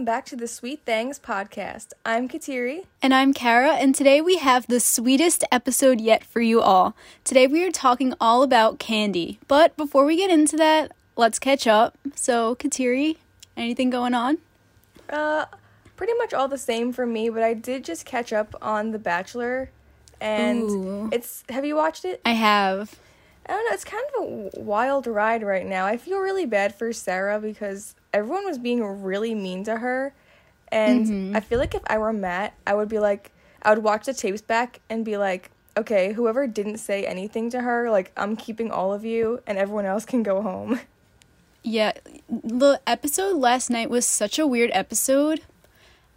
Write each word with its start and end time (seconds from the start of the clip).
welcome 0.00 0.14
back 0.14 0.24
to 0.24 0.34
the 0.34 0.48
Sweet 0.48 0.80
Things 0.86 1.18
podcast. 1.18 1.92
I'm 2.06 2.26
Kateri. 2.26 2.86
And 3.02 3.12
I'm 3.12 3.34
Kara, 3.34 3.72
and 3.72 3.94
today 3.94 4.22
we 4.22 4.38
have 4.38 4.66
the 4.66 4.80
sweetest 4.80 5.44
episode 5.52 6.00
yet 6.00 6.24
for 6.24 6.40
you 6.40 6.62
all. 6.62 6.96
Today 7.22 7.46
we 7.46 7.62
are 7.66 7.70
talking 7.70 8.14
all 8.18 8.42
about 8.42 8.78
candy. 8.78 9.38
But 9.46 9.76
before 9.76 10.06
we 10.06 10.16
get 10.16 10.30
into 10.30 10.56
that, 10.56 10.92
let's 11.16 11.38
catch 11.38 11.66
up. 11.66 11.98
So, 12.14 12.54
Kateri, 12.54 13.18
anything 13.58 13.90
going 13.90 14.14
on? 14.14 14.38
Uh, 15.10 15.44
pretty 15.96 16.14
much 16.14 16.32
all 16.32 16.48
the 16.48 16.56
same 16.56 16.94
for 16.94 17.04
me, 17.04 17.28
but 17.28 17.42
I 17.42 17.52
did 17.52 17.84
just 17.84 18.06
catch 18.06 18.32
up 18.32 18.54
on 18.62 18.92
The 18.92 18.98
Bachelor, 18.98 19.68
and 20.18 20.62
Ooh. 20.62 21.10
it's. 21.12 21.44
Have 21.50 21.66
you 21.66 21.76
watched 21.76 22.06
it? 22.06 22.22
I 22.24 22.32
have. 22.32 22.98
I 23.44 23.52
don't 23.52 23.66
know. 23.66 23.74
It's 23.74 23.84
kind 23.84 24.04
of 24.16 24.24
a 24.24 24.60
wild 24.62 25.06
ride 25.06 25.42
right 25.42 25.66
now. 25.66 25.84
I 25.84 25.98
feel 25.98 26.20
really 26.20 26.46
bad 26.46 26.74
for 26.74 26.90
Sarah 26.94 27.38
because 27.38 27.94
everyone 28.12 28.44
was 28.44 28.58
being 28.58 28.82
really 28.82 29.34
mean 29.34 29.64
to 29.64 29.76
her, 29.78 30.14
and 30.72 31.06
Mhm. 31.06 31.36
I 31.36 31.40
feel 31.40 31.58
like 31.58 31.74
if 31.74 31.82
I 31.86 31.98
were 31.98 32.12
Matt, 32.12 32.54
I 32.66 32.74
would 32.74 32.88
be 32.88 32.98
like, 32.98 33.32
I 33.62 33.70
would 33.74 33.82
watch 33.84 34.06
the 34.06 34.14
tapes 34.14 34.40
back 34.40 34.80
and 34.88 35.04
be 35.04 35.16
like, 35.16 35.50
okay, 35.76 36.12
whoever 36.12 36.46
didn't 36.46 36.78
say 36.78 37.06
anything 37.06 37.50
to 37.50 37.60
her, 37.62 37.90
like 37.90 38.10
I'm 38.16 38.36
keeping 38.36 38.70
all 38.70 38.92
of 38.92 39.04
you, 39.04 39.40
and 39.46 39.58
everyone 39.58 39.86
else 39.86 40.04
can 40.04 40.22
go 40.22 40.42
home. 40.42 40.80
Yeah, 41.62 41.92
the 42.30 42.80
episode 42.86 43.36
last 43.36 43.68
night 43.68 43.90
was 43.90 44.06
such 44.06 44.38
a 44.38 44.46
weird 44.46 44.70
episode, 44.72 45.42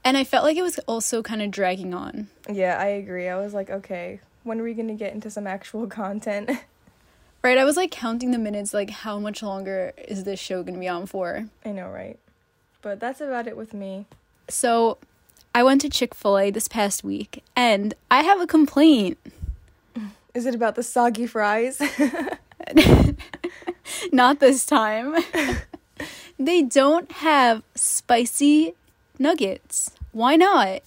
and 0.02 0.16
I 0.16 0.24
felt 0.24 0.46
like 0.46 0.56
it 0.56 0.62
was 0.62 0.80
also 0.88 1.22
kind 1.22 1.42
of 1.42 1.52
dragging 1.52 1.94
on. 1.94 2.30
yeah, 2.50 2.78
I 2.80 2.86
agree. 2.86 3.28
I 3.28 3.38
was 3.38 3.54
like, 3.54 3.70
okay, 3.70 4.22
when 4.44 4.62
are 4.62 4.64
we 4.64 4.74
gonna 4.74 4.94
get 4.96 5.14
into 5.14 5.30
some 5.30 5.46
actual 5.46 5.86
content? 6.02 6.50
Right, 7.44 7.58
I 7.58 7.66
was 7.66 7.76
like 7.76 7.92
counting 7.92 8.32
the 8.32 8.38
minutes, 8.38 8.74
like 8.74 8.90
how 8.90 9.20
much 9.20 9.44
longer 9.44 9.92
is 10.08 10.24
this 10.24 10.40
show 10.40 10.64
gonna 10.64 10.80
be 10.80 10.88
on 10.88 11.06
for? 11.06 11.50
I 11.66 11.72
know, 11.72 11.90
right? 11.90 12.18
But 12.82 13.02
that's 13.02 13.20
about 13.20 13.48
it 13.48 13.58
with 13.58 13.74
me. 13.74 14.06
So, 14.48 14.98
I 15.54 15.62
went 15.62 15.82
to 15.82 15.90
Chick 15.90 16.16
fil 16.16 16.38
A 16.40 16.52
this 16.52 16.70
past 16.70 17.04
week, 17.04 17.44
and 17.54 17.96
I 18.10 18.24
have 18.24 18.40
a 18.40 18.48
complaint. 18.48 19.18
Is 20.34 20.46
it 20.46 20.56
about 20.56 20.76
the 20.76 20.84
soggy 20.84 21.28
fries? 21.28 21.82
Not 24.14 24.40
this 24.40 24.66
time. 24.66 25.18
they 26.40 26.62
don't 26.62 27.12
have 27.12 27.62
spicy 27.76 28.74
nuggets. 29.20 29.92
Why 30.14 30.38
not? 30.38 30.82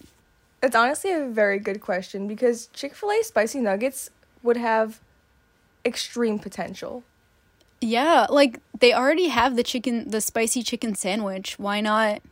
It's 0.62 0.74
honestly 0.74 1.12
a 1.12 1.26
very 1.26 1.58
good 1.58 1.82
question 1.82 2.26
because 2.26 2.68
Chick 2.68 2.94
fil 2.94 3.10
A 3.10 3.22
spicy 3.22 3.60
nuggets 3.60 4.10
would 4.42 4.56
have 4.56 5.00
extreme 5.86 6.38
potential. 6.38 7.02
Yeah, 7.80 8.26
like 8.30 8.60
they 8.78 8.92
already 8.92 9.28
have 9.28 9.56
the 9.56 9.62
chicken, 9.62 10.10
the 10.10 10.20
spicy 10.20 10.62
chicken 10.62 10.94
sandwich. 10.94 11.58
Why 11.58 11.80
not 11.80 12.22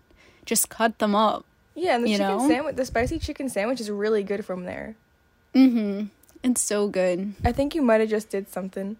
just 0.44 0.68
cut 0.68 0.98
them 0.98 1.14
up? 1.14 1.44
Yeah, 1.74 1.96
and 1.96 2.04
the 2.04 2.12
chicken 2.12 2.26
know? 2.26 2.48
sandwich, 2.48 2.76
the 2.76 2.84
spicy 2.84 3.18
chicken 3.18 3.48
sandwich 3.48 3.80
is 3.80 3.90
really 3.90 4.22
good 4.22 4.44
from 4.44 4.64
there. 4.64 4.96
Mm-hmm. 5.54 6.06
It's 6.42 6.60
so 6.60 6.88
good. 6.88 7.34
I 7.44 7.52
think 7.52 7.74
you 7.74 7.82
might 7.82 8.00
have 8.00 8.10
just 8.10 8.28
did 8.30 8.50
something. 8.50 8.96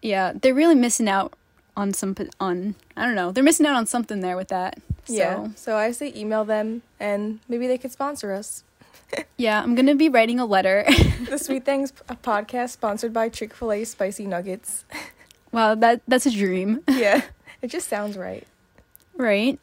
Yeah, 0.00 0.32
they're 0.34 0.54
really 0.54 0.74
missing 0.74 1.08
out 1.08 1.34
on 1.76 1.92
some 1.92 2.14
on 2.40 2.74
I 2.96 3.04
don't 3.04 3.14
know. 3.14 3.32
They're 3.32 3.44
missing 3.44 3.66
out 3.66 3.76
on 3.76 3.86
something 3.86 4.20
there 4.20 4.36
with 4.36 4.48
that. 4.48 4.80
So, 5.04 5.14
Yeah. 5.14 5.48
So 5.56 5.76
I 5.76 5.92
say 5.92 6.12
email 6.14 6.44
them 6.44 6.82
and 6.98 7.40
maybe 7.48 7.66
they 7.66 7.78
could 7.78 7.92
sponsor 7.92 8.32
us. 8.32 8.64
Yeah, 9.36 9.62
I'm 9.62 9.74
gonna 9.74 9.94
be 9.94 10.08
writing 10.08 10.38
a 10.40 10.46
letter. 10.46 10.84
The 11.24 11.38
Sweet 11.38 11.64
Things 11.64 11.92
a 12.08 12.16
podcast 12.16 12.70
sponsored 12.70 13.12
by 13.12 13.28
Chick 13.28 13.54
fil 13.54 13.72
A 13.72 13.84
spicy 13.84 14.26
nuggets. 14.26 14.84
wow, 15.52 15.74
that 15.74 16.02
that's 16.06 16.26
a 16.26 16.30
dream. 16.30 16.82
yeah, 16.88 17.22
it 17.62 17.68
just 17.68 17.88
sounds 17.88 18.16
right. 18.16 18.46
Right. 19.16 19.58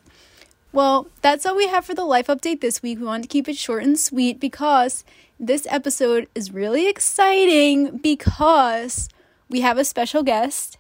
Well, 0.74 1.08
that's 1.22 1.46
all 1.46 1.56
we 1.56 1.68
have 1.68 1.86
for 1.86 1.94
the 1.94 2.06
life 2.06 2.28
update 2.28 2.62
this 2.62 2.82
week. 2.82 3.00
We 3.00 3.06
wanted 3.06 3.24
to 3.24 3.28
keep 3.30 3.48
it 3.50 3.58
short 3.58 3.84
and 3.84 4.00
sweet 4.00 4.40
because 4.40 5.04
this 5.40 5.68
episode 5.70 6.28
is 6.34 6.52
really 6.54 6.88
exciting 6.88 7.98
because 7.98 9.10
we 9.50 9.62
have 9.62 9.78
a 9.78 9.84
special 9.86 10.24
guest. 10.24 10.78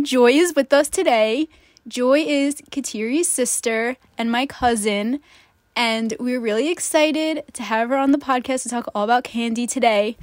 Joy 0.00 0.32
is 0.32 0.54
with 0.54 0.72
us 0.72 0.88
today. 0.88 1.48
Joy 1.88 2.20
is 2.20 2.62
Kateri's 2.70 3.26
sister 3.28 3.96
and 4.16 4.30
my 4.30 4.46
cousin, 4.46 5.20
and 5.76 6.14
we're 6.18 6.40
really 6.40 6.70
excited 6.70 7.44
to 7.54 7.62
have 7.62 7.88
her 7.88 7.96
on 7.96 8.12
the 8.12 8.18
podcast 8.18 8.62
to 8.64 8.68
talk 8.68 8.88
all 8.94 9.04
about 9.04 9.24
candy 9.24 9.66
today. 9.66 10.16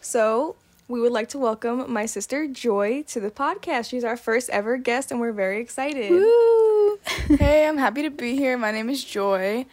So 0.00 0.56
we 0.86 1.00
would 1.00 1.12
like 1.12 1.28
to 1.30 1.38
welcome 1.38 1.90
my 1.92 2.06
sister 2.06 2.46
Joy 2.46 3.02
to 3.08 3.20
the 3.20 3.30
podcast. 3.30 3.88
She's 3.88 4.04
our 4.04 4.16
first 4.16 4.50
ever 4.50 4.76
guest 4.76 5.10
and 5.10 5.20
we're 5.20 5.32
very 5.32 5.60
excited. 5.60 6.10
Woo! 6.10 6.98
hey, 7.38 7.66
I'm 7.66 7.78
happy 7.78 8.02
to 8.02 8.10
be 8.10 8.36
here. 8.36 8.58
My 8.58 8.70
name 8.70 8.90
is 8.90 9.02
Joy. 9.02 9.66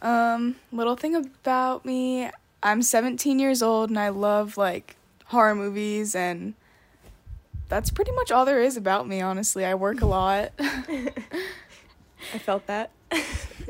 Um, 0.00 0.56
little 0.72 0.96
thing 0.96 1.14
about 1.16 1.84
me, 1.84 2.30
I'm 2.62 2.82
17 2.82 3.38
years 3.38 3.62
old 3.62 3.90
and 3.90 3.98
I 3.98 4.10
love 4.10 4.56
like 4.56 4.96
horror 5.26 5.54
movies 5.54 6.14
and 6.14 6.54
that's 7.68 7.90
pretty 7.90 8.12
much 8.12 8.30
all 8.30 8.44
there 8.44 8.60
is 8.60 8.76
about 8.76 9.08
me, 9.08 9.20
honestly. 9.20 9.64
I 9.64 9.74
work 9.74 10.02
a 10.02 10.06
lot. 10.06 10.52
I 10.58 12.38
felt 12.38 12.66
that. 12.66 12.90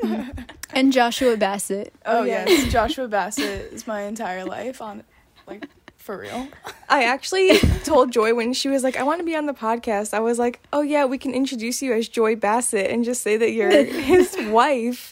and 0.73 0.91
Joshua 0.93 1.37
Bassett. 1.37 1.93
oh, 2.05 2.19
Oh, 2.19 2.23
yeah. 2.23 2.45
yes, 2.47 2.71
Joshua 2.71 3.07
Bassett 3.07 3.71
is 3.73 3.85
my 3.87 4.01
entire 4.03 4.45
life 4.45 4.81
on 4.81 5.03
like 5.47 5.67
for 5.97 6.17
real. 6.17 6.49
I 6.89 7.03
actually 7.05 7.57
told 7.85 8.11
Joy 8.11 8.33
when 8.33 8.51
she 8.53 8.67
was 8.67 8.83
like, 8.83 8.97
I 8.97 9.03
want 9.03 9.19
to 9.19 9.25
be 9.25 9.35
on 9.37 9.45
the 9.45 9.53
podcast. 9.53 10.13
I 10.13 10.19
was 10.19 10.37
like, 10.37 10.59
oh, 10.73 10.81
yeah, 10.81 11.05
we 11.05 11.17
can 11.17 11.33
introduce 11.33 11.81
you 11.81 11.93
as 11.93 12.09
Joy 12.09 12.35
Bassett 12.35 12.91
and 12.91 13.05
just 13.05 13.21
say 13.21 13.37
that 13.37 13.51
you're 13.51 13.71
his 13.85 14.35
wife. 14.49 15.11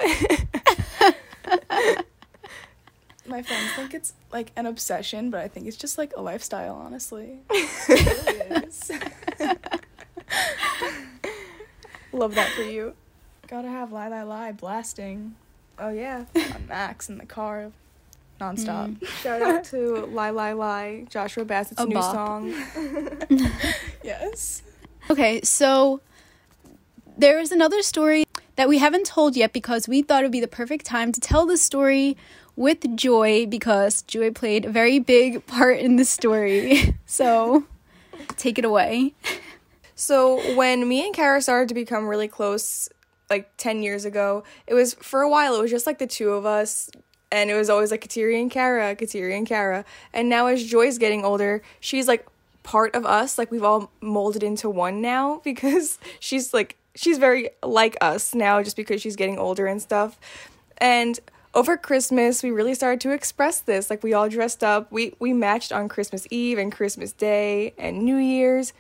My 3.26 3.42
friends 3.42 3.72
think 3.78 3.94
it's 3.94 4.14
like 4.34 4.52
an 4.58 4.66
obsession, 4.66 5.30
but 5.30 5.40
I 5.40 5.48
think 5.48 5.66
it's 5.68 5.78
just 5.78 5.98
like 5.98 6.12
a 6.18 6.22
lifestyle, 6.22 6.76
honestly. 6.76 7.40
It 7.52 8.50
really 8.52 8.66
is. 8.66 8.92
Love 12.12 12.36
that 12.36 12.50
for 12.52 12.64
you. 12.64 12.94
Gotta 13.52 13.68
have 13.68 13.92
lie 13.92 14.08
lie 14.08 14.24
lie 14.24 14.52
blasting 14.54 15.36
Oh, 15.78 15.90
yeah. 15.90 16.26
on 16.56 16.68
max 16.68 17.10
in 17.10 17.18
the 17.18 17.26
car 17.26 17.72
nonstop. 18.40 18.96
Mm. 18.98 19.06
Shout 19.22 19.42
out 19.42 19.64
to 19.66 20.06
Lie 20.06 20.30
Lie 20.30 20.54
Lie, 20.54 21.06
Joshua 21.10 21.44
Bassett's 21.44 21.82
A 21.82 21.86
new 21.86 21.96
bop. 21.96 22.14
song. 22.16 22.54
Yes. 24.04 24.64
Okay, 25.10 25.42
so 25.42 26.00
there 27.18 27.40
is 27.40 27.52
another 27.52 27.82
story 27.82 28.24
that 28.56 28.70
we 28.70 28.78
haven't 28.78 29.06
told 29.06 29.36
yet 29.36 29.52
because 29.54 29.88
we 29.88 30.02
thought 30.02 30.22
it 30.24 30.26
would 30.28 30.32
be 30.32 30.40
the 30.40 30.48
perfect 30.48 30.86
time 30.86 31.12
to 31.12 31.20
tell 31.20 31.46
the 31.46 31.58
story 31.58 32.16
with 32.56 32.96
Joy 32.96 33.46
because 33.48 34.02
Joy 34.04 34.32
played 34.32 34.66
a 34.66 34.70
very 34.70 34.98
big 35.00 35.46
part 35.46 35.80
in 35.80 35.98
the 35.98 36.06
story. 36.06 36.96
So 37.06 37.66
take 38.38 38.58
it 38.58 38.64
away. 38.66 39.14
So 39.96 40.56
when 40.56 40.88
me 40.88 41.06
and 41.06 41.14
Kara 41.14 41.42
started 41.42 41.68
to 41.70 41.76
become 41.76 42.08
really 42.08 42.30
close, 42.30 42.88
like 43.32 43.50
ten 43.58 43.82
years 43.82 44.06
ago, 44.06 44.44
it 44.68 44.76
was 44.76 44.94
for 44.96 45.22
a 45.22 45.30
while. 45.30 45.56
It 45.56 45.62
was 45.62 45.72
just 45.72 45.88
like 45.88 45.98
the 45.98 46.06
two 46.06 46.32
of 46.34 46.46
us, 46.46 46.92
and 47.32 47.50
it 47.50 47.56
was 47.56 47.70
always 47.70 47.90
like 47.90 48.08
Kateri 48.08 48.40
and 48.40 48.52
Kara, 48.52 48.96
Kateri 48.96 49.36
and 49.36 49.48
Kara. 49.48 49.86
And 50.14 50.30
now 50.30 50.48
as 50.48 50.64
Joy's 50.64 51.00
getting 51.00 51.26
older, 51.26 51.64
she's 51.80 52.08
like 52.08 52.28
part 52.64 52.96
of 52.96 53.06
us. 53.06 53.38
Like 53.38 53.50
we've 53.52 53.64
all 53.64 53.92
molded 54.02 54.44
into 54.44 54.70
one 54.70 55.02
now 55.02 55.42
because 55.44 55.98
she's 56.20 56.54
like 56.54 56.78
she's 56.94 57.18
very 57.18 57.50
like 57.64 57.98
us 58.02 58.36
now, 58.36 58.62
just 58.62 58.76
because 58.76 59.02
she's 59.02 59.16
getting 59.16 59.40
older 59.40 59.66
and 59.66 59.82
stuff. 59.82 60.20
And 60.78 61.20
over 61.54 61.76
Christmas, 61.78 62.44
we 62.44 62.52
really 62.52 62.74
started 62.74 63.02
to 63.02 63.12
express 63.12 63.60
this. 63.60 63.90
Like 63.90 64.04
we 64.04 64.14
all 64.14 64.30
dressed 64.30 64.64
up. 64.64 64.92
We 64.92 65.14
we 65.20 65.34
matched 65.34 65.72
on 65.72 65.90
Christmas 65.90 66.28
Eve 66.30 66.58
and 66.58 66.72
Christmas 66.72 67.12
Day 67.12 67.74
and 67.78 68.04
New 68.04 68.18
Year's. 68.18 68.74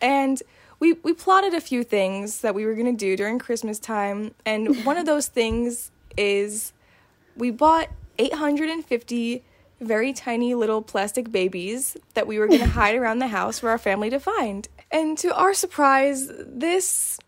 And 0.00 0.42
we 0.80 0.94
we 0.94 1.12
plotted 1.12 1.54
a 1.54 1.60
few 1.60 1.84
things 1.84 2.40
that 2.40 2.54
we 2.54 2.64
were 2.64 2.74
going 2.74 2.86
to 2.86 2.92
do 2.92 3.16
during 3.16 3.38
Christmas 3.38 3.78
time. 3.78 4.34
And 4.44 4.84
one 4.84 4.96
of 4.96 5.06
those 5.06 5.28
things 5.28 5.90
is 6.16 6.72
we 7.36 7.50
bought 7.50 7.88
850 8.18 9.42
very 9.80 10.12
tiny 10.12 10.54
little 10.54 10.82
plastic 10.82 11.30
babies 11.30 11.96
that 12.14 12.26
we 12.26 12.38
were 12.38 12.46
going 12.46 12.60
to 12.68 12.68
hide 12.68 12.94
around 12.94 13.18
the 13.18 13.28
house 13.28 13.58
for 13.58 13.70
our 13.70 13.78
family 13.78 14.10
to 14.10 14.20
find. 14.20 14.68
And 14.90 15.18
to 15.18 15.34
our 15.34 15.54
surprise, 15.54 16.30
this 16.46 17.18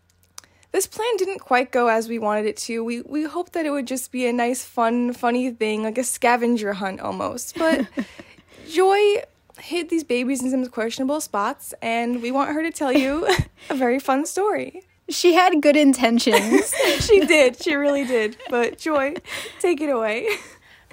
this 0.71 0.85
plan 0.85 1.17
didn't 1.17 1.39
quite 1.39 1.71
go 1.71 1.87
as 1.87 2.07
we 2.07 2.19
wanted 2.19 2.45
it 2.45 2.57
to. 2.57 2.83
We 2.83 3.01
we 3.01 3.23
hoped 3.23 3.53
that 3.53 3.65
it 3.65 3.71
would 3.71 3.87
just 3.87 4.11
be 4.11 4.27
a 4.27 4.33
nice, 4.33 4.63
fun, 4.63 5.13
funny 5.13 5.51
thing, 5.51 5.83
like 5.83 5.97
a 5.97 6.03
scavenger 6.03 6.73
hunt 6.73 6.99
almost. 6.99 7.57
But 7.57 7.87
Joy 8.69 9.23
hid 9.59 9.89
these 9.89 10.03
babies 10.03 10.43
in 10.43 10.51
some 10.51 10.65
questionable 10.67 11.21
spots, 11.21 11.73
and 11.81 12.21
we 12.21 12.31
want 12.31 12.51
her 12.53 12.63
to 12.63 12.71
tell 12.71 12.91
you 12.91 13.27
a 13.69 13.75
very 13.75 13.99
fun 13.99 14.25
story. 14.25 14.83
She 15.09 15.33
had 15.33 15.61
good 15.61 15.77
intentions. 15.77 16.73
She 16.99 17.21
did, 17.21 17.61
she 17.61 17.75
really 17.75 18.05
did. 18.05 18.37
But 18.49 18.77
Joy, 18.77 19.13
take 19.59 19.79
it 19.81 19.89
away. 19.89 20.27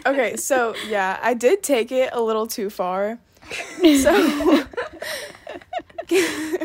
Okay, 0.06 0.36
so 0.36 0.74
yeah, 0.86 1.18
I 1.22 1.34
did 1.34 1.62
take 1.62 1.90
it 1.90 2.10
a 2.12 2.20
little 2.22 2.46
too 2.46 2.70
far. 2.70 3.18
So 3.80 4.64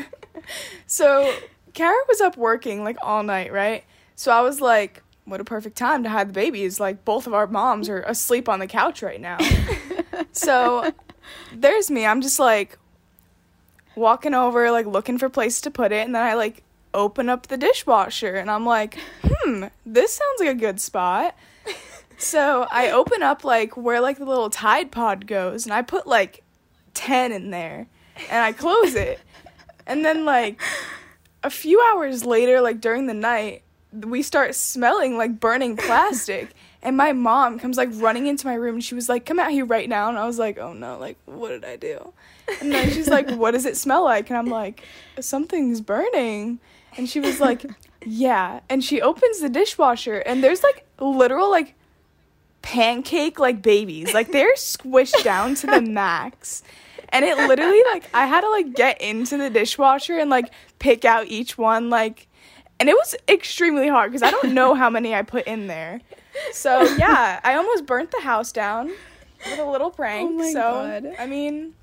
So 0.88 1.34
Kara 1.74 1.96
was 2.08 2.22
up 2.22 2.36
working 2.38 2.84
like 2.84 2.98
all 3.02 3.24
night, 3.24 3.54
right? 3.54 3.84
So 4.16 4.32
I 4.32 4.42
was 4.42 4.60
like, 4.60 5.02
what 5.26 5.40
a 5.40 5.44
perfect 5.44 5.78
time 5.78 6.04
to 6.04 6.10
hide 6.10 6.30
the 6.30 6.34
babies. 6.34 6.80
Like 6.80 7.06
both 7.06 7.28
of 7.28 7.34
our 7.34 7.48
moms 7.48 7.88
are 7.90 8.02
asleep 8.02 8.50
on 8.50 8.60
the 8.60 8.68
couch 8.68 9.02
right 9.02 9.22
now. 9.22 9.38
so 10.32 10.92
there's 11.54 11.90
me. 11.90 12.06
I'm 12.06 12.22
just 12.22 12.40
like 12.40 12.78
walking 13.96 14.34
over, 14.34 14.72
like 14.72 14.86
looking 14.86 15.18
for 15.18 15.30
places 15.30 15.62
to 15.62 15.72
put 15.72 15.92
it, 15.92 16.06
and 16.06 16.16
then 16.16 16.24
I 16.24 16.34
like 16.34 16.64
open 16.94 17.30
up 17.30 17.48
the 17.48 17.58
dishwasher 17.58 18.36
and 18.36 18.50
I'm 18.50 18.66
like, 18.66 18.98
hmm, 19.24 19.66
this 19.86 20.14
sounds 20.14 20.40
like 20.40 20.50
a 20.50 20.60
good 20.60 20.80
spot. 20.80 21.36
So 22.22 22.68
I 22.70 22.92
open 22.92 23.24
up 23.24 23.46
like 23.46 23.78
where 23.78 24.02
like 24.02 24.18
the 24.18 24.26
little 24.26 24.50
Tide 24.50 24.92
Pod 24.92 25.26
goes, 25.26 25.66
and 25.66 25.74
I 25.74 25.82
put 25.82 26.06
like 26.06 26.44
ten 26.94 27.32
in 27.32 27.50
there, 27.50 27.88
and 28.30 28.44
I 28.44 28.52
close 28.52 28.94
it, 28.94 29.22
and 29.88 30.04
then 30.04 30.26
like 30.26 30.62
a 31.44 31.50
few 31.50 31.82
hours 31.82 32.26
later, 32.26 32.60
like 32.60 32.82
during 32.82 33.08
the 33.08 33.14
night, 33.14 33.64
we 33.94 34.22
start 34.22 34.54
smelling 34.54 35.16
like 35.16 35.40
burning 35.40 35.78
plastic. 35.78 36.54
And 36.82 36.96
my 36.96 37.12
mom 37.12 37.60
comes 37.60 37.76
like 37.78 37.90
running 37.94 38.28
into 38.28 38.48
my 38.48 38.54
room 38.54 38.76
and 38.76 38.84
she 38.84 38.96
was 38.96 39.10
like, 39.10 39.26
Come 39.26 39.40
out 39.40 39.52
here 39.52 39.66
right 39.66 39.90
now. 39.90 40.10
And 40.10 40.18
I 40.18 40.26
was 40.26 40.40
like, 40.40 40.58
Oh 40.58 40.74
no, 40.74 40.98
like, 40.98 41.18
what 41.26 41.50
did 41.50 41.66
I 41.66 41.76
do? 41.76 42.14
And 42.62 42.72
then 42.72 42.90
she's 42.92 43.10
like, 43.10 43.30
What 43.32 43.52
does 43.52 43.66
it 43.66 43.76
smell 43.76 44.04
like? 44.04 44.30
And 44.30 44.38
I'm 44.38 44.48
like, 44.48 44.84
Something's 45.20 45.82
burning. 45.82 46.60
And 46.98 47.10
she 47.10 47.20
was 47.20 47.40
like, 47.40 47.66
Yeah. 48.06 48.62
And 48.70 48.84
she 48.84 49.02
opens 49.02 49.40
the 49.42 49.50
dishwasher 49.50 50.20
and 50.20 50.44
there's 50.44 50.64
like 50.64 50.86
literal 51.00 51.50
like 51.50 51.76
pancake 52.62 53.40
like 53.40 53.62
babies. 53.62 54.14
Like 54.14 54.32
they're 54.32 54.56
squished 54.56 55.24
down 55.24 55.56
to 55.56 55.68
the 55.68 55.82
max. 56.00 56.64
And 57.10 57.26
it 57.26 57.38
literally 57.38 57.82
like 57.92 58.10
I 58.14 58.26
had 58.26 58.42
to 58.42 58.50
like 58.50 58.74
get 58.74 59.02
into 59.02 59.38
the 59.38 59.50
dishwasher 59.50 60.18
and 60.18 60.30
like 60.30 60.52
pick 60.78 61.04
out 61.04 61.28
each 61.28 61.58
one 61.58 61.90
like 61.90 62.28
and 62.80 62.88
it 62.88 62.96
was 62.96 63.16
extremely 63.28 63.90
hard 63.90 64.12
because 64.12 64.24
I 64.24 64.32
don't 64.32 64.54
know 64.54 64.74
how 64.74 64.90
many 64.90 65.14
I 65.14 65.22
put 65.24 65.46
in 65.46 65.68
there. 65.68 66.00
So 66.52 66.82
yeah, 66.96 67.40
I 67.44 67.56
almost 67.56 67.86
burnt 67.86 68.12
the 68.12 68.22
house 68.22 68.52
down 68.52 68.92
with 69.46 69.60
a 69.60 69.66
little 69.66 69.92
prank. 69.92 70.30
Oh 70.30 70.34
my 70.34 70.52
so 70.52 70.60
God. 70.60 71.16
I 71.18 71.26
mean, 71.26 71.74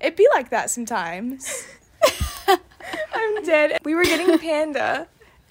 it 0.00 0.16
be 0.16 0.26
like 0.32 0.50
that 0.50 0.70
sometimes. 0.70 1.66
I'm 2.48 3.42
dead. 3.44 3.78
We 3.84 3.94
were 3.94 4.04
getting 4.04 4.32
a 4.32 4.38
Panda, 4.38 5.08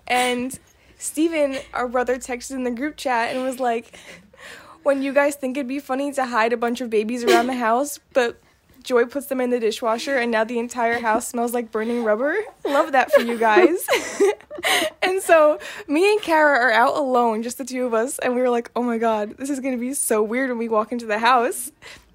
and 0.08 0.58
Steven, 0.98 1.58
our 1.74 1.88
brother, 1.88 2.18
texted 2.18 2.52
in 2.52 2.64
the 2.64 2.72
group 2.72 2.98
chat 2.98 3.34
and 3.34 3.44
was 3.44 3.60
like, 3.60 3.98
when 4.84 5.02
you 5.02 5.14
guys 5.14 5.36
think 5.36 5.58
it'd 5.58 5.68
be 5.68 5.80
funny 5.80 6.12
to 6.14 6.26
hide 6.26 6.54
a 6.54 6.58
bunch 6.58 6.82
of 6.82 6.90
babies 6.90 7.24
around 7.24 7.48
the 7.48 7.56
house, 7.56 8.00
but 8.14 8.42
Joy 8.84 9.06
puts 9.06 9.28
them 9.28 9.42
in 9.42 9.50
the 9.50 9.60
dishwasher 9.60 10.18
and 10.18 10.32
now 10.32 10.44
the 10.44 10.60
entire 10.60 11.00
house 11.00 11.28
smells 11.28 11.54
like 11.54 11.72
burning 11.72 12.04
rubber. 12.04 12.36
Love 12.66 12.92
that 12.94 13.12
for 13.12 13.22
you 13.22 13.38
guys. 13.38 13.86
and 15.02 15.22
so 15.22 15.60
me 15.88 16.12
and 16.12 16.22
Kara 16.22 16.58
are 16.60 16.72
out 16.72 16.96
alone, 16.96 17.44
just 17.44 17.58
the 17.58 17.66
two 17.66 17.86
of 17.86 17.94
us, 17.94 18.20
and 18.20 18.36
we 18.36 18.42
were 18.42 18.50
like, 18.50 18.72
oh 18.76 18.84
my 18.84 18.98
god, 18.98 19.38
this 19.38 19.50
is 19.50 19.60
gonna 19.60 19.78
be 19.78 19.94
so 19.94 20.22
weird 20.24 20.50
when 20.50 20.58
we 20.58 20.70
walk 20.70 20.92
into 20.92 21.06
the 21.06 21.20
house. 21.20 21.72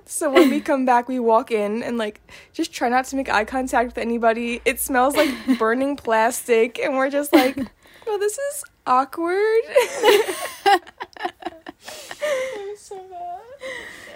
So 0.07 0.31
when 0.31 0.51
we 0.51 0.61
come 0.61 0.85
back, 0.85 1.09
we 1.09 1.19
walk 1.19 1.51
in 1.51 1.83
and 1.83 1.97
like 1.97 2.21
just 2.53 2.73
try 2.73 2.89
not 2.89 3.07
to 3.07 3.17
make 3.17 3.29
eye 3.29 3.45
contact 3.45 3.87
with 3.89 3.99
anybody. 3.99 4.61
It 4.65 4.79
smells 4.81 5.17
like 5.17 5.31
burning 5.59 5.97
plastic, 5.97 6.79
and 6.79 6.95
we're 6.95 7.11
just 7.11 7.33
like, 7.33 7.57
well, 8.07 8.19
this 8.19 8.37
is 8.39 8.65
awkward. 8.87 9.35
it 9.65 10.83
was 12.71 12.81
so 12.81 12.97
bad. 13.11 13.41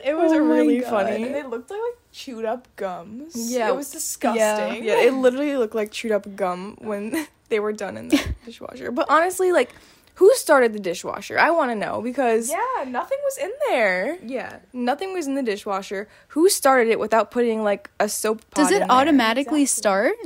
It 0.04 0.14
was 0.16 0.32
Oh 0.32 0.38
really 0.38 0.80
God. 0.80 0.90
funny. 0.90 1.24
And 1.24 1.34
it 1.34 1.48
looked 1.48 1.70
like, 1.70 1.80
like 1.80 1.98
chewed 2.18 2.44
up 2.44 2.66
gums. 2.74 3.34
Yeah, 3.52 3.68
it 3.68 3.76
was 3.76 3.90
disgusting. 3.90 4.40
Yeah, 4.40 4.72
yeah, 4.96 5.06
it 5.06 5.14
literally 5.14 5.56
looked 5.56 5.74
like 5.76 5.92
chewed 5.92 6.10
up 6.10 6.34
gum 6.34 6.76
when 6.80 7.28
they 7.48 7.60
were 7.60 7.72
done 7.72 7.96
in 7.96 8.08
the 8.08 8.20
dishwasher. 8.44 8.90
But 8.90 9.06
honestly, 9.08 9.52
like, 9.52 9.70
who 10.16 10.34
started 10.34 10.72
the 10.72 10.80
dishwasher? 10.80 11.38
I 11.38 11.50
want 11.50 11.70
to 11.70 11.76
know 11.76 12.02
because 12.02 12.50
Yeah, 12.50 12.84
nothing 12.88 13.18
was 13.22 13.38
in 13.38 13.52
there. 13.68 14.18
yeah, 14.24 14.58
nothing 14.72 15.12
was 15.12 15.28
in 15.28 15.36
the 15.36 15.44
dishwasher. 15.44 16.08
Who 16.34 16.48
started 16.48 16.88
it 16.90 16.98
without 16.98 17.30
putting 17.30 17.62
like 17.62 17.88
a 18.00 18.08
soap? 18.08 18.42
Does 18.54 18.72
it 18.72 18.82
in 18.82 18.88
there? 18.88 18.90
automatically 18.90 19.64
start? 19.64 20.16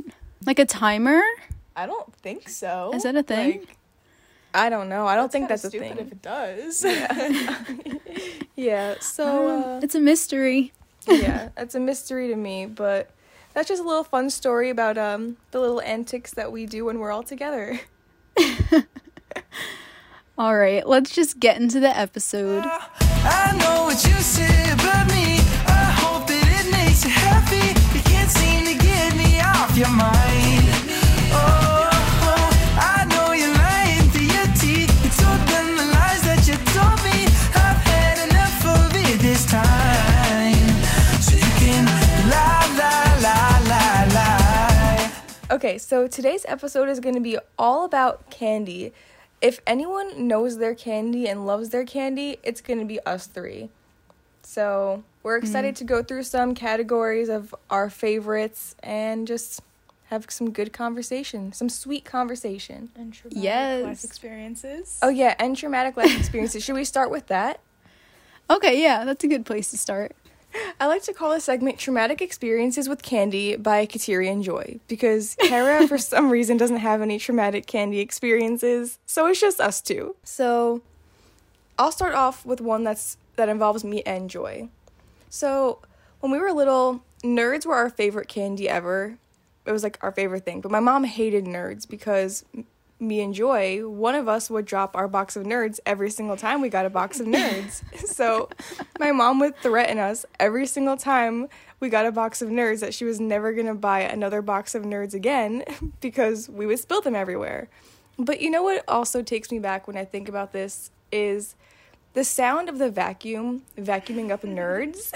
Like 0.47 0.57
a 0.57 0.65
timer? 0.65 1.21
I 1.75 1.85
don't 1.85 2.11
think 2.15 2.49
so. 2.49 2.91
Is 2.95 3.03
that 3.03 3.15
a 3.15 3.21
thing? 3.23 3.59
Like, 3.59 3.77
I 4.55 4.69
don't 4.69 4.89
know. 4.89 5.05
I 5.05 5.15
don't 5.15 5.31
think 5.31 5.47
that's 5.47 5.63
a 5.63 5.69
stupid 5.69 5.95
thing. 5.95 6.05
If 6.07 6.11
it 6.11 6.21
does. 6.23 6.83
Yeah. 8.55 8.95
So 9.01 9.47
uh, 9.47 9.79
it's 9.83 9.95
a 9.95 9.99
mystery. 9.99 10.71
Yeah, 11.11 11.49
it's 11.57 11.75
a 11.75 11.79
mystery 11.79 12.27
to 12.29 12.35
me, 12.35 12.65
but 12.65 13.09
that's 13.53 13.67
just 13.67 13.81
a 13.81 13.85
little 13.85 14.03
fun 14.03 14.29
story 14.29 14.69
about 14.69 14.97
um 14.97 15.37
the 15.51 15.59
little 15.59 15.81
antics 15.81 16.33
that 16.33 16.51
we 16.51 16.65
do 16.65 16.85
when 16.85 16.99
we're 16.99 17.11
all 17.11 17.23
together. 17.23 17.79
All 20.35 20.57
right, 20.57 20.87
let's 20.87 21.13
just 21.13 21.39
get 21.39 21.61
into 21.61 21.79
the 21.79 21.95
episode. 21.95 22.63
I 22.65 23.53
Okay, 45.51 45.77
so 45.77 46.07
today's 46.07 46.45
episode 46.47 46.87
is 46.87 46.99
going 47.01 47.15
to 47.15 47.21
be 47.21 47.37
all 47.59 47.83
about 47.83 48.29
candy. 48.29 48.93
If 49.41 49.59
anyone 49.67 50.27
knows 50.27 50.57
their 50.57 50.73
candy 50.73 51.27
and 51.27 51.45
loves 51.45 51.69
their 51.69 51.83
candy, 51.83 52.37
it's 52.43 52.61
going 52.61 52.79
to 52.79 52.85
be 52.85 52.99
us 53.01 53.27
three. 53.27 53.69
So, 54.41 55.03
we're 55.21 55.37
mm-hmm. 55.37 55.45
excited 55.45 55.75
to 55.77 55.83
go 55.83 56.01
through 56.01 56.23
some 56.23 56.55
categories 56.55 57.27
of 57.27 57.53
our 57.69 57.89
favorites 57.89 58.75
and 58.81 59.27
just 59.27 59.61
have 60.05 60.27
some 60.29 60.51
good 60.51 60.71
conversation, 60.71 61.51
some 61.51 61.69
sweet 61.69 62.05
conversation. 62.05 62.89
and 62.95 63.13
traumatic 63.13 63.43
Yes. 63.43 63.83
life 63.83 64.03
experiences. 64.03 64.99
Oh, 65.01 65.09
yeah, 65.09 65.35
and 65.39 65.57
traumatic 65.57 65.97
life 65.97 66.17
experiences. 66.17 66.63
Should 66.63 66.75
we 66.75 66.85
start 66.85 67.11
with 67.11 67.27
that? 67.27 67.59
Okay, 68.49 68.83
yeah, 68.83 69.05
that's 69.05 69.23
a 69.23 69.27
good 69.27 69.45
place 69.45 69.71
to 69.71 69.77
start. 69.77 70.13
I 70.79 70.87
like 70.87 71.03
to 71.03 71.13
call 71.13 71.31
this 71.31 71.45
segment 71.45 71.79
Traumatic 71.79 72.21
Experiences 72.21 72.89
with 72.89 73.01
Candy 73.01 73.55
by 73.55 73.85
Kateri 73.85 74.31
and 74.31 74.43
Joy 74.43 74.79
because 74.87 75.35
Kara, 75.39 75.87
for 75.87 75.97
some 75.97 76.29
reason, 76.29 76.57
doesn't 76.57 76.77
have 76.77 77.01
any 77.01 77.19
traumatic 77.19 77.65
candy 77.65 77.99
experiences, 77.99 78.99
so 79.05 79.25
it's 79.27 79.39
just 79.39 79.59
us 79.59 79.81
two. 79.81 80.15
So 80.23 80.81
I'll 81.77 81.91
start 81.91 82.13
off 82.13 82.45
with 82.45 82.61
one 82.61 82.83
that's 82.83 83.17
that 83.35 83.49
involves 83.49 83.83
me 83.83 84.03
and 84.03 84.29
Joy. 84.29 84.69
So 85.29 85.79
when 86.19 86.31
we 86.31 86.39
were 86.39 86.51
little, 86.51 87.03
nerds 87.23 87.65
were 87.65 87.75
our 87.75 87.89
favorite 87.89 88.27
candy 88.27 88.69
ever. 88.69 89.17
It 89.65 89.71
was 89.71 89.83
like 89.83 89.97
our 90.01 90.11
favorite 90.11 90.45
thing, 90.45 90.61
but 90.61 90.71
my 90.71 90.79
mom 90.79 91.03
hated 91.05 91.45
nerds 91.45 91.87
because 91.87 92.43
me 93.03 93.21
and 93.21 93.33
Joy, 93.33 93.87
one 93.87 94.15
of 94.15 94.27
us 94.27 94.49
would 94.49 94.65
drop 94.65 94.95
our 94.95 95.07
box 95.07 95.35
of 95.35 95.43
nerds 95.43 95.79
every 95.85 96.09
single 96.09 96.37
time 96.37 96.61
we 96.61 96.69
got 96.69 96.85
a 96.85 96.89
box 96.89 97.19
of 97.19 97.27
nerds. 97.27 97.83
so 98.07 98.49
my 98.99 99.11
mom 99.11 99.39
would 99.39 99.57
threaten 99.57 99.99
us 99.99 100.25
every 100.39 100.65
single 100.65 100.97
time 100.97 101.47
we 101.79 101.89
got 101.89 102.05
a 102.05 102.11
box 102.11 102.41
of 102.41 102.49
nerds 102.49 102.79
that 102.79 102.93
she 102.93 103.03
was 103.03 103.19
never 103.19 103.51
going 103.51 103.67
to 103.67 103.75
buy 103.75 103.99
another 103.99 104.41
box 104.41 104.73
of 104.73 104.83
nerds 104.83 105.13
again 105.13 105.63
because 106.01 106.49
we 106.49 106.65
would 106.65 106.79
spill 106.79 107.01
them 107.01 107.15
everywhere. 107.15 107.69
But 108.17 108.41
you 108.41 108.49
know 108.49 108.63
what 108.63 108.83
also 108.87 109.21
takes 109.21 109.51
me 109.51 109.59
back 109.59 109.87
when 109.87 109.97
I 109.97 110.05
think 110.05 110.29
about 110.29 110.53
this 110.53 110.91
is 111.11 111.55
the 112.13 112.23
sound 112.23 112.69
of 112.69 112.77
the 112.77 112.89
vacuum 112.89 113.63
vacuuming 113.77 114.31
up 114.31 114.43
nerds. 114.43 115.11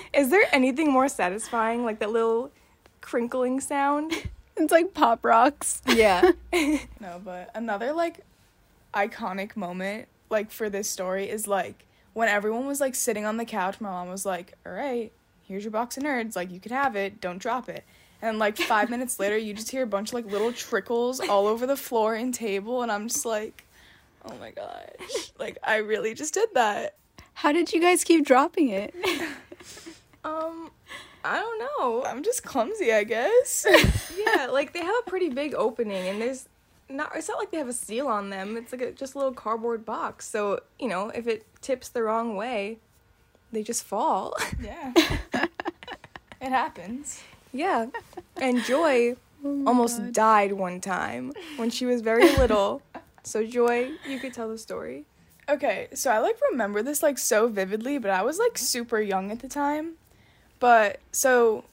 is 0.14 0.30
there 0.30 0.46
anything 0.52 0.90
more 0.90 1.08
satisfying 1.08 1.84
like 1.84 1.98
that 1.98 2.10
little 2.10 2.50
crinkling 3.00 3.60
sound? 3.60 4.14
It's 4.62 4.72
like 4.72 4.94
pop 4.94 5.24
rocks. 5.24 5.82
Yeah. 5.86 6.32
No, 7.00 7.20
but 7.24 7.50
another 7.54 7.92
like 7.92 8.20
iconic 8.94 9.56
moment 9.56 10.06
like 10.30 10.50
for 10.52 10.70
this 10.70 10.88
story 10.88 11.28
is 11.28 11.48
like 11.48 11.84
when 12.12 12.28
everyone 12.28 12.66
was 12.66 12.80
like 12.80 12.94
sitting 12.94 13.24
on 13.24 13.38
the 13.38 13.44
couch, 13.44 13.80
my 13.80 13.90
mom 13.90 14.08
was 14.08 14.24
like, 14.24 14.52
"All 14.64 14.72
right, 14.72 15.10
here's 15.48 15.64
your 15.64 15.72
box 15.72 15.96
of 15.96 16.04
nerds. 16.04 16.36
Like 16.36 16.52
you 16.52 16.60
could 16.60 16.70
have 16.72 16.94
it. 16.94 17.20
Don't 17.20 17.38
drop 17.38 17.68
it." 17.68 17.84
And 18.20 18.38
like 18.38 18.56
5 18.56 18.88
minutes 18.94 19.18
later, 19.18 19.36
you 19.36 19.52
just 19.52 19.70
hear 19.70 19.82
a 19.82 19.86
bunch 19.86 20.10
of 20.10 20.14
like 20.14 20.26
little 20.26 20.52
trickles 20.52 21.18
all 21.20 21.48
over 21.48 21.66
the 21.66 21.76
floor 21.76 22.14
and 22.14 22.32
table 22.32 22.82
and 22.82 22.92
I'm 22.92 23.08
just 23.08 23.26
like, 23.26 23.64
"Oh 24.24 24.34
my 24.38 24.50
gosh. 24.52 25.32
Like 25.38 25.58
I 25.64 25.78
really 25.78 26.14
just 26.14 26.34
did 26.34 26.50
that." 26.54 26.94
How 27.34 27.50
did 27.50 27.72
you 27.72 27.80
guys 27.80 28.04
keep 28.04 28.24
dropping 28.24 28.68
it? 28.68 28.94
um 30.24 30.70
I 31.24 31.38
don't 31.38 31.58
know. 31.58 32.04
I'm 32.04 32.22
just 32.22 32.42
clumsy, 32.42 32.92
I 32.92 33.04
guess. 33.04 33.66
yeah, 34.18 34.46
like 34.52 34.72
they 34.72 34.80
have 34.80 34.94
a 35.06 35.10
pretty 35.10 35.28
big 35.28 35.54
opening, 35.54 36.08
and 36.08 36.20
there's 36.20 36.48
not. 36.88 37.12
It's 37.14 37.28
not 37.28 37.38
like 37.38 37.50
they 37.50 37.58
have 37.58 37.68
a 37.68 37.72
seal 37.72 38.08
on 38.08 38.30
them. 38.30 38.56
It's 38.56 38.72
like 38.72 38.82
a, 38.82 38.92
just 38.92 39.14
a 39.14 39.18
little 39.18 39.32
cardboard 39.32 39.84
box. 39.84 40.28
So 40.28 40.60
you 40.78 40.88
know, 40.88 41.10
if 41.10 41.26
it 41.26 41.46
tips 41.60 41.88
the 41.88 42.02
wrong 42.02 42.36
way, 42.36 42.78
they 43.52 43.62
just 43.62 43.84
fall. 43.84 44.36
yeah. 44.60 44.92
it 46.40 46.50
happens. 46.50 47.20
yeah, 47.52 47.86
and 48.36 48.62
Joy 48.64 49.16
Oh 49.44 49.64
almost 49.66 50.12
died 50.12 50.52
one 50.52 50.80
time 50.80 51.32
when 51.56 51.70
she 51.70 51.84
was 51.86 52.00
very 52.00 52.30
little. 52.36 52.82
So 53.24 53.44
Joy, 53.44 53.92
you 54.08 54.18
could 54.18 54.34
tell 54.34 54.48
the 54.48 54.58
story. 54.58 55.04
Okay, 55.48 55.88
so 55.94 56.10
I 56.10 56.18
like 56.18 56.36
remember 56.50 56.82
this 56.82 57.02
like 57.02 57.18
so 57.18 57.48
vividly, 57.48 57.98
but 57.98 58.10
I 58.10 58.22
was 58.22 58.38
like 58.38 58.56
super 58.56 59.00
young 59.00 59.30
at 59.30 59.40
the 59.40 59.48
time. 59.48 59.94
But 60.62 61.00
so 61.10 61.64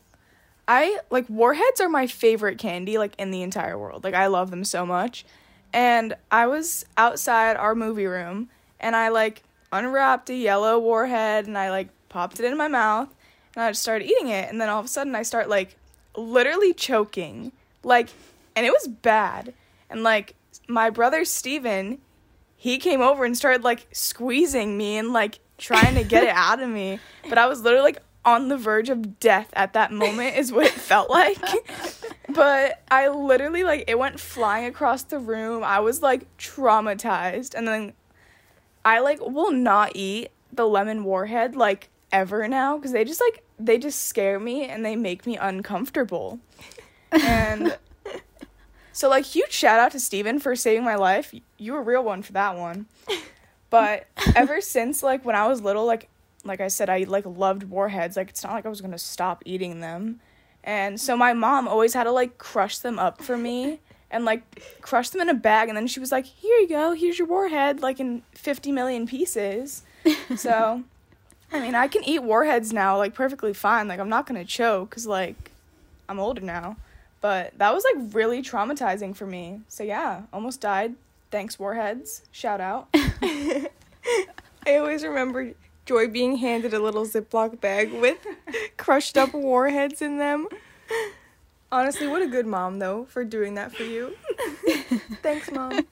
I 0.68 0.98
like 1.12 1.30
warheads 1.30 1.80
are 1.80 1.90
my 1.90 2.08
favorite 2.08 2.58
candy 2.58 2.98
like 2.98 3.14
in 3.20 3.30
the 3.30 3.44
entire 3.44 3.78
world. 3.78 4.04
Like 4.04 4.16
I 4.16 4.26
love 4.26 4.50
them 4.50 4.66
so 4.66 4.84
much. 4.84 5.26
And 5.72 6.16
I 6.32 6.48
was 6.48 6.86
outside 6.98 7.56
our 7.56 7.76
movie 7.76 8.08
room 8.08 8.50
and 8.80 8.96
I 8.96 9.10
like 9.10 9.44
unwrapped 9.72 10.32
a 10.32 10.36
yellow 10.36 10.80
warhead 10.80 11.46
and 11.46 11.56
I 11.56 11.70
like 11.70 11.90
popped 12.10 12.40
it 12.40 12.46
in 12.48 12.58
my 12.58 12.68
mouth 12.68 13.14
and 13.56 13.64
I 13.64 13.70
just 13.70 13.84
started 13.84 14.06
eating 14.06 14.30
it 14.30 14.50
and 14.50 14.60
then 14.60 14.70
all 14.70 14.80
of 14.80 14.86
a 14.86 14.90
sudden 14.90 15.14
I 15.14 15.22
start 15.22 15.50
like 15.50 15.76
literally 16.18 16.74
choking. 16.74 17.52
Like 17.84 18.10
and 18.56 18.66
it 18.66 18.72
was 18.72 18.88
bad. 18.88 19.54
And 19.92 20.02
like 20.02 20.34
my 20.68 20.90
brother 20.90 21.26
Steven, 21.26 22.00
he 22.58 22.80
came 22.80 23.02
over 23.02 23.24
and 23.24 23.38
started 23.38 23.64
like 23.64 23.86
squeezing 23.92 24.80
me 24.80 24.98
and 24.98 25.14
like 25.14 25.42
trying 25.60 25.94
to 25.94 26.04
get 26.04 26.24
it 26.24 26.30
out 26.34 26.60
of 26.60 26.70
me. 26.70 27.00
But 27.30 27.38
I 27.38 27.46
was 27.46 27.62
literally 27.62 27.84
like 27.84 28.02
on 28.26 28.50
the 28.50 28.58
verge 28.58 28.90
of 28.90 29.20
death 29.20 29.50
at 29.54 29.74
that 29.74 29.92
moment 29.92 30.36
is 30.36 30.52
what 30.52 30.66
it 30.66 30.74
felt 30.74 31.10
like. 31.10 31.38
but 32.30 32.84
I 32.92 33.08
literally 33.08 33.64
like 33.64 33.86
it 33.88 33.98
went 33.98 34.20
flying 34.20 34.66
across 34.66 35.04
the 35.04 35.20
room. 35.20 35.64
I 35.64 35.80
was 35.80 36.02
like 36.02 36.26
traumatized 36.38 37.56
and 37.56 37.68
then 37.68 37.94
I 38.84 39.00
like 39.00 39.20
will 39.22 39.52
not 39.52 39.94
eat 39.96 40.30
the 40.52 40.68
lemon 40.68 41.04
warhead 41.04 41.56
like 41.56 41.90
ever 42.12 42.48
now 42.48 42.78
because 42.78 42.92
they 42.92 43.06
just 43.06 43.22
like 43.22 43.44
they 43.60 43.78
just 43.78 44.06
scare 44.08 44.40
me 44.40 44.66
and 44.66 44.86
they 44.86 44.96
make 44.96 45.26
me 45.26 45.38
uncomfortable. 45.38 46.40
And 47.12 47.78
so 48.92 49.10
like 49.10 49.26
huge 49.26 49.52
shout 49.52 49.80
out 49.80 49.92
to 49.94 50.00
Steven 50.00 50.40
for 50.40 50.56
saving 50.56 50.84
my 50.84 50.96
life. 50.96 51.34
You 51.58 51.74
were 51.74 51.80
a 51.80 51.84
real 51.84 52.04
one 52.04 52.22
for 52.22 52.34
that 52.34 52.58
one. 52.58 52.88
But 53.70 54.08
ever 54.36 54.62
since 54.62 55.04
like 55.04 55.24
when 55.26 55.36
I 55.36 55.48
was 55.48 55.62
little, 55.62 55.86
like 55.86 56.10
like 56.50 56.60
I 56.60 56.68
said, 56.68 56.90
I 56.90 57.04
like 57.04 57.26
loved 57.26 57.64
warheads. 57.64 58.18
Like 58.18 58.30
it's 58.30 58.44
not 58.44 58.54
like 58.54 58.66
I 58.66 58.70
was 58.70 58.82
gonna 58.82 58.98
stop 58.98 59.44
eating 59.46 59.80
them. 59.80 60.20
And 60.64 61.00
so 61.00 61.16
my 61.16 61.32
mom 61.34 61.68
always 61.68 61.94
had 61.94 62.04
to 62.04 62.12
like 62.12 62.38
crush 62.38 62.80
them 62.80 63.00
up 63.00 63.22
for 63.22 63.38
me 63.38 63.80
and 64.12 64.26
like 64.26 64.62
crush 64.82 65.10
them 65.10 65.22
in 65.22 65.30
a 65.30 65.34
bag 65.34 65.70
and 65.70 65.78
then 65.78 65.88
she 65.88 66.00
was 66.02 66.12
like, 66.12 66.26
Here 66.26 66.58
you 66.58 66.68
go, 66.68 66.92
here's 66.92 67.18
your 67.18 67.28
warhead, 67.28 67.82
like 67.82 68.00
in 68.00 68.24
fifty 68.34 68.72
million 68.72 69.08
pieces. 69.08 69.84
So 70.36 70.84
I 71.52 71.60
mean 71.60 71.76
I 71.76 71.88
can 71.88 72.04
eat 72.04 72.24
warheads 72.24 72.74
now 72.74 72.98
like 72.98 73.14
perfectly 73.14 73.54
fine. 73.54 73.88
Like 73.88 74.00
I'm 74.00 74.10
not 74.10 74.26
gonna 74.26 74.46
choke 74.46 74.90
because 74.90 75.08
like 75.08 75.52
I'm 76.10 76.20
older 76.20 76.42
now. 76.42 76.76
But 77.22 77.58
that 77.58 77.74
was 77.74 77.84
like 77.84 78.14
really 78.14 78.42
traumatizing 78.42 79.16
for 79.16 79.26
me. 79.26 79.62
So 79.68 79.84
yeah, 79.84 80.24
almost 80.32 80.62
died. 80.62 80.96
Thanks, 81.32 81.60
Warheads. 81.60 82.24
Shout 82.32 82.62
out. 82.62 82.88
I 82.94 84.78
always 84.78 85.04
remember 85.04 85.54
Joy 85.90 86.08
being 86.08 86.38
handed 86.38 86.76
a 86.76 86.80
little 86.80 87.04
Ziploc 87.04 87.60
bag 87.60 87.92
with 87.92 88.20
crushed 88.78 89.18
up 89.18 89.34
warheads 89.34 90.04
in 90.04 90.20
them. 90.20 90.48
Honestly, 91.72 92.06
what 92.06 92.22
a 92.22 92.28
good 92.28 92.46
mom 92.46 92.78
though 92.78 93.06
for 93.06 93.24
doing 93.24 93.56
that 93.56 93.76
for 93.76 93.82
you. 93.82 94.16
Thanks, 95.24 95.50
mom. 95.52 95.88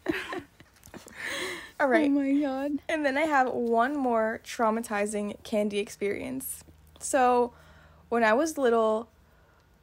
All 1.79 1.87
oh 1.87 1.87
right. 1.87 2.11
Oh 2.11 2.13
my 2.13 2.31
god. 2.39 2.73
And 2.87 3.03
then 3.03 3.17
I 3.17 3.21
have 3.21 3.51
one 3.51 3.97
more 3.97 4.39
traumatizing 4.43 5.43
candy 5.43 5.79
experience. 5.79 6.63
So, 6.99 7.53
when 8.09 8.23
I 8.23 8.33
was 8.33 8.55
little, 8.55 9.09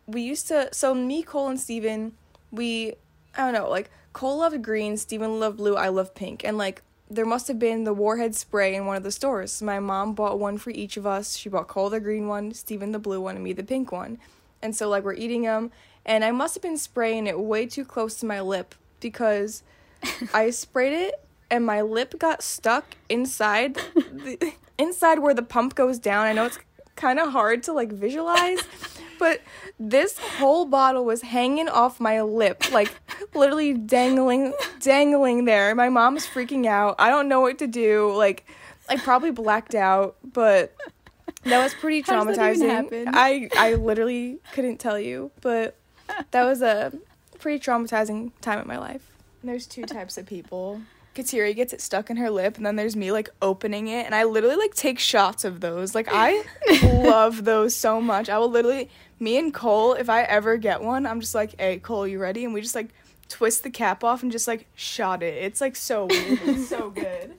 we 0.07 0.23
used 0.23 0.47
to. 0.47 0.73
So, 0.73 0.95
me, 0.95 1.25
Cole, 1.25 1.49
and 1.49 1.59
Steven, 1.59 2.13
we. 2.53 2.95
I 3.37 3.51
don't 3.51 3.53
know, 3.53 3.69
like, 3.69 3.91
Cole 4.13 4.39
loved 4.39 4.63
green, 4.63 4.97
Steven 4.97 5.41
loved 5.41 5.57
blue, 5.57 5.75
I 5.75 5.89
love 5.89 6.15
pink. 6.15 6.45
And, 6.45 6.57
like, 6.57 6.83
there 7.11 7.27
must 7.27 7.49
have 7.49 7.59
been 7.59 7.85
the 7.85 7.95
Warhead 7.95 8.35
spray 8.35 8.75
in 8.75 8.87
one 8.87 8.97
of 8.97 9.03
the 9.03 9.11
stores. 9.11 9.61
My 9.63 9.79
mom 9.79 10.15
bought 10.15 10.39
one 10.39 10.59
for 10.59 10.71
each 10.71 10.97
of 10.97 11.07
us. 11.07 11.37
She 11.37 11.49
bought 11.49 11.69
Cole 11.69 11.91
the 11.91 12.01
green 12.01 12.29
one, 12.29 12.53
Steven 12.53 12.93
the 12.93 12.99
blue 12.99 13.21
one, 13.21 13.37
and 13.37 13.45
me 13.45 13.53
the 13.53 13.63
pink 13.63 13.93
one. 13.93 14.19
And 14.63 14.75
so, 14.75 14.89
like, 14.89 15.05
we're 15.05 15.15
eating 15.15 15.43
them. 15.43 15.71
And 16.07 16.25
I 16.25 16.31
must 16.31 16.55
have 16.55 16.63
been 16.63 16.79
spraying 16.79 17.27
it 17.27 17.39
way 17.39 17.67
too 17.67 17.85
close 17.85 18.15
to 18.17 18.27
my 18.27 18.41
lip 18.41 18.75
because 19.01 19.63
I 20.35 20.51
sprayed 20.51 20.93
it 20.93 21.15
and 21.51 21.65
my 21.65 21.83
lip 21.83 22.19
got 22.19 22.43
stuck 22.43 22.97
inside 23.09 23.75
the, 23.95 24.53
inside 24.79 25.19
where 25.19 25.35
the 25.35 25.43
pump 25.43 25.75
goes 25.75 25.99
down. 25.99 26.27
I 26.27 26.33
know 26.33 26.47
it's 26.47 26.59
kind 26.97 27.19
of 27.19 27.33
hard 27.33 27.63
to 27.65 27.73
like 27.73 27.93
visualize, 27.93 28.61
but 29.19 29.41
this 29.79 30.19
whole 30.19 30.65
bottle 30.65 31.05
was 31.05 31.23
hanging 31.23 31.69
off 31.69 32.01
my 32.01 32.23
lip, 32.23 32.73
like 32.73 32.93
literally 33.35 33.75
dangling 33.75 34.53
dangling 34.81 35.45
there. 35.45 35.75
My 35.75 35.89
mom's 35.89 36.27
freaking 36.27 36.67
out. 36.67 36.97
I 36.99 37.09
don't 37.09 37.29
know 37.29 37.41
what 37.41 37.59
to 37.59 37.67
do. 37.67 38.13
Like 38.15 38.47
I 38.89 38.97
probably 38.97 39.31
blacked 39.31 39.75
out, 39.75 40.17
but 40.23 40.75
that 41.45 41.63
was 41.63 41.75
pretty 41.75 42.03
How 42.03 42.25
does 42.25 42.37
that 42.37 42.57
even 42.57 42.69
traumatizing. 42.89 43.11
I 43.13 43.49
I 43.57 43.75
literally 43.75 44.39
couldn't 44.53 44.79
tell 44.79 44.99
you, 44.99 45.31
but 45.41 45.77
that 46.31 46.45
was 46.45 46.63
a 46.63 46.93
pretty 47.39 47.63
traumatizing 47.63 48.33
time 48.41 48.61
in 48.61 48.67
my 48.67 48.79
life. 48.79 49.11
There's 49.43 49.67
two 49.67 49.85
types 49.85 50.17
of 50.17 50.27
people. 50.27 50.81
Kateri 51.15 51.55
gets 51.55 51.73
it 51.73 51.81
stuck 51.81 52.11
in 52.11 52.17
her 52.17 52.31
lip, 52.31 52.57
and 52.57 52.67
then 52.67 52.77
there's 52.77 52.97
me 52.97 53.13
like 53.13 53.29
opening 53.41 53.89
it, 53.89 54.05
and 54.07 54.15
I 54.15 54.25
literally 54.25 54.57
like 54.57 54.75
take 54.75 54.99
shots 54.99 55.45
of 55.45 55.61
those. 55.61 55.95
Like 55.95 56.09
I 56.11 56.45
love 56.83 57.45
those 57.45 57.77
so 57.77 58.01
much. 58.01 58.29
I 58.29 58.39
will 58.39 58.51
literally, 58.51 58.91
me 59.21 59.37
and 59.39 59.55
Cole, 59.55 59.95
if 59.95 60.09
I 60.11 60.23
ever 60.23 60.57
get 60.57 60.83
one, 60.83 61.07
I'm 61.07 61.21
just 61.21 61.35
like, 61.35 61.61
"Hey, 61.61 61.79
Cole, 61.79 62.07
you 62.07 62.19
ready?" 62.19 62.45
And 62.45 62.53
we 62.53 62.61
just 62.61 62.75
like 62.75 62.89
twist 63.29 63.63
the 63.63 63.71
cap 63.71 64.05
off 64.05 64.23
and 64.23 64.31
just 64.31 64.47
like 64.47 64.67
shot 64.75 65.23
it. 65.23 65.35
It's 65.43 65.61
like 65.61 65.77
so 65.77 66.07
weird. 66.07 66.39
It's 66.45 66.69
so 66.69 66.91
good. 66.95 67.35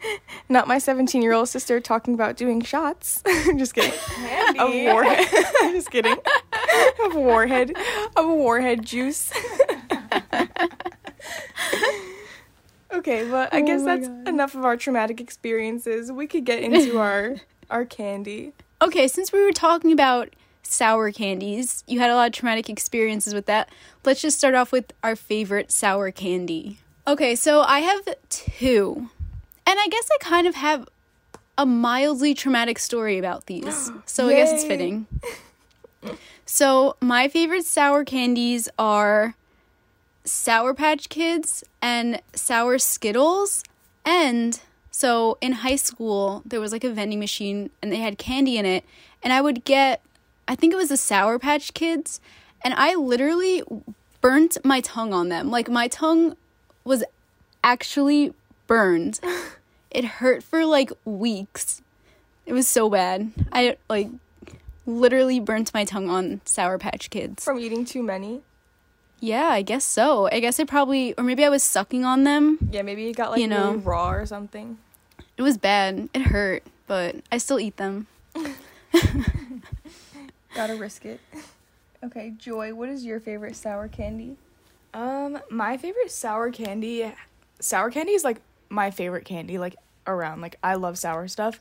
Not 0.49 0.67
my 0.67 0.77
17 0.77 1.21
year 1.21 1.33
old 1.33 1.49
sister 1.49 1.79
talking 1.79 2.13
about 2.13 2.37
doing 2.37 2.61
shots. 2.61 3.21
I'm 3.27 3.57
just 3.57 3.73
kidding. 3.75 3.91
Candy. 3.91 4.59
Of 4.87 4.93
warhead. 4.93 5.27
just 5.73 5.91
kidding. 5.91 6.17
Of 7.03 7.15
warhead. 7.15 7.73
Of 8.15 8.25
warhead 8.27 8.85
juice. 8.85 9.31
okay, 12.93 13.29
but 13.29 13.53
I 13.53 13.61
Oh 13.61 13.65
guess 13.65 13.83
that's 13.83 14.07
God. 14.07 14.27
enough 14.27 14.55
of 14.55 14.65
our 14.65 14.77
traumatic 14.77 15.19
experiences. 15.21 16.11
We 16.11 16.27
could 16.27 16.45
get 16.45 16.61
into 16.63 16.99
our 16.99 17.35
our 17.69 17.85
candy. 17.85 18.53
Okay, 18.81 19.07
since 19.07 19.31
we 19.31 19.43
were 19.43 19.51
talking 19.51 19.91
about 19.91 20.29
sour 20.61 21.11
candies, 21.11 21.83
you 21.87 21.99
had 21.99 22.09
a 22.09 22.15
lot 22.15 22.27
of 22.27 22.33
traumatic 22.33 22.69
experiences 22.69 23.33
with 23.33 23.45
that. 23.47 23.69
Let's 24.05 24.21
just 24.21 24.37
start 24.37 24.55
off 24.55 24.71
with 24.71 24.93
our 25.03 25.15
favorite 25.15 25.71
sour 25.71 26.11
candy. 26.11 26.79
Okay, 27.07 27.35
so 27.35 27.61
I 27.61 27.79
have 27.79 28.07
two. 28.29 29.09
And 29.67 29.79
I 29.79 29.87
guess 29.89 30.07
I 30.13 30.17
kind 30.23 30.47
of 30.47 30.55
have 30.55 30.87
a 31.57 31.65
mildly 31.65 32.33
traumatic 32.33 32.79
story 32.79 33.17
about 33.17 33.47
these. 33.47 33.91
So 34.05 34.29
I 34.29 34.33
guess 34.33 34.51
it's 34.51 34.63
fitting. 34.63 35.07
So, 36.45 36.95
my 37.01 37.27
favorite 37.27 37.65
sour 37.65 38.05
candies 38.05 38.69
are 38.77 39.35
Sour 40.23 40.73
Patch 40.75 41.09
Kids 41.09 41.63
and 41.81 42.21
Sour 42.33 42.77
Skittles. 42.77 43.63
And 44.05 44.59
so 44.91 45.37
in 45.41 45.51
high 45.53 45.75
school, 45.75 46.43
there 46.45 46.61
was 46.61 46.71
like 46.71 46.83
a 46.83 46.91
vending 46.91 47.19
machine 47.19 47.71
and 47.81 47.91
they 47.91 47.97
had 47.97 48.17
candy 48.17 48.57
in 48.57 48.65
it. 48.65 48.85
And 49.23 49.33
I 49.33 49.41
would 49.41 49.65
get, 49.65 50.01
I 50.47 50.55
think 50.55 50.71
it 50.71 50.77
was 50.77 50.89
the 50.89 50.97
Sour 50.97 51.39
Patch 51.39 51.73
Kids. 51.73 52.21
And 52.65 52.73
I 52.73 52.95
literally 52.95 53.61
burnt 54.21 54.57
my 54.65 54.81
tongue 54.81 55.13
on 55.13 55.29
them. 55.29 55.51
Like 55.51 55.69
my 55.69 55.87
tongue 55.87 56.35
was 56.83 57.03
actually 57.63 58.33
burned. 58.67 59.19
It 59.91 60.03
hurt 60.03 60.43
for 60.43 60.65
like 60.65 60.91
weeks. 61.05 61.81
It 62.45 62.51
was 62.51 62.67
so 62.67 62.89
bad. 62.89 63.31
I 63.53 63.77
like 63.89 64.09
literally 64.85 65.39
burnt 65.39 65.73
my 65.73 65.85
tongue 65.85 66.09
on 66.09 66.41
Sour 66.43 66.77
Patch 66.79 67.09
Kids. 67.09 67.45
From 67.45 67.57
eating 67.59 67.85
too 67.85 68.03
many. 68.03 68.41
Yeah, 69.21 69.47
I 69.47 69.61
guess 69.61 69.85
so. 69.85 70.27
I 70.33 70.41
guess 70.41 70.59
I 70.59 70.65
probably, 70.65 71.13
or 71.17 71.23
maybe 71.23 71.45
I 71.45 71.49
was 71.49 71.63
sucking 71.63 72.03
on 72.03 72.25
them. 72.25 72.57
Yeah, 72.73 72.81
maybe 72.81 73.07
it 73.07 73.15
got 73.15 73.31
like 73.31 73.39
You 73.39 73.47
know. 73.47 73.71
really 73.71 73.77
raw 73.77 74.11
or 74.11 74.25
something. 74.25 74.79
It 75.37 75.43
was 75.43 75.57
bad. 75.57 76.09
It 76.13 76.23
hurt, 76.23 76.63
but 76.87 77.15
I 77.31 77.37
still 77.37 77.57
eat 77.57 77.77
them. 77.77 78.07
Gotta 80.53 80.75
risk 80.75 81.05
it. 81.05 81.21
Okay, 82.05 82.33
Joy, 82.37 82.73
what 82.73 82.89
is 82.89 83.03
your 83.03 83.19
favorite 83.19 83.55
sour 83.55 83.87
candy? 83.87 84.37
Um, 84.93 85.39
my 85.49 85.75
favorite 85.75 86.11
sour 86.11 86.51
candy, 86.51 87.11
sour 87.59 87.89
candy 87.89 88.13
is 88.13 88.23
like 88.23 88.41
my 88.69 88.91
favorite 88.91 89.25
candy 89.25 89.57
like 89.57 89.75
around. 90.05 90.41
Like 90.41 90.57
I 90.63 90.75
love 90.75 90.99
sour 90.99 91.27
stuff. 91.27 91.59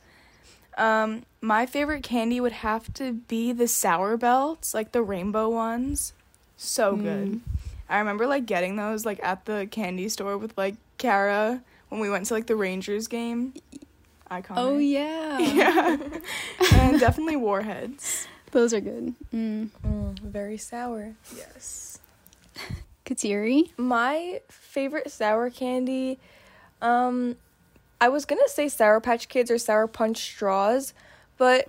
Um, 0.77 1.23
my 1.41 1.65
favorite 1.65 2.03
candy 2.03 2.39
would 2.39 2.51
have 2.51 2.93
to 2.95 3.13
be 3.13 3.53
the 3.53 3.67
sour 3.67 4.17
belts, 4.17 4.73
like 4.73 4.91
the 4.91 5.01
rainbow 5.01 5.49
ones. 5.49 6.13
So 6.57 6.95
good. 6.95 7.41
I 7.89 7.97
remember 7.97 8.27
like 8.27 8.45
getting 8.45 8.75
those 8.75 9.03
like 9.03 9.19
at 9.23 9.45
the 9.45 9.67
candy 9.71 10.09
store 10.09 10.37
with 10.37 10.55
like 10.57 10.75
Kara 10.99 11.63
when 11.89 11.99
we 12.01 12.09
went 12.09 12.27
to 12.27 12.33
like 12.35 12.45
the 12.45 12.55
Rangers 12.55 13.07
game. 13.07 13.53
Iconic. 14.29 14.57
Oh, 14.57 14.77
yeah. 14.77 15.39
Yeah. 15.39 15.97
and 16.73 16.99
definitely 16.99 17.35
warheads. 17.35 18.27
Those 18.55 18.73
are 18.73 18.79
good. 18.79 19.13
Mm. 19.33 19.67
Mm, 19.85 20.17
very 20.21 20.55
sour. 20.57 21.13
Yes. 21.35 21.99
Kateri? 23.05 23.71
My 23.75 24.39
favorite 24.47 25.11
sour 25.11 25.49
candy, 25.49 26.19
Um, 26.81 27.35
I 27.99 28.07
was 28.07 28.23
gonna 28.23 28.47
say 28.47 28.69
Sour 28.69 29.01
Patch 29.01 29.27
Kids 29.27 29.51
or 29.51 29.57
Sour 29.57 29.87
Punch 29.87 30.19
straws, 30.19 30.93
but 31.37 31.67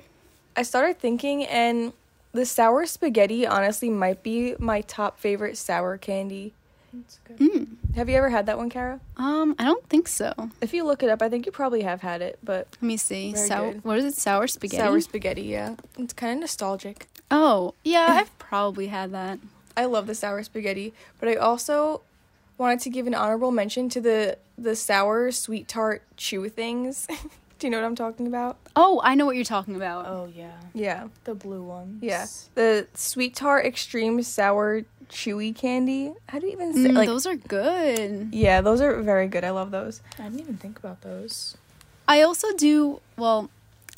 I 0.57 0.63
started 0.63 1.01
thinking, 1.01 1.45
and 1.45 1.93
the 2.31 2.47
sour 2.47 2.87
spaghetti 2.87 3.45
honestly 3.45 3.91
might 3.91 4.23
be 4.23 4.55
my 4.61 4.81
top 4.83 5.19
favorite 5.19 5.57
sour 5.59 5.99
candy. 5.99 6.53
That's 6.93 7.19
good. 7.27 7.39
Mm. 7.39 7.67
Have 7.97 8.11
you 8.11 8.17
ever 8.17 8.29
had 8.29 8.45
that 8.47 8.59
one, 8.59 8.69
Kara? 8.69 9.01
Um, 9.17 9.57
I 9.59 9.65
don't 9.65 9.83
think 9.89 10.07
so. 10.07 10.51
If 10.61 10.75
you 10.75 10.85
look 10.85 11.03
it 11.03 11.09
up, 11.09 11.23
I 11.23 11.31
think 11.31 11.47
you 11.47 11.53
probably 11.53 11.83
have 11.83 12.03
had 12.03 12.21
it, 12.21 12.39
but 12.45 12.69
let 12.75 12.83
me 12.83 12.99
see. 12.99 13.35
Sour. 13.35 13.73
good. 13.73 13.85
What 13.85 13.97
is 13.99 14.05
it? 14.05 14.15
Sour 14.17 14.47
spaghetti. 14.47 14.83
sour 14.83 15.01
spaghetti, 15.01 15.43
yeah, 15.43 15.77
it's 15.99 16.13
kind 16.13 16.35
of 16.35 16.41
nostalgic. 16.41 17.09
oh, 17.31 17.73
yeah. 17.85 18.07
I've 18.11 18.39
probably 18.39 18.89
had 18.89 19.13
that. 19.13 19.39
I 19.79 19.87
love 19.87 20.07
the 20.07 20.15
sour 20.15 20.43
spaghetti, 20.43 20.93
but 21.19 21.29
I 21.31 21.37
also 21.37 22.03
wanted 22.59 22.81
to 22.81 22.91
give 22.91 23.07
an 23.07 23.15
honorable 23.15 23.51
mention 23.51 23.89
to 23.91 24.01
the 24.01 24.39
the 24.59 24.77
sour 24.77 25.31
sweet 25.33 25.67
tart 25.67 26.03
chew 26.19 26.49
things. 26.51 27.07
Do 27.59 27.67
you 27.67 27.71
know 27.71 27.81
what 27.81 27.87
I'm 27.87 27.95
talking 27.97 28.27
about? 28.27 28.59
Oh, 28.75 29.01
I 29.03 29.15
know 29.15 29.25
what 29.25 29.35
you're 29.37 29.45
talking 29.45 29.77
about. 29.77 30.05
Oh 30.07 30.29
yeah, 30.35 30.53
Yeah. 30.75 31.09
the 31.25 31.35
blue 31.35 31.63
ones. 31.63 32.03
Yeah. 32.03 32.27
The 32.55 32.87
sweet 32.93 33.35
tart 33.35 33.65
extreme 33.65 34.23
sour 34.23 34.83
chewy 35.11 35.55
candy. 35.55 36.13
How 36.29 36.39
do 36.39 36.47
you 36.47 36.53
even 36.53 36.73
say 36.75 36.91
Mm, 36.91 36.95
like 36.95 37.09
those 37.09 37.27
are 37.27 37.37
good. 37.37 38.29
Yeah, 38.33 38.61
those 38.61 38.81
are 38.81 39.01
very 39.03 39.29
good. 39.29 39.45
I 39.45 39.51
love 39.51 39.71
those. 39.71 40.01
I 40.19 40.25
didn't 40.25 40.41
even 40.41 40.57
think 40.57 40.79
about 40.79 41.03
those. 41.03 41.57
I 42.09 42.23
also 42.23 42.53
do. 42.57 43.01
Well, 43.17 43.51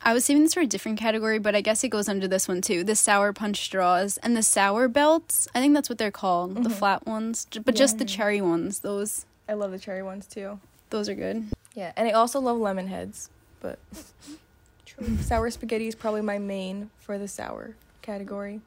I 0.03 0.15
was 0.15 0.25
saving 0.25 0.43
this 0.45 0.55
for 0.55 0.61
a 0.61 0.67
different 0.67 0.99
category, 0.99 1.38
but 1.38 1.55
I 1.55 1.61
guess 1.61 1.83
it 1.83 1.88
goes 1.88 2.09
under 2.09 2.29
this 2.29 2.47
one 2.49 2.61
too. 2.61 2.85
The 2.85 2.95
sour 2.95 3.33
punch 3.33 3.59
straws 3.65 4.17
and 4.23 4.37
the 4.37 4.43
sour 4.43 4.87
belts. 4.88 5.49
I 5.55 5.61
think 5.61 5.75
that's 5.75 5.88
what 5.88 5.99
they're 5.99 6.11
called. 6.12 6.55
The 6.62 6.69
Mhm. 6.71 6.73
flat 6.73 7.07
ones, 7.07 7.47
J- 7.50 7.61
but 7.61 7.75
just 7.75 7.99
the 7.99 8.05
cherry 8.05 8.41
ones. 8.41 8.81
Those 8.81 9.27
I 9.49 9.55
love 9.55 9.71
the 9.73 9.79
cherry 9.79 10.03
ones 10.03 10.27
too. 10.27 10.61
those 10.91 11.09
are 11.09 11.15
good. 11.15 11.45
Yeah, 11.75 11.93
and 11.97 12.07
I 12.09 12.12
also 12.12 12.41
love 12.41 12.59
lemon 12.59 12.87
heads, 12.88 13.29
but 13.61 13.79
sour 15.21 15.50
spaghetti 15.50 15.87
is 15.88 15.95
probably 15.95 16.23
my 16.23 16.38
main 16.38 16.91
for 17.00 17.19
the 17.19 17.29
sour 17.29 17.75
category. 18.03 18.61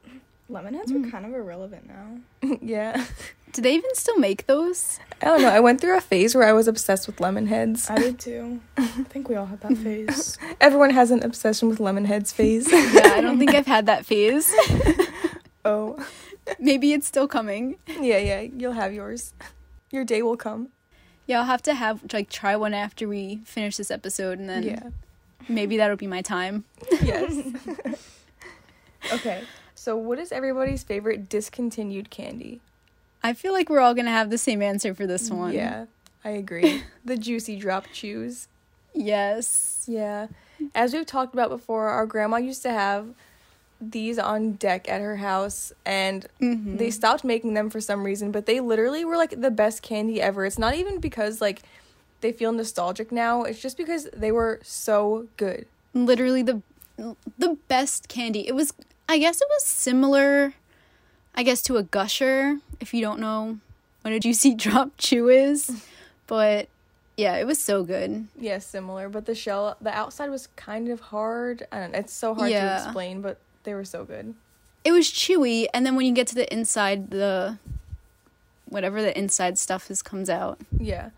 Lemonheads 0.52 0.90
Mm. 0.92 1.08
are 1.08 1.12
kind 1.12 1.26
of 1.26 1.34
irrelevant 1.34 1.88
now. 1.88 2.58
yeah. 2.62 3.06
Do 3.54 3.62
they 3.62 3.74
even 3.74 3.94
still 3.96 4.18
make 4.18 4.46
those? 4.48 5.00
I 5.22 5.26
don't 5.26 5.42
know. 5.42 5.50
I 5.50 5.60
went 5.60 5.82
through 5.82 5.98
a 5.98 6.02
phase 6.02 6.34
where 6.36 6.48
I 6.48 6.54
was 6.54 6.68
obsessed 6.70 7.06
with 7.06 7.20
lemon 7.20 7.48
heads. 7.48 7.90
I 7.90 7.98
did 7.98 8.18
too. 8.20 8.62
I 8.78 8.86
think 9.10 9.28
we 9.28 9.36
all 9.36 9.46
had 9.46 9.60
that 9.62 9.76
phase. 9.78 10.38
Everyone 10.62 10.90
has 10.92 11.12
an 11.12 11.22
obsession 11.24 11.68
with 11.68 11.80
lemon 11.82 12.06
heads 12.06 12.32
phase. 12.32 12.72
Yeah, 12.72 13.12
I 13.14 13.20
don't 13.22 13.40
think 13.40 13.54
I've 13.54 13.68
had 13.68 13.88
that 13.88 14.06
phase. 14.06 14.54
oh. 15.66 15.98
Maybe 16.60 16.94
it's 16.94 17.08
still 17.08 17.28
coming. 17.28 17.76
Yeah, 17.88 18.18
yeah, 18.18 18.42
you'll 18.42 18.72
have 18.74 18.94
yours. 18.94 19.34
Your 19.92 20.06
day 20.06 20.22
will 20.22 20.38
come. 20.38 20.70
Yeah, 21.28 21.40
I'll 21.40 21.46
have 21.46 21.62
to 21.64 21.74
have 21.74 22.02
like 22.14 22.30
try 22.30 22.56
one 22.56 22.74
after 22.74 23.08
we 23.08 23.42
finish 23.46 23.76
this 23.78 23.92
episode, 23.92 24.40
and 24.40 24.50
then 24.50 24.64
yeah. 24.64 24.84
maybe 25.50 25.78
that'll 25.78 25.98
be 25.98 26.08
my 26.08 26.22
time. 26.22 26.64
Yes. 27.02 27.38
okay. 29.14 29.44
So, 29.82 29.98
what 29.98 30.20
is 30.20 30.32
everybody's 30.32 30.84
favorite 30.84 31.28
discontinued 31.28 32.12
candy? 32.12 32.62
I 33.24 33.34
feel 33.34 33.52
like 33.52 33.68
we're 33.68 33.80
all 33.80 33.96
gonna 33.96 34.12
have 34.12 34.30
the 34.30 34.38
same 34.38 34.62
answer 34.62 34.94
for 34.94 35.08
this 35.08 35.32
one. 35.32 35.54
Yeah, 35.56 35.86
I 36.24 36.30
agree. 36.30 36.84
the 37.04 37.18
juicy 37.18 37.56
drop 37.56 37.86
chews. 37.92 38.48
Yes. 38.94 39.86
Yeah. 39.88 40.28
As 40.76 40.94
we've 40.94 41.08
talked 41.08 41.34
about 41.34 41.50
before, 41.50 41.88
our 41.88 42.06
grandma 42.06 42.38
used 42.38 42.62
to 42.62 42.70
have 42.70 43.08
these 43.82 44.20
on 44.20 44.52
deck 44.52 44.88
at 44.88 45.02
her 45.02 45.16
house 45.16 45.74
and 45.84 46.28
Mm-hmm. 46.40 46.78
they 46.78 46.92
stopped 46.92 47.24
making 47.24 47.56
them 47.56 47.72
for 47.72 47.82
some 47.82 48.04
reason, 48.04 48.32
but 48.32 48.46
they 48.46 48.60
literally 48.60 49.04
were 49.04 49.18
like 49.18 49.42
the 49.42 49.50
best 49.50 49.82
candy 49.82 50.22
ever. 50.22 50.46
It's 50.46 50.60
not 50.60 50.76
even 50.76 51.00
because 51.00 51.42
like 51.42 51.64
they 52.22 52.32
feel 52.32 52.52
nostalgic 52.52 53.12
now, 53.12 53.42
it's 53.46 53.60
just 53.60 53.78
because 53.78 54.08
they 54.14 54.32
were 54.32 54.60
so 54.62 55.28
good. 55.38 55.66
literally 55.96 56.44
the 56.44 56.62
the 57.40 57.58
best 57.68 58.08
candy. 58.10 58.48
It 58.48 58.54
was 58.54 58.74
I 59.08 59.18
guess 59.18 59.42
it 59.42 59.48
was 59.50 59.66
similar 59.66 60.54
I 61.34 61.44
guess 61.44 61.62
to 61.64 61.78
a 61.78 61.84
gusher 61.84 62.60
if 62.80 62.94
you 62.94 63.02
don't 63.02 63.20
know 63.20 63.60
what 64.02 64.14
a 64.14 64.20
juicy 64.20 64.56
drop 64.56 64.92
chew 64.98 65.30
is. 65.30 65.86
But 66.28 66.70
yeah, 67.18 67.38
it 67.38 67.46
was 67.46 67.60
so 67.60 67.84
good. 67.84 68.28
Yeah, 68.40 68.60
similar, 68.60 69.10
but 69.10 69.26
the 69.26 69.36
shell, 69.36 69.76
the 69.82 69.96
outside 69.96 70.30
was 70.30 70.48
kind 70.56 70.90
of 70.90 71.00
hard. 71.00 71.68
I 71.72 71.80
don't 71.80 71.92
know, 71.92 72.00
it's 72.00 72.14
so 72.14 72.34
hard 72.34 72.52
to 72.52 72.76
explain, 72.76 73.22
but 73.22 73.38
they 73.64 73.74
were 73.74 73.86
so 73.86 74.06
good. 74.06 74.34
It 74.84 74.92
was 74.92 75.08
chewy 75.08 75.68
and 75.74 75.86
then 75.86 75.96
when 75.96 76.06
you 76.06 76.14
get 76.14 76.28
to 76.28 76.36
the 76.36 76.52
inside 76.52 77.12
the 77.12 77.60
whatever 78.66 79.02
the 79.02 79.18
inside 79.18 79.58
stuff 79.58 79.92
is 79.92 80.02
comes 80.02 80.30
out. 80.30 80.60
Yeah. 80.78 81.10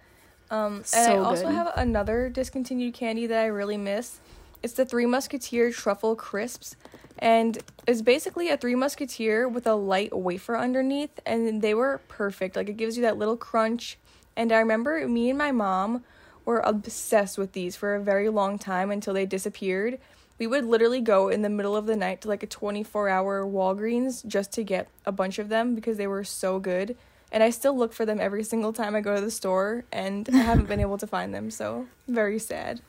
Um, 0.51 0.83
and 0.93 1.11
I 1.11 1.17
also 1.17 1.45
good. 1.45 1.55
have 1.55 1.71
another 1.75 2.29
discontinued 2.29 2.93
candy 2.93 3.25
that 3.27 3.39
I 3.39 3.45
really 3.45 3.77
miss. 3.77 4.19
It's 4.61 4.73
the 4.73 4.85
Three 4.85 5.05
Musketeer 5.05 5.71
Truffle 5.71 6.15
Crisps. 6.15 6.75
And 7.23 7.57
it's 7.87 8.01
basically 8.01 8.49
a 8.49 8.57
Three 8.57 8.75
Musketeer 8.75 9.47
with 9.47 9.65
a 9.65 9.75
light 9.75 10.13
wafer 10.13 10.57
underneath. 10.57 11.21
And 11.25 11.61
they 11.61 11.73
were 11.73 12.01
perfect. 12.09 12.57
Like, 12.57 12.67
it 12.67 12.75
gives 12.75 12.97
you 12.97 13.03
that 13.03 13.17
little 13.17 13.37
crunch. 13.37 13.97
And 14.35 14.51
I 14.51 14.57
remember 14.57 15.07
me 15.07 15.29
and 15.29 15.37
my 15.37 15.53
mom 15.53 16.03
were 16.43 16.59
obsessed 16.59 17.37
with 17.37 17.53
these 17.53 17.77
for 17.77 17.95
a 17.95 18.03
very 18.03 18.27
long 18.27 18.59
time 18.59 18.91
until 18.91 19.13
they 19.13 19.25
disappeared. 19.25 19.99
We 20.37 20.47
would 20.47 20.65
literally 20.65 20.99
go 20.99 21.29
in 21.29 21.43
the 21.43 21.49
middle 21.49 21.77
of 21.77 21.85
the 21.85 21.95
night 21.95 22.19
to 22.21 22.27
like 22.27 22.43
a 22.43 22.47
24 22.47 23.07
hour 23.07 23.45
Walgreens 23.45 24.27
just 24.27 24.51
to 24.53 24.63
get 24.65 24.89
a 25.05 25.13
bunch 25.13 25.39
of 25.39 25.47
them 25.47 25.75
because 25.75 25.95
they 25.95 26.07
were 26.07 26.25
so 26.25 26.59
good. 26.59 26.97
And 27.31 27.41
I 27.41 27.51
still 27.51 27.77
look 27.77 27.93
for 27.93 28.05
them 28.05 28.19
every 28.19 28.43
single 28.43 28.73
time 28.73 28.95
I 28.95 29.01
go 29.01 29.15
to 29.15 29.21
the 29.21 29.31
store, 29.31 29.85
and 29.93 30.27
I 30.31 30.37
haven't 30.37 30.67
been 30.67 30.79
able 30.81 30.97
to 30.97 31.07
find 31.07 31.33
them, 31.33 31.49
so 31.49 31.87
very 32.07 32.37
sad. 32.37 32.81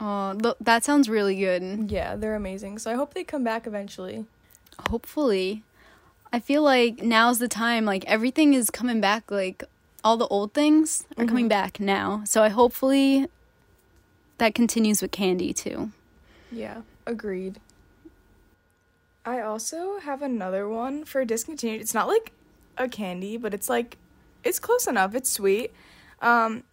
Oh, 0.00 0.34
th- 0.34 0.54
that 0.60 0.84
sounds 0.84 1.08
really 1.08 1.36
good. 1.36 1.90
Yeah, 1.90 2.16
they're 2.16 2.34
amazing. 2.34 2.78
So 2.78 2.90
I 2.90 2.94
hope 2.94 3.14
they 3.14 3.24
come 3.24 3.44
back 3.44 3.66
eventually. 3.66 4.24
Hopefully. 4.90 5.62
I 6.32 6.40
feel 6.40 6.62
like 6.62 7.02
now's 7.02 7.38
the 7.38 7.48
time 7.48 7.84
like 7.84 8.04
everything 8.06 8.54
is 8.54 8.70
coming 8.70 9.00
back 9.00 9.30
like 9.30 9.64
all 10.02 10.16
the 10.16 10.26
old 10.28 10.54
things 10.54 11.04
are 11.18 11.26
coming 11.26 11.44
Mhm. 11.46 11.50
back 11.50 11.78
now. 11.78 12.22
So 12.24 12.42
I 12.42 12.48
hopefully 12.48 13.28
that 14.38 14.54
continues 14.54 15.02
with 15.02 15.10
candy 15.12 15.52
too. 15.52 15.90
Yeah, 16.50 16.82
agreed. 17.06 17.60
I 19.24 19.40
also 19.40 20.00
have 20.00 20.22
another 20.22 20.68
one 20.68 21.04
for 21.04 21.24
discontinued. 21.24 21.80
It's 21.80 21.94
not 21.94 22.08
like 22.08 22.32
a 22.76 22.88
candy, 22.88 23.36
but 23.36 23.54
it's 23.54 23.68
like 23.68 23.98
it's 24.42 24.58
close 24.58 24.86
enough. 24.88 25.14
It's 25.14 25.30
sweet. 25.30 25.70
Um, 26.20 26.64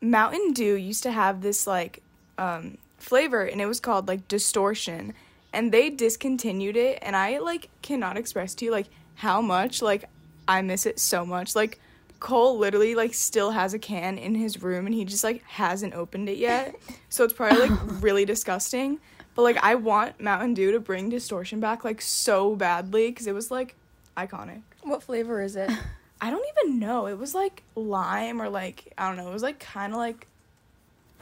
Mountain 0.00 0.52
Dew 0.52 0.74
used 0.74 1.02
to 1.02 1.10
have 1.10 1.40
this 1.40 1.66
like 1.66 2.02
um, 2.38 2.78
flavor, 2.98 3.42
and 3.42 3.60
it 3.60 3.66
was 3.66 3.80
called 3.80 4.08
like 4.08 4.28
Distortion, 4.28 5.14
and 5.52 5.72
they 5.72 5.90
discontinued 5.90 6.76
it. 6.76 6.98
And 7.02 7.16
I 7.16 7.38
like 7.38 7.68
cannot 7.82 8.16
express 8.16 8.54
to 8.56 8.66
you 8.66 8.70
like 8.70 8.86
how 9.16 9.40
much 9.40 9.82
like 9.82 10.04
I 10.48 10.62
miss 10.62 10.86
it 10.86 10.98
so 10.98 11.24
much. 11.24 11.54
Like 11.54 11.80
Cole 12.20 12.58
literally 12.58 12.94
like 12.94 13.14
still 13.14 13.50
has 13.50 13.74
a 13.74 13.78
can 13.78 14.18
in 14.18 14.34
his 14.34 14.62
room, 14.62 14.86
and 14.86 14.94
he 14.94 15.04
just 15.04 15.24
like 15.24 15.42
hasn't 15.44 15.94
opened 15.94 16.28
it 16.28 16.38
yet. 16.38 16.74
So 17.08 17.24
it's 17.24 17.34
probably 17.34 17.68
like 17.68 17.78
really 18.02 18.24
disgusting. 18.24 18.98
But 19.34 19.42
like 19.42 19.58
I 19.62 19.74
want 19.74 20.20
Mountain 20.20 20.54
Dew 20.54 20.72
to 20.72 20.80
bring 20.80 21.10
distortion 21.10 21.60
back 21.60 21.84
like 21.84 22.00
so 22.00 22.56
badly 22.56 23.10
because 23.10 23.26
it 23.26 23.34
was 23.34 23.50
like 23.50 23.74
iconic. 24.16 24.62
What 24.82 25.02
flavor 25.02 25.42
is 25.42 25.56
it? 25.56 25.70
I 26.20 26.30
don't 26.30 26.44
even 26.56 26.78
know. 26.78 27.06
It 27.06 27.18
was 27.18 27.34
like 27.34 27.62
lime 27.74 28.40
or 28.40 28.48
like 28.48 28.92
I 28.96 29.08
don't 29.08 29.16
know. 29.16 29.28
It 29.28 29.32
was 29.32 29.42
like 29.42 29.58
kind 29.58 29.92
of 29.92 29.98
like 29.98 30.26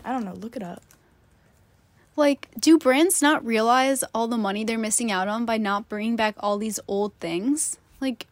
I 0.05 0.13
don't 0.13 0.25
know. 0.25 0.35
Look 0.35 0.55
it 0.57 0.63
up. 0.63 0.83
Like 2.17 2.49
do 2.59 2.79
brands 2.79 3.21
not 3.21 3.45
realize 3.45 4.05
all 4.15 4.29
the 4.29 4.37
money 4.37 4.65
they're 4.65 4.79
missing 4.79 5.11
out 5.11 5.29
on 5.29 5.45
by 5.45 5.57
not 5.59 5.89
bringing 5.89 6.17
back 6.17 6.37
all 6.41 6.59
these 6.59 6.79
old 6.87 7.13
things? 7.21 7.79
Like 8.01 8.27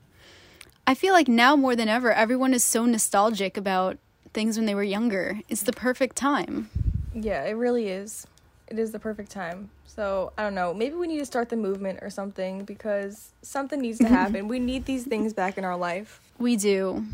I 0.86 0.94
feel 0.94 1.12
like 1.14 1.28
now 1.28 1.56
more 1.56 1.74
than 1.76 1.88
ever 1.88 2.12
everyone 2.12 2.54
is 2.54 2.64
so 2.64 2.84
nostalgic 2.86 3.56
about 3.56 3.98
things 4.32 4.56
when 4.56 4.66
they 4.66 4.74
were 4.74 4.82
younger. 4.82 5.40
It's 5.48 5.62
the 5.62 5.72
perfect 5.72 6.16
time. 6.16 6.70
yeah, 7.14 7.44
it 7.44 7.52
really 7.52 7.88
is. 7.88 8.26
It 8.68 8.78
is 8.78 8.92
the 8.92 8.98
perfect 8.98 9.30
time. 9.30 9.70
So 9.86 10.32
I 10.38 10.42
don't 10.42 10.54
know. 10.54 10.72
Maybe 10.72 10.94
we 10.94 11.06
need 11.06 11.18
to 11.18 11.26
start 11.26 11.50
the 11.50 11.56
movement 11.56 11.98
or 12.02 12.08
something 12.08 12.64
because 12.64 13.32
something 13.42 13.80
needs 13.80 13.98
to 13.98 14.08
happen. 14.18 14.48
we 14.48 14.58
need 14.58 14.86
these 14.86 15.04
things 15.04 15.34
back 15.34 15.58
in 15.58 15.64
our 15.64 15.76
life. 15.76 16.20
We 16.38 16.56
do. 16.56 17.04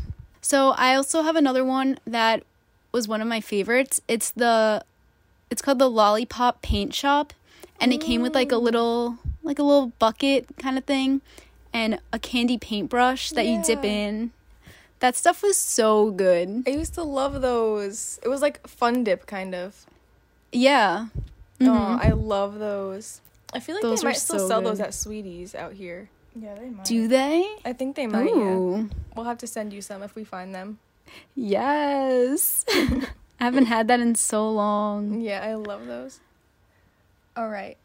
So 0.41 0.69
I 0.77 0.95
also 0.95 1.23
have 1.23 1.35
another 1.35 1.65
one 1.65 1.99
that 2.07 2.43
was 2.93 3.07
one 3.07 3.21
of 3.21 3.27
my 3.27 3.41
favorites. 3.41 3.99
It's 4.07 4.31
the 4.31 4.83
it's 5.49 5.61
called 5.61 5.79
the 5.79 5.89
Lollipop 5.89 6.61
Paint 6.61 6.93
Shop 6.93 7.33
and 7.81 7.93
it 7.93 8.01
came 8.01 8.21
with 8.21 8.35
like 8.35 8.51
a 8.51 8.57
little 8.57 9.17
like 9.43 9.59
a 9.59 9.63
little 9.63 9.87
bucket 9.99 10.47
kind 10.59 10.77
of 10.77 10.83
thing 10.85 11.21
and 11.73 11.99
a 12.11 12.19
candy 12.19 12.57
paintbrush 12.57 13.31
that 13.31 13.45
you 13.45 13.61
dip 13.63 13.83
in. 13.85 14.31
That 14.99 15.15
stuff 15.15 15.41
was 15.41 15.55
so 15.55 16.11
good. 16.11 16.63
I 16.67 16.71
used 16.71 16.93
to 16.95 17.03
love 17.03 17.41
those. 17.41 18.19
It 18.21 18.27
was 18.27 18.41
like 18.41 18.67
fun 18.67 19.03
dip 19.05 19.25
kind 19.27 19.55
of. 19.55 19.85
Yeah. 20.51 21.07
Oh, 21.61 21.65
Mhm. 21.65 22.05
I 22.05 22.09
love 22.11 22.59
those. 22.59 23.21
I 23.53 23.59
feel 23.59 23.75
like 23.75 23.81
Those 23.81 24.01
they 24.01 24.09
might 24.09 24.17
still 24.17 24.39
so 24.39 24.47
sell 24.47 24.61
those 24.61 24.79
at 24.79 24.93
Sweeties 24.93 25.55
out 25.55 25.73
here. 25.73 26.09
Yeah, 26.35 26.55
they 26.55 26.69
might. 26.69 26.85
Do 26.85 27.07
they? 27.07 27.49
I 27.65 27.73
think 27.73 27.95
they 27.95 28.07
might. 28.07 28.29
Yeah. 28.29 28.35
Ooh. 28.55 28.89
We'll 29.15 29.25
have 29.25 29.37
to 29.39 29.47
send 29.47 29.73
you 29.73 29.81
some 29.81 30.03
if 30.03 30.15
we 30.15 30.23
find 30.23 30.53
them. 30.53 30.79
Yes. 31.35 32.65
I 33.39 33.45
haven't 33.45 33.65
had 33.65 33.87
that 33.87 33.99
in 33.99 34.15
so 34.15 34.49
long. 34.49 35.21
Yeah, 35.21 35.41
I 35.41 35.53
love 35.53 35.85
those. 35.85 36.19
All 37.37 37.49
right. 37.49 37.77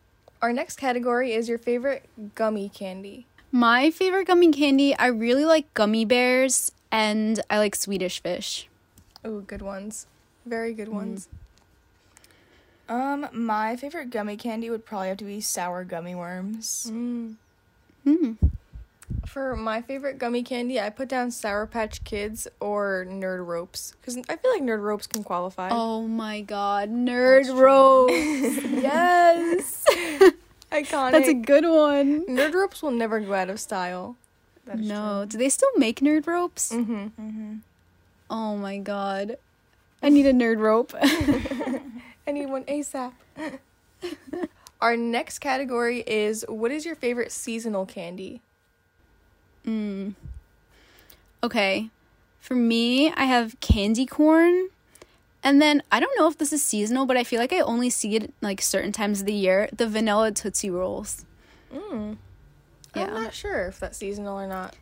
Our 0.43 0.53
next 0.53 0.77
category 0.77 1.33
is 1.33 1.49
your 1.49 1.59
favorite 1.59 2.09
gummy 2.35 2.69
candy. 2.69 3.27
My 3.53 3.90
favorite 3.90 4.27
gummy 4.27 4.51
candy, 4.51 4.97
I 4.97 5.07
really 5.07 5.45
like 5.45 5.73
gummy 5.75 6.05
bears 6.05 6.73
and 6.90 7.40
I 7.49 7.59
like 7.59 7.77
Swedish 7.77 8.21
fish. 8.21 8.69
Oh, 9.25 9.40
good 9.40 9.62
ones. 9.62 10.07
Very 10.45 10.75
good 10.75 10.88
ones. 10.88 11.29
Um, 12.88 13.29
my 13.33 13.77
favorite 13.77 14.11
gummy 14.11 14.37
candy 14.37 14.69
would 14.69 14.85
probably 14.85 15.09
have 15.09 15.17
to 15.19 15.25
be 15.25 15.40
sour 15.40 15.85
gummy 15.85 16.14
worms. 16.14 16.90
Mm. 16.90 17.37
Mm. 18.05 18.37
For 19.27 19.57
my 19.57 19.83
favorite 19.83 20.19
gummy 20.19 20.43
candy, 20.43 20.81
I 20.81 20.90
put 20.90 21.09
down 21.09 21.31
Sour 21.31 21.67
Patch 21.67 22.05
Kids 22.05 22.47
or 22.61 23.07
Nerd 23.09 23.47
Ropes 23.47 23.95
because 24.01 24.17
I 24.29 24.37
feel 24.37 24.51
like 24.53 24.62
Nerd 24.62 24.83
Ropes 24.83 25.07
can 25.07 25.25
qualify. 25.25 25.69
Oh 25.73 26.03
my 26.07 26.40
god, 26.40 26.90
nerd 26.90 27.55
ropes. 27.55 28.12
yes. 28.83 29.85
Iconic. 30.73 31.12
That's 31.12 31.29
a 31.29 31.35
good 31.35 31.64
one. 31.64 32.27
Nerd 32.27 32.55
Ropes 32.55 32.83
will 32.83 32.90
never 32.90 33.21
go 33.21 33.35
out 33.35 33.51
of 33.51 33.61
style. 33.61 34.17
No, 34.75 35.27
do 35.29 35.37
they 35.37 35.49
still 35.51 35.69
make 35.77 36.01
nerd 36.01 36.27
ropes? 36.27 36.73
Mm-hmm. 36.73 36.93
true. 36.93 37.11
Mhm. 37.21 37.61
Oh 38.31 38.57
my 38.57 38.79
god. 38.79 39.37
I 40.03 40.09
need 40.09 40.27
a 40.27 40.33
nerd 40.33 40.59
rope. 40.59 40.95
Anyone 42.27 42.64
ASAP. 42.64 43.12
Our 44.81 44.97
next 44.97 45.38
category 45.38 46.01
is 46.07 46.45
what 46.49 46.71
is 46.71 46.85
your 46.87 46.95
favorite 46.95 47.33
seasonal 47.33 47.85
candy? 47.87 48.40
Mm. 49.66 50.14
Okay. 51.42 51.90
For 52.40 52.55
me, 52.55 53.11
I 53.12 53.24
have 53.24 53.59
candy 53.61 54.07
corn. 54.07 54.68
And 55.42 55.61
then 55.61 55.83
I 55.92 56.00
don't 56.00 56.16
know 56.18 56.27
if 56.29 56.38
this 56.38 56.53
is 56.53 56.62
seasonal, 56.62 57.05
but 57.07 57.16
I 57.18 57.24
feel 57.24 57.38
like 57.38 57.53
I 57.53 57.61
only 57.61 57.90
see 57.90 58.16
it 58.16 58.33
like 58.40 58.62
certain 58.62 58.92
times 58.92 59.20
of 59.20 59.27
the 59.27 59.35
year. 59.35 59.68
The 59.77 59.87
vanilla 59.87 60.33
Tootsie 60.33 60.70
Rolls. 60.70 61.24
Mm. 61.74 62.16
Yeah. 62.94 63.03
I'm 63.05 63.14
not 63.24 63.35
sure 63.35 63.66
if 63.66 63.79
that's 63.79 63.98
seasonal 63.98 64.38
or 64.40 64.46
not. 64.46 64.74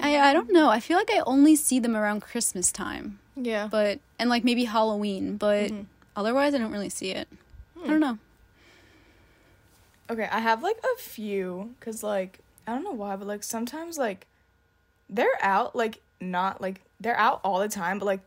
I, 0.00 0.18
I 0.18 0.32
don't 0.32 0.52
know. 0.52 0.68
I 0.70 0.78
feel 0.80 0.96
like 0.96 1.10
I 1.10 1.20
only 1.26 1.56
see 1.56 1.78
them 1.80 1.96
around 1.96 2.20
Christmas 2.20 2.70
time. 2.70 3.18
Yeah. 3.36 3.66
But 3.70 3.98
and 4.18 4.30
like 4.30 4.44
maybe 4.44 4.64
Halloween, 4.64 5.36
but 5.36 5.70
Mhm. 5.70 5.86
otherwise 6.14 6.54
I 6.54 6.58
don't 6.58 6.70
really 6.72 6.88
see 6.88 7.10
it. 7.10 7.26
I 7.82 7.88
don't 7.88 8.00
know. 8.00 8.18
Okay, 10.10 10.28
I 10.30 10.38
have 10.40 10.62
like 10.62 10.78
a 10.78 11.00
few 11.00 11.74
cuz 11.80 12.02
like 12.02 12.38
I 12.66 12.72
don't 12.72 12.84
know 12.84 12.92
why, 12.92 13.16
but 13.16 13.26
like 13.26 13.42
sometimes 13.42 13.98
like 13.98 14.26
they're 15.08 15.38
out 15.40 15.76
like 15.76 16.00
not 16.20 16.60
like 16.60 16.80
they're 17.00 17.16
out 17.16 17.40
all 17.44 17.58
the 17.60 17.68
time, 17.68 17.98
but 17.98 18.06
like 18.06 18.20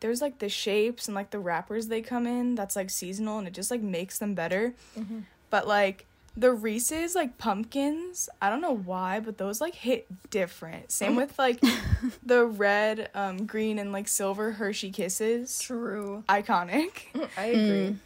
there's 0.00 0.20
like 0.20 0.38
the 0.38 0.48
shapes 0.48 1.06
and 1.06 1.14
like 1.14 1.30
the 1.30 1.38
wrappers 1.38 1.88
they 1.88 2.02
come 2.02 2.26
in 2.26 2.54
that's 2.54 2.76
like 2.76 2.90
seasonal 2.90 3.38
and 3.38 3.48
it 3.48 3.54
just 3.54 3.70
like 3.70 3.82
makes 3.82 4.18
them 4.18 4.34
better. 4.34 4.74
Mm-hmm. 4.98 5.20
But 5.50 5.66
like 5.66 6.06
the 6.36 6.52
Reese's 6.52 7.14
like 7.14 7.38
pumpkins, 7.38 8.28
I 8.42 8.50
don't 8.50 8.60
know 8.60 8.76
why, 8.76 9.20
but 9.20 9.38
those 9.38 9.60
like 9.60 9.74
hit 9.74 10.06
different. 10.30 10.92
Same 10.92 11.16
with 11.16 11.38
like 11.38 11.60
the 12.22 12.44
red, 12.44 13.08
um, 13.14 13.46
green, 13.46 13.78
and 13.78 13.90
like 13.92 14.06
silver 14.06 14.52
Hershey 14.52 14.90
Kisses. 14.90 15.58
True. 15.60 16.24
Iconic. 16.28 16.90
I 17.38 17.44
agree. 17.46 17.88
Mm. 17.88 17.96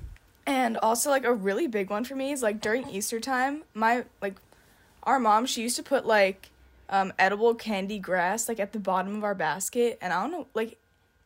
And 0.46 0.76
also 0.78 1.10
like 1.10 1.24
a 1.24 1.32
really 1.32 1.66
big 1.66 1.90
one 1.90 2.04
for 2.04 2.14
me 2.14 2.30
is 2.32 2.42
like 2.42 2.60
during 2.60 2.88
Easter 2.88 3.20
time, 3.20 3.62
my 3.74 4.04
like 4.22 4.36
our 5.04 5.18
mom, 5.18 5.46
she 5.46 5.62
used 5.62 5.76
to 5.76 5.82
put 5.82 6.06
like 6.06 6.48
um 6.88 7.12
edible 7.18 7.54
candy 7.54 7.98
grass 8.00 8.48
like 8.48 8.58
at 8.58 8.72
the 8.72 8.78
bottom 8.80 9.14
of 9.16 9.22
our 9.22 9.34
basket 9.34 9.96
and 10.02 10.12
I 10.12 10.22
don't 10.22 10.32
know 10.32 10.46
like 10.54 10.76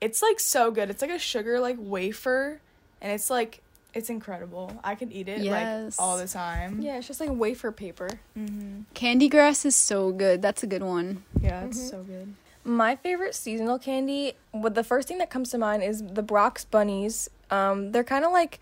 it's 0.00 0.20
like 0.22 0.38
so 0.40 0.70
good. 0.70 0.90
It's 0.90 1.00
like 1.02 1.10
a 1.10 1.18
sugar 1.18 1.58
like 1.60 1.76
wafer 1.78 2.60
and 3.00 3.10
it's 3.12 3.30
like 3.30 3.60
it's 3.94 4.10
incredible. 4.10 4.78
I 4.82 4.94
could 4.96 5.12
eat 5.12 5.28
it 5.28 5.38
Yes. 5.40 5.98
like 5.98 6.04
all 6.06 6.18
the 6.18 6.26
time. 6.26 6.80
Yeah, 6.82 6.96
it's 6.98 7.06
just 7.06 7.20
like 7.20 7.30
wafer 7.32 7.70
paper. 7.72 8.08
Mm-hmm. 8.36 8.82
Candy 8.92 9.28
grass 9.28 9.64
is 9.64 9.76
so 9.76 10.10
good. 10.12 10.42
That's 10.42 10.62
a 10.62 10.66
good 10.66 10.82
one. 10.82 11.22
Yeah, 11.40 11.62
it's 11.64 11.78
Mhm. 11.78 11.90
so 11.90 12.02
good. 12.02 12.34
My 12.64 12.96
favorite 12.96 13.34
seasonal 13.34 13.78
candy, 13.78 14.32
what 14.50 14.74
the 14.74 14.82
first 14.84 15.06
thing 15.06 15.18
that 15.18 15.30
comes 15.30 15.50
to 15.50 15.58
mind 15.58 15.82
is 15.82 16.02
the 16.02 16.22
Brach's 16.22 16.64
bunnies. 16.64 17.28
Um, 17.50 17.92
they're 17.92 18.02
kind 18.02 18.24
of 18.24 18.32
like, 18.32 18.58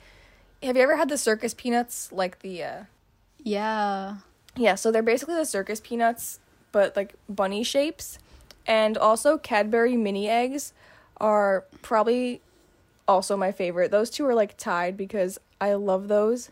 have 0.62 0.76
you 0.76 0.82
ever 0.82 0.96
had 0.96 1.08
the 1.08 1.16
circus 1.16 1.54
peanuts? 1.54 2.10
Like 2.12 2.40
the, 2.40 2.62
uh, 2.64 2.82
Yeah. 3.42 4.16
Yeah. 4.56 4.74
So 4.74 4.90
they're 4.90 5.02
basically 5.02 5.34
the 5.34 5.44
circus 5.44 5.80
peanuts, 5.80 6.40
but 6.72 6.96
like 6.96 7.14
bunny 7.28 7.62
shapes. 7.62 8.18
And 8.66 8.96
also 8.96 9.38
Cadbury 9.38 9.96
mini 9.96 10.28
eggs 10.28 10.72
are 11.18 11.64
probably 11.82 12.40
also 13.08 13.36
my 13.36 13.52
favorite. 13.52 13.90
Those 13.90 14.10
two 14.10 14.24
are 14.26 14.34
like 14.34 14.56
tied 14.56 14.96
because 14.96 15.38
I 15.60 15.74
love 15.74 16.08
those. 16.08 16.50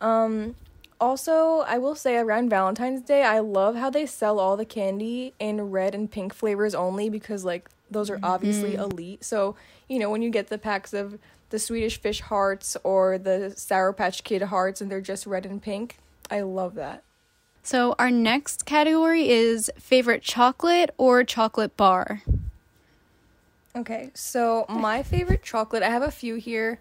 Um, 0.00 0.54
also, 1.00 1.60
I 1.60 1.78
will 1.78 1.96
say 1.96 2.16
around 2.16 2.48
Valentine's 2.48 3.02
Day, 3.02 3.24
I 3.24 3.40
love 3.40 3.74
how 3.74 3.90
they 3.90 4.06
sell 4.06 4.38
all 4.38 4.56
the 4.56 4.64
candy 4.64 5.34
in 5.38 5.70
red 5.70 5.94
and 5.94 6.10
pink 6.10 6.32
flavors 6.32 6.74
only 6.74 7.10
because 7.10 7.44
like 7.44 7.68
those 7.90 8.08
are 8.08 8.20
obviously 8.22 8.74
elite. 8.74 9.24
So, 9.24 9.56
you 9.88 9.98
know, 9.98 10.10
when 10.10 10.22
you 10.22 10.30
get 10.30 10.48
the 10.48 10.58
packs 10.58 10.92
of 10.92 11.18
the 11.50 11.58
Swedish 11.58 12.00
fish 12.00 12.20
hearts 12.20 12.76
or 12.84 13.18
the 13.18 13.52
Sour 13.56 13.92
Patch 13.92 14.24
Kid 14.24 14.42
hearts 14.42 14.80
and 14.80 14.90
they're 14.90 15.00
just 15.00 15.26
red 15.26 15.44
and 15.44 15.60
pink, 15.60 15.98
I 16.30 16.40
love 16.40 16.74
that. 16.76 17.02
So 17.62 17.94
our 17.98 18.10
next 18.10 18.66
category 18.66 19.28
is 19.28 19.70
favorite 19.78 20.22
chocolate 20.22 20.90
or 20.98 21.22
chocolate 21.24 21.76
bar. 21.76 22.22
Okay, 23.74 24.10
so 24.14 24.66
my 24.68 25.02
favorite 25.02 25.42
chocolate, 25.42 25.82
I 25.82 25.88
have 25.88 26.02
a 26.02 26.10
few 26.10 26.34
here. 26.34 26.80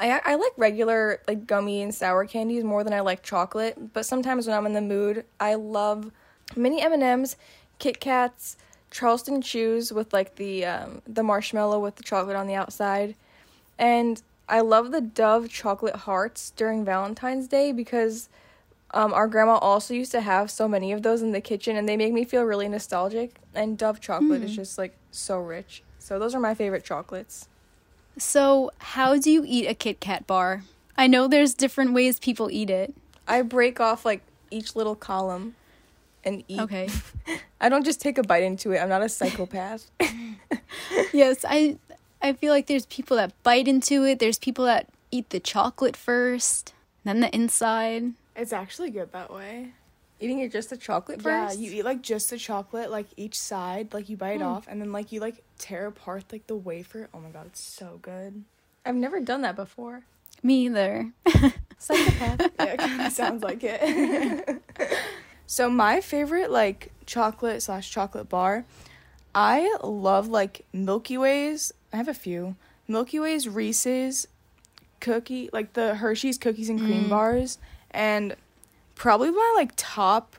I 0.00 0.20
I 0.24 0.34
like 0.34 0.52
regular 0.56 1.20
like 1.28 1.46
gummy 1.46 1.82
and 1.82 1.94
sour 1.94 2.24
candies 2.24 2.64
more 2.64 2.82
than 2.82 2.92
I 2.92 3.00
like 3.00 3.22
chocolate, 3.22 3.92
but 3.92 4.06
sometimes 4.06 4.46
when 4.46 4.56
I'm 4.56 4.66
in 4.66 4.72
the 4.72 4.80
mood, 4.80 5.24
I 5.38 5.54
love 5.54 6.10
mini 6.56 6.80
M&Ms, 6.80 7.36
Kit 7.78 8.00
Kats, 8.00 8.56
Charleston 8.90 9.42
Chews 9.42 9.92
with 9.92 10.12
like 10.12 10.36
the 10.36 10.64
um, 10.64 11.02
the 11.06 11.22
marshmallow 11.22 11.78
with 11.78 11.96
the 11.96 12.02
chocolate 12.02 12.36
on 12.36 12.46
the 12.46 12.54
outside. 12.54 13.14
And 13.78 14.22
I 14.48 14.60
love 14.60 14.90
the 14.90 15.00
Dove 15.00 15.50
chocolate 15.50 15.96
hearts 15.96 16.50
during 16.56 16.84
Valentine's 16.84 17.46
Day 17.46 17.70
because 17.70 18.28
um, 18.92 19.12
our 19.12 19.26
grandma 19.26 19.56
also 19.56 19.94
used 19.94 20.12
to 20.12 20.20
have 20.20 20.50
so 20.50 20.66
many 20.66 20.92
of 20.92 21.02
those 21.02 21.22
in 21.22 21.32
the 21.32 21.40
kitchen, 21.40 21.76
and 21.76 21.88
they 21.88 21.96
make 21.96 22.12
me 22.12 22.24
feel 22.24 22.42
really 22.44 22.68
nostalgic. 22.68 23.36
And 23.54 23.76
Dove 23.76 24.00
chocolate 24.00 24.42
is 24.42 24.54
just 24.56 24.78
like 24.78 24.96
so 25.10 25.38
rich. 25.38 25.82
So 25.98 26.18
those 26.18 26.34
are 26.34 26.40
my 26.40 26.54
favorite 26.54 26.84
chocolates. 26.84 27.48
So, 28.16 28.72
how 28.78 29.18
do 29.18 29.30
you 29.30 29.44
eat 29.46 29.66
a 29.66 29.74
Kit 29.74 30.00
Kat 30.00 30.26
bar? 30.26 30.62
I 30.96 31.06
know 31.06 31.28
there's 31.28 31.54
different 31.54 31.92
ways 31.92 32.18
people 32.18 32.50
eat 32.50 32.70
it. 32.70 32.94
I 33.28 33.42
break 33.42 33.78
off 33.78 34.04
like 34.04 34.22
each 34.50 34.74
little 34.74 34.96
column 34.96 35.54
and 36.24 36.42
eat. 36.48 36.60
Okay. 36.60 36.88
I 37.60 37.68
don't 37.68 37.84
just 37.84 38.00
take 38.00 38.18
a 38.18 38.22
bite 38.22 38.42
into 38.42 38.72
it. 38.72 38.78
I'm 38.78 38.88
not 38.88 39.02
a 39.02 39.08
psychopath. 39.08 39.90
yes, 41.12 41.44
I 41.46 41.76
I 42.20 42.32
feel 42.32 42.52
like 42.52 42.66
there's 42.66 42.86
people 42.86 43.16
that 43.18 43.32
bite 43.42 43.68
into 43.68 44.04
it. 44.04 44.18
There's 44.18 44.38
people 44.38 44.64
that 44.64 44.88
eat 45.10 45.30
the 45.30 45.40
chocolate 45.40 45.96
first, 45.96 46.74
then 47.04 47.20
the 47.20 47.32
inside. 47.34 48.12
It's 48.38 48.52
actually 48.52 48.90
good 48.90 49.12
that 49.12 49.32
way. 49.32 49.72
Eating 50.20 50.38
it 50.40 50.50
just 50.52 50.70
the 50.70 50.76
chocolate 50.76 51.20
Yeah, 51.24 51.46
first. 51.48 51.58
you 51.58 51.70
eat 51.72 51.84
like 51.84 52.02
just 52.02 52.30
the 52.30 52.38
chocolate, 52.38 52.90
like 52.90 53.06
each 53.16 53.38
side, 53.38 53.92
like 53.92 54.08
you 54.08 54.16
bite 54.16 54.40
Hmm. 54.40 54.46
off, 54.46 54.66
and 54.68 54.80
then 54.80 54.92
like 54.92 55.12
you 55.12 55.20
like 55.20 55.42
tear 55.58 55.86
apart 55.86 56.24
like 56.32 56.46
the 56.46 56.56
wafer. 56.56 57.08
Oh 57.12 57.18
my 57.20 57.30
god, 57.30 57.46
it's 57.46 57.60
so 57.62 57.98
good. 58.02 58.44
I've 58.86 58.94
never 58.94 59.20
done 59.20 59.42
that 59.42 59.56
before. 59.56 60.04
Me 60.42 60.66
either. 60.66 61.10
Psychopath. 61.78 62.40
yeah, 62.58 62.64
it 62.74 62.78
kind 62.78 63.02
of 63.02 63.12
sounds 63.12 63.42
like 63.42 63.60
it. 63.62 64.62
so 65.46 65.68
my 65.68 66.00
favorite 66.00 66.50
like 66.50 66.92
chocolate 67.06 67.62
slash 67.62 67.90
chocolate 67.90 68.28
bar, 68.28 68.64
I 69.34 69.76
love 69.82 70.28
like 70.28 70.64
Milky 70.72 71.18
Ways. 71.18 71.72
I 71.92 71.96
have 71.96 72.08
a 72.08 72.14
few 72.14 72.56
Milky 72.86 73.18
Ways, 73.20 73.48
Reese's, 73.48 74.26
cookie 75.00 75.48
like 75.52 75.72
the 75.74 75.96
Hershey's 75.96 76.38
cookies 76.38 76.68
and 76.68 76.80
cream 76.80 77.06
Mm. 77.06 77.10
bars, 77.10 77.58
and 77.90 78.36
probably 78.94 79.30
my 79.30 79.52
like 79.56 79.72
top 79.76 80.36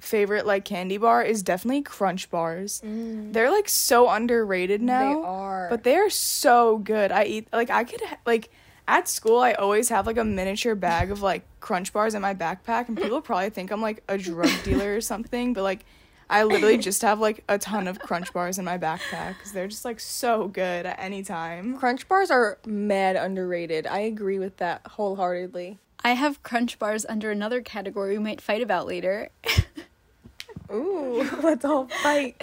favorite 0.00 0.46
like 0.46 0.64
candy 0.64 0.96
bar 0.96 1.22
is 1.22 1.42
definitely 1.42 1.82
Crunch 1.82 2.30
bars. 2.30 2.80
Mm. 2.84 3.32
They're 3.32 3.50
like 3.50 3.68
so 3.68 4.08
underrated 4.08 4.80
now. 4.80 5.14
They 5.14 5.26
are. 5.26 5.66
But 5.70 5.84
they're 5.84 6.10
so 6.10 6.78
good. 6.78 7.12
I 7.12 7.24
eat 7.24 7.48
like 7.52 7.70
I 7.70 7.84
could 7.84 8.00
like 8.26 8.50
at 8.86 9.08
school 9.08 9.38
I 9.38 9.52
always 9.52 9.88
have 9.90 10.06
like 10.06 10.16
a 10.16 10.24
miniature 10.24 10.74
bag 10.74 11.10
of 11.10 11.20
like 11.20 11.42
crunch 11.60 11.92
bars 11.92 12.14
in 12.14 12.22
my 12.22 12.34
backpack 12.34 12.88
and 12.88 12.96
people 12.96 13.20
probably 13.22 13.50
think 13.50 13.70
I'm 13.70 13.82
like 13.82 14.02
a 14.08 14.16
drug 14.16 14.50
dealer 14.64 14.94
or 14.94 15.00
something, 15.00 15.52
but 15.52 15.62
like 15.62 15.84
I 16.30 16.44
literally 16.44 16.78
just 16.78 17.02
have 17.02 17.20
like 17.20 17.42
a 17.48 17.58
ton 17.58 17.88
of 17.88 17.98
crunch 17.98 18.32
bars 18.32 18.58
in 18.58 18.64
my 18.64 18.78
backpack 18.78 19.38
cuz 19.40 19.52
they're 19.52 19.68
just 19.68 19.84
like 19.84 19.98
so 19.98 20.48
good 20.48 20.86
at 20.86 20.98
any 20.98 21.22
time. 21.22 21.76
Crunch 21.76 22.08
bars 22.08 22.30
are 22.30 22.58
mad 22.64 23.16
underrated. 23.16 23.86
I 23.86 24.00
agree 24.00 24.38
with 24.38 24.58
that 24.58 24.86
wholeheartedly. 24.86 25.78
I 26.04 26.12
have 26.12 26.42
crunch 26.42 26.78
bars 26.78 27.04
under 27.08 27.30
another 27.30 27.60
category 27.60 28.16
we 28.16 28.22
might 28.24 28.40
fight 28.40 28.62
about 28.62 28.86
later. 28.86 29.28
Ooh, 30.72 31.28
let's 31.42 31.64
all 31.64 31.86
fight. 32.02 32.42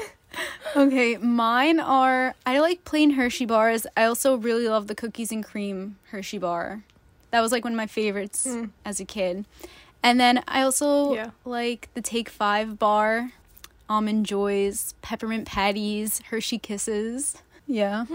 Okay, 0.76 1.18
mine 1.18 1.80
are 1.80 2.36
I 2.46 2.60
like 2.60 2.84
plain 2.84 3.12
Hershey 3.12 3.46
bars. 3.46 3.88
I 3.96 4.04
also 4.06 4.36
really 4.36 4.68
love 4.68 4.88
the 4.88 4.96
cookies 4.96 5.32
and 5.32 5.44
cream 5.44 5.98
Hershey 6.12 6.38
bar. 6.38 6.84
That 7.32 7.42
was 7.42 7.52
like 7.52 7.64
one 7.64 7.74
of 7.74 7.78
my 7.78 7.88
favorites 7.88 8.46
Mm. 8.48 8.72
as 8.84 9.00
a 9.00 9.06
kid. 9.06 9.46
And 10.04 10.20
then 10.20 10.44
I 10.48 10.62
also 10.62 11.14
Yeah. 11.16 11.32
like 11.46 11.90
the 11.94 12.02
Take 12.02 12.30
5 12.30 12.78
bar, 12.78 13.32
almond 13.90 14.26
joys, 14.26 14.94
peppermint 15.02 15.48
patties, 15.48 16.22
Hershey 16.30 16.58
kisses. 16.60 17.42
Yeah. 17.68 18.06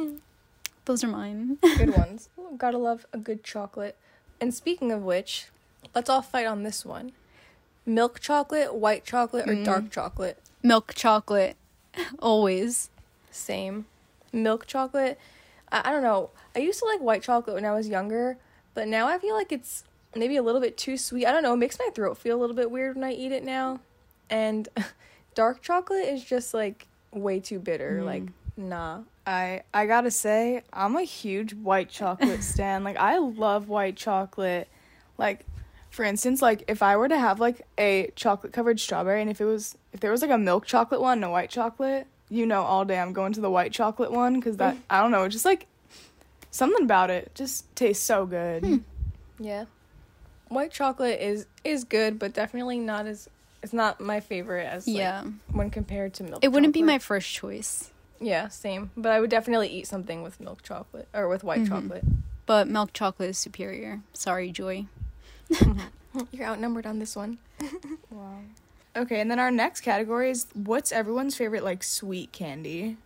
Those 0.84 1.02
are 1.04 1.08
mine. 1.08 1.58
Good 1.62 1.96
ones. 1.96 2.28
Gotta 2.56 2.78
love 2.78 3.06
a 3.12 3.18
good 3.18 3.42
chocolate. 3.44 3.96
And 4.40 4.54
speaking 4.54 4.90
of 4.92 5.02
which, 5.02 5.46
let's 5.94 6.08
all 6.08 6.22
fight 6.22 6.46
on 6.46 6.62
this 6.62 6.84
one. 6.84 7.12
Milk 7.84 8.20
chocolate, 8.20 8.74
white 8.74 9.04
chocolate, 9.04 9.48
or 9.48 9.54
dark 9.54 9.82
mm-hmm. 9.82 9.88
chocolate? 9.88 10.38
Milk 10.62 10.94
chocolate. 10.94 11.56
Always. 12.18 12.90
Same. 13.30 13.86
Milk 14.32 14.66
chocolate. 14.66 15.18
I, 15.70 15.82
I 15.88 15.92
don't 15.92 16.02
know. 16.02 16.30
I 16.54 16.60
used 16.60 16.78
to 16.80 16.84
like 16.86 17.00
white 17.00 17.22
chocolate 17.22 17.54
when 17.54 17.64
I 17.64 17.72
was 17.72 17.88
younger, 17.88 18.38
but 18.74 18.88
now 18.88 19.06
I 19.08 19.18
feel 19.18 19.34
like 19.34 19.52
it's 19.52 19.84
maybe 20.14 20.36
a 20.36 20.42
little 20.42 20.60
bit 20.60 20.76
too 20.76 20.96
sweet. 20.96 21.26
I 21.26 21.32
don't 21.32 21.42
know. 21.42 21.54
It 21.54 21.58
makes 21.58 21.78
my 21.78 21.88
throat 21.94 22.18
feel 22.18 22.38
a 22.38 22.40
little 22.40 22.56
bit 22.56 22.70
weird 22.70 22.96
when 22.96 23.04
I 23.04 23.12
eat 23.12 23.32
it 23.32 23.44
now. 23.44 23.80
And 24.28 24.68
dark 25.34 25.62
chocolate 25.62 26.06
is 26.06 26.24
just 26.24 26.54
like 26.54 26.86
way 27.12 27.40
too 27.40 27.58
bitter. 27.58 28.00
Mm. 28.02 28.04
Like, 28.04 28.22
nah. 28.56 29.00
I 29.30 29.62
I 29.72 29.86
gotta 29.86 30.10
say, 30.10 30.62
I'm 30.72 30.96
a 30.96 31.02
huge 31.02 31.54
white 31.54 31.88
chocolate 31.88 32.42
stan. 32.42 32.82
Like 32.82 32.96
I 32.96 33.18
love 33.18 33.68
white 33.68 33.96
chocolate. 33.96 34.68
Like, 35.18 35.46
for 35.90 36.04
instance, 36.04 36.42
like 36.42 36.64
if 36.66 36.82
I 36.82 36.96
were 36.96 37.08
to 37.08 37.18
have 37.18 37.38
like 37.38 37.64
a 37.78 38.10
chocolate 38.16 38.52
covered 38.52 38.80
strawberry, 38.80 39.20
and 39.20 39.30
if 39.30 39.40
it 39.40 39.44
was 39.44 39.78
if 39.92 40.00
there 40.00 40.10
was 40.10 40.20
like 40.20 40.32
a 40.32 40.38
milk 40.38 40.66
chocolate 40.66 41.00
one 41.00 41.18
and 41.18 41.24
a 41.24 41.30
white 41.30 41.48
chocolate, 41.48 42.08
you 42.28 42.44
know, 42.44 42.62
all 42.62 42.84
day 42.84 42.98
I'm 42.98 43.12
going 43.12 43.32
to 43.34 43.40
the 43.40 43.50
white 43.50 43.72
chocolate 43.72 44.10
one 44.10 44.34
because 44.34 44.56
that 44.56 44.74
mm. 44.74 44.80
I 44.90 45.00
don't 45.00 45.12
know, 45.12 45.28
just 45.28 45.44
like 45.44 45.68
something 46.50 46.84
about 46.84 47.10
it 47.10 47.30
just 47.36 47.74
tastes 47.76 48.04
so 48.04 48.26
good. 48.26 48.64
Hmm. 48.64 48.76
Yeah. 49.38 49.66
White 50.48 50.72
chocolate 50.72 51.20
is 51.20 51.46
is 51.62 51.84
good, 51.84 52.18
but 52.18 52.32
definitely 52.32 52.80
not 52.80 53.06
as 53.06 53.28
it's 53.62 53.72
not 53.72 54.00
my 54.00 54.18
favorite 54.18 54.66
as 54.66 54.88
like, 54.88 54.96
yeah. 54.96 55.22
when 55.52 55.70
compared 55.70 56.14
to 56.14 56.24
milk. 56.24 56.42
It 56.42 56.48
wouldn't 56.48 56.74
be 56.74 56.82
my 56.82 56.98
first 56.98 57.32
choice, 57.32 57.92
Yeah, 58.20 58.48
same. 58.48 58.90
But 58.96 59.12
I 59.12 59.20
would 59.20 59.30
definitely 59.30 59.68
eat 59.68 59.86
something 59.86 60.22
with 60.22 60.38
milk 60.40 60.62
chocolate 60.62 61.08
or 61.14 61.28
with 61.28 61.42
white 61.42 61.60
Mm-hmm. 61.62 61.72
chocolate. 61.74 62.04
but 62.46 62.68
milk 62.68 62.92
chocolate 62.92 63.30
is 63.30 63.38
superior. 63.38 64.00
Sorry, 64.12 64.50
Joy. 64.50 64.86
You're 66.32 66.46
outnumbered 66.46 66.86
on 66.86 66.98
this 66.98 67.16
one. 67.16 67.38
Wow. 68.10 68.40
Okay, 68.96 69.20
and 69.20 69.30
then 69.30 69.38
our 69.38 69.52
next 69.52 69.82
category 69.82 70.30
is 70.30 70.46
what's 70.52 70.90
everyone's 70.90 71.36
favorite 71.36 71.62
like 71.62 71.84
sweet 71.84 72.32
candy? 72.32 72.96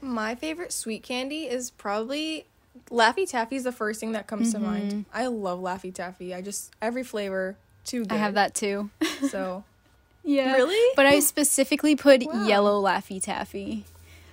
My 0.00 0.34
favorite 0.34 0.72
sweet 0.72 1.02
candy 1.02 1.42
is 1.42 1.70
probably 1.70 2.46
Laffy 2.90 3.28
Taffy 3.28 3.56
is 3.56 3.64
the 3.64 3.72
first 3.72 4.00
thing 4.00 4.12
that 4.12 4.26
comes 4.26 4.52
to 4.52 4.58
mind. 4.58 5.04
I 5.12 5.26
love 5.26 5.58
Laffy 5.60 5.92
Taffy. 5.94 6.34
I 6.34 6.40
just 6.40 6.72
every 6.80 7.02
flavor 7.02 7.56
too 7.84 8.06
good. 8.06 8.12
I 8.14 8.16
have 8.16 8.34
that 8.34 8.54
too. 8.54 8.88
So 9.28 9.64
yeah. 10.24 10.52
Really? 10.54 10.92
But 10.96 11.04
I 11.04 11.20
specifically 11.20 11.94
put 11.94 12.24
Wow. 12.24 12.46
yellow 12.46 12.82
Laffy 12.82 13.22
Taffy. 13.22 13.84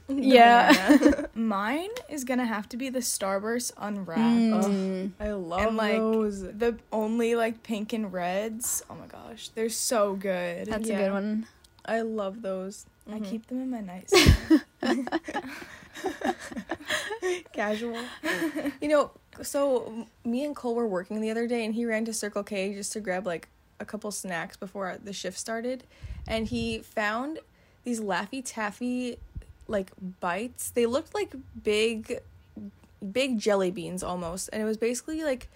Yeah. 0.07 1.25
Mine 1.35 1.89
is 2.09 2.25
gonna 2.25 2.45
have 2.45 2.69
to 2.69 2.77
be 2.77 2.89
the 2.89 2.99
Starburst 2.99 3.71
Unwrapped. 3.77 4.67
Mm. 4.67 5.11
I 5.19 5.31
love 5.31 5.61
and 5.61 5.77
like 5.77 5.97
those. 5.97 6.41
the 6.41 6.77
only 6.91 7.35
like 7.35 7.63
pink 7.63 7.91
and 7.91 8.13
reds. 8.13 8.83
Oh 8.89 8.95
my 8.95 9.07
gosh, 9.07 9.49
they're 9.49 9.69
so 9.69 10.13
good. 10.13 10.67
That's 10.67 10.89
a 10.89 10.95
good 10.95 11.11
one. 11.11 11.47
I 11.85 12.01
love 12.01 12.41
those. 12.41 12.85
I 13.11 13.19
keep 13.19 13.47
them 13.47 13.61
in 13.61 13.69
my 13.69 13.81
nice. 13.81 14.11
Casual. 17.53 17.97
you 18.81 18.87
know, 18.87 19.11
so 19.41 20.07
me 20.23 20.45
and 20.45 20.55
Cole 20.55 20.75
were 20.75 20.87
working 20.87 21.21
the 21.21 21.29
other 21.29 21.47
day 21.47 21.65
and 21.65 21.73
he 21.73 21.85
ran 21.85 22.05
to 22.05 22.13
Circle 22.13 22.43
K 22.43 22.73
just 22.73 22.93
to 22.93 22.99
grab 22.99 23.25
like 23.25 23.49
a 23.79 23.85
couple 23.85 24.11
snacks 24.11 24.57
before 24.57 24.97
the 25.03 25.13
shift 25.13 25.37
started. 25.37 25.83
And 26.27 26.47
he 26.47 26.79
found 26.79 27.39
these 27.83 28.01
Laffy 28.01 28.41
Taffy 28.43 29.17
like 29.67 29.91
bites. 30.19 30.69
They 30.71 30.85
looked 30.85 31.13
like 31.13 31.33
big 31.63 32.19
big 33.11 33.37
jelly 33.39 33.71
beans 33.71 34.03
almost. 34.03 34.49
And 34.51 34.61
it 34.61 34.65
was 34.65 34.77
basically 34.77 35.23
like 35.23 35.47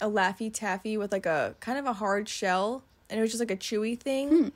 a 0.00 0.06
Laffy 0.08 0.52
Taffy 0.52 0.96
with 0.96 1.12
like 1.12 1.26
a 1.26 1.54
kind 1.60 1.78
of 1.78 1.86
a 1.86 1.94
hard 1.94 2.28
shell 2.28 2.82
and 3.10 3.18
it 3.18 3.22
was 3.22 3.30
just 3.30 3.40
like 3.40 3.50
a 3.50 3.56
chewy 3.56 3.98
thing. 3.98 4.52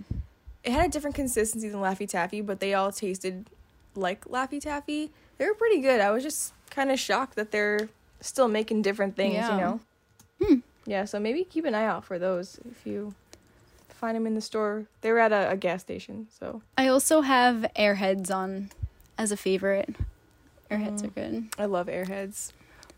It 0.64 0.73
had 0.73 0.87
a 0.87 0.88
different 0.88 1.14
consistency 1.16 1.69
than 1.69 1.81
Laffy 1.81 2.09
Taffy, 2.09 2.40
but 2.40 2.59
they 2.61 2.75
all 2.75 2.90
tasted 2.92 3.47
like 3.95 4.25
Laffy 4.27 4.61
Taffy. 4.61 5.11
They 5.38 5.47
were 5.47 5.55
pretty 5.55 5.81
good. 5.81 6.01
I 6.01 6.11
was 6.11 6.23
just 6.23 6.53
kind 6.71 6.90
of 6.90 6.99
shocked 6.99 7.37
that 7.37 7.51
they're 7.53 7.88
still 8.21 8.49
making 8.49 8.83
different 8.83 9.14
things, 9.16 9.35
Yeah. 9.35 9.55
you 9.55 9.61
know? 9.61 9.81
Hmm. 10.42 10.55
Yeah, 10.87 11.05
so 11.05 11.19
maybe 11.21 11.45
keep 11.45 11.64
an 11.64 11.75
eye 11.75 11.85
out 11.85 12.05
for 12.05 12.19
those 12.19 12.59
if 12.71 12.87
you 12.87 13.14
find 13.88 14.16
them 14.16 14.27
in 14.27 14.35
the 14.35 14.40
store. 14.40 14.87
They 15.03 15.11
were 15.12 15.19
at 15.19 15.33
a, 15.33 15.51
a 15.51 15.57
gas 15.57 15.83
station, 15.83 16.29
so 16.38 16.62
I 16.79 16.88
also 16.88 17.21
have 17.23 17.66
Airheads 17.77 18.35
on 18.35 18.71
as 19.18 19.33
a 19.33 19.37
favorite. 19.37 19.94
Airheads 20.70 21.05
are 21.05 21.09
good. 21.09 21.48
I 21.59 21.66
love 21.66 21.87
Airheads. 21.87 22.52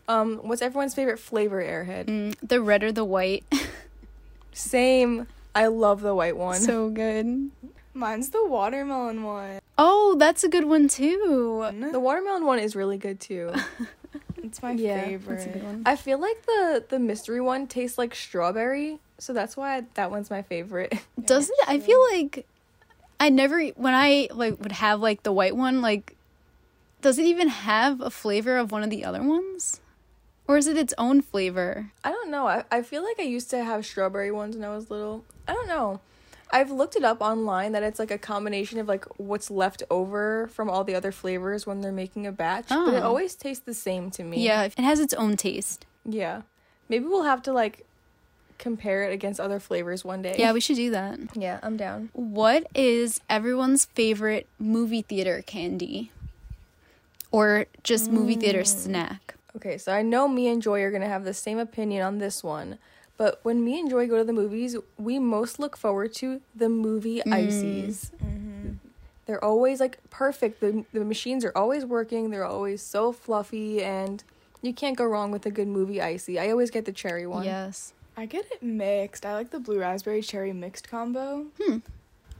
Um, 0.07 0.37
what's 0.37 0.61
everyone's 0.61 0.95
favorite 0.95 1.19
flavor 1.19 1.61
Airhead? 1.61 2.05
Mm, 2.05 2.35
the 2.41 2.61
red 2.61 2.83
or 2.83 2.91
the 2.91 3.05
white. 3.05 3.43
Same. 4.51 5.27
I 5.55 5.67
love 5.67 6.01
the 6.01 6.15
white 6.15 6.37
one. 6.37 6.59
so 6.59 6.89
good. 6.89 7.51
Mine's 7.93 8.29
the 8.29 8.45
watermelon 8.45 9.23
one. 9.23 9.59
Oh, 9.77 10.15
that's 10.17 10.43
a 10.43 10.49
good 10.49 10.65
one 10.65 10.87
too. 10.87 11.67
the 11.91 11.99
watermelon 11.99 12.45
one 12.45 12.59
is 12.59 12.75
really 12.75 12.97
good 12.97 13.19
too. 13.19 13.53
It's 14.41 14.63
my 14.63 14.71
Yeah, 14.71 15.03
favorite. 15.03 15.35
That's 15.35 15.47
a 15.47 15.49
good 15.49 15.63
one. 15.63 15.83
I 15.85 15.95
feel 15.97 16.17
like 16.17 16.43
the 16.45 16.83
the 16.87 16.97
mystery 16.97 17.41
one 17.41 17.67
tastes 17.67 17.97
like 17.97 18.15
strawberry, 18.15 18.97
so 19.19 19.33
that's 19.33 19.55
why 19.57 19.83
that 19.95 20.09
one's 20.11 20.29
my 20.31 20.41
favorite. 20.41 20.93
Doesn't 21.23 21.57
I 21.67 21.77
feel 21.79 21.99
like 22.13 22.47
I 23.19 23.29
never 23.29 23.61
when 23.69 23.93
I 23.93 24.29
like 24.33 24.59
would 24.59 24.71
have 24.71 25.01
like 25.01 25.23
the 25.23 25.31
white 25.31 25.55
one 25.55 25.81
like 25.81 26.15
does 27.01 27.17
it 27.17 27.25
even 27.25 27.47
have 27.47 28.01
a 28.01 28.09
flavor 28.09 28.57
of 28.57 28.71
one 28.71 28.83
of 28.83 28.89
the 28.89 29.05
other 29.05 29.21
ones? 29.23 29.79
Or 30.47 30.57
is 30.57 30.67
it 30.67 30.77
its 30.77 30.93
own 30.97 31.21
flavor? 31.21 31.91
I 32.03 32.11
don't 32.11 32.31
know. 32.31 32.47
I, 32.47 32.63
I 32.71 32.81
feel 32.81 33.03
like 33.03 33.19
I 33.19 33.23
used 33.23 33.49
to 33.51 33.63
have 33.63 33.85
strawberry 33.85 34.31
ones 34.31 34.55
when 34.55 34.65
I 34.65 34.75
was 34.75 34.89
little. 34.89 35.23
I 35.47 35.53
don't 35.53 35.67
know. 35.67 36.01
I've 36.51 36.71
looked 36.71 36.95
it 36.95 37.03
up 37.03 37.21
online 37.21 37.73
that 37.73 37.83
it's 37.83 37.99
like 37.99 38.09
a 38.09 38.17
combination 38.17 38.79
of 38.79 38.87
like 38.87 39.05
what's 39.17 39.51
left 39.51 39.83
over 39.91 40.47
from 40.47 40.69
all 40.69 40.83
the 40.83 40.95
other 40.95 41.11
flavors 41.11 41.67
when 41.67 41.81
they're 41.81 41.91
making 41.91 42.25
a 42.25 42.31
batch, 42.31 42.69
but 42.69 42.95
it 42.95 43.03
Oh. 43.03 43.07
always 43.07 43.35
tastes 43.35 43.63
the 43.63 43.75
same 43.75 44.09
to 44.11 44.23
me. 44.23 44.43
Yeah, 44.43 44.63
it 44.63 44.77
has 44.79 44.99
its 44.99 45.13
own 45.13 45.37
taste. 45.37 45.85
Yeah. 46.03 46.41
Maybe 46.89 47.05
we'll 47.05 47.23
have 47.23 47.43
to 47.43 47.53
like 47.53 47.85
compare 48.59 49.03
it 49.03 49.11
against 49.11 49.39
other 49.39 49.59
flavors 49.59 50.05
one 50.05 50.21
day. 50.21 50.35
Yeah, 50.37 50.51
we 50.51 50.59
should 50.59 50.75
do 50.75 50.91
that. 50.91 51.19
Yeah, 51.33 51.59
I'm 51.63 51.77
down. 51.77 52.09
What 52.13 52.67
is 52.75 53.21
everyone's 53.29 53.85
favorite 53.85 54.47
movie 54.59 55.01
theater 55.01 55.41
candy? 55.45 56.11
Or 57.31 57.65
just 57.83 58.11
movie 58.11 58.35
theater 58.35 58.61
mm. 58.61 58.67
snack? 58.67 59.35
Okay, 59.55 59.77
so 59.77 59.91
I 59.91 60.01
know 60.01 60.27
me 60.27 60.47
and 60.47 60.61
Joy 60.61 60.81
are 60.81 60.91
gonna 60.91 61.07
have 61.07 61.23
the 61.23 61.33
same 61.33 61.57
opinion 61.57 62.03
on 62.03 62.19
this 62.19 62.43
one, 62.43 62.77
but 63.17 63.39
when 63.43 63.63
me 63.63 63.79
and 63.79 63.89
Joy 63.89 64.07
go 64.07 64.17
to 64.17 64.23
the 64.23 64.33
movies, 64.33 64.75
we 64.97 65.19
most 65.19 65.59
look 65.59 65.75
forward 65.75 66.13
to 66.15 66.41
the 66.55 66.69
movie 66.69 67.21
mm. 67.25 67.33
ices. 67.33 68.11
Mm-hmm. 68.23 68.73
They're 69.25 69.43
always 69.43 69.79
like 69.79 69.99
perfect. 70.09 70.59
The 70.59 70.85
the 70.91 71.05
machines 71.05 71.45
are 71.45 71.51
always 71.55 71.85
working. 71.85 72.29
They're 72.31 72.45
always 72.45 72.81
so 72.81 73.11
fluffy, 73.11 73.83
and 73.83 74.23
you 74.61 74.73
can't 74.73 74.97
go 74.97 75.05
wrong 75.05 75.31
with 75.31 75.45
a 75.45 75.51
good 75.51 75.67
movie 75.67 76.01
icy. 76.01 76.39
I 76.39 76.49
always 76.49 76.71
get 76.71 76.85
the 76.85 76.91
cherry 76.91 77.27
one. 77.27 77.45
Yes. 77.45 77.93
I 78.19 78.25
get 78.25 78.45
it 78.51 78.61
mixed. 78.61 79.25
I 79.25 79.33
like 79.33 79.49
the 79.49 79.61
blue 79.61 79.79
raspberry 79.79 80.21
cherry 80.21 80.51
mixed 80.51 80.89
combo. 80.89 81.45
Hmm. 81.57 81.77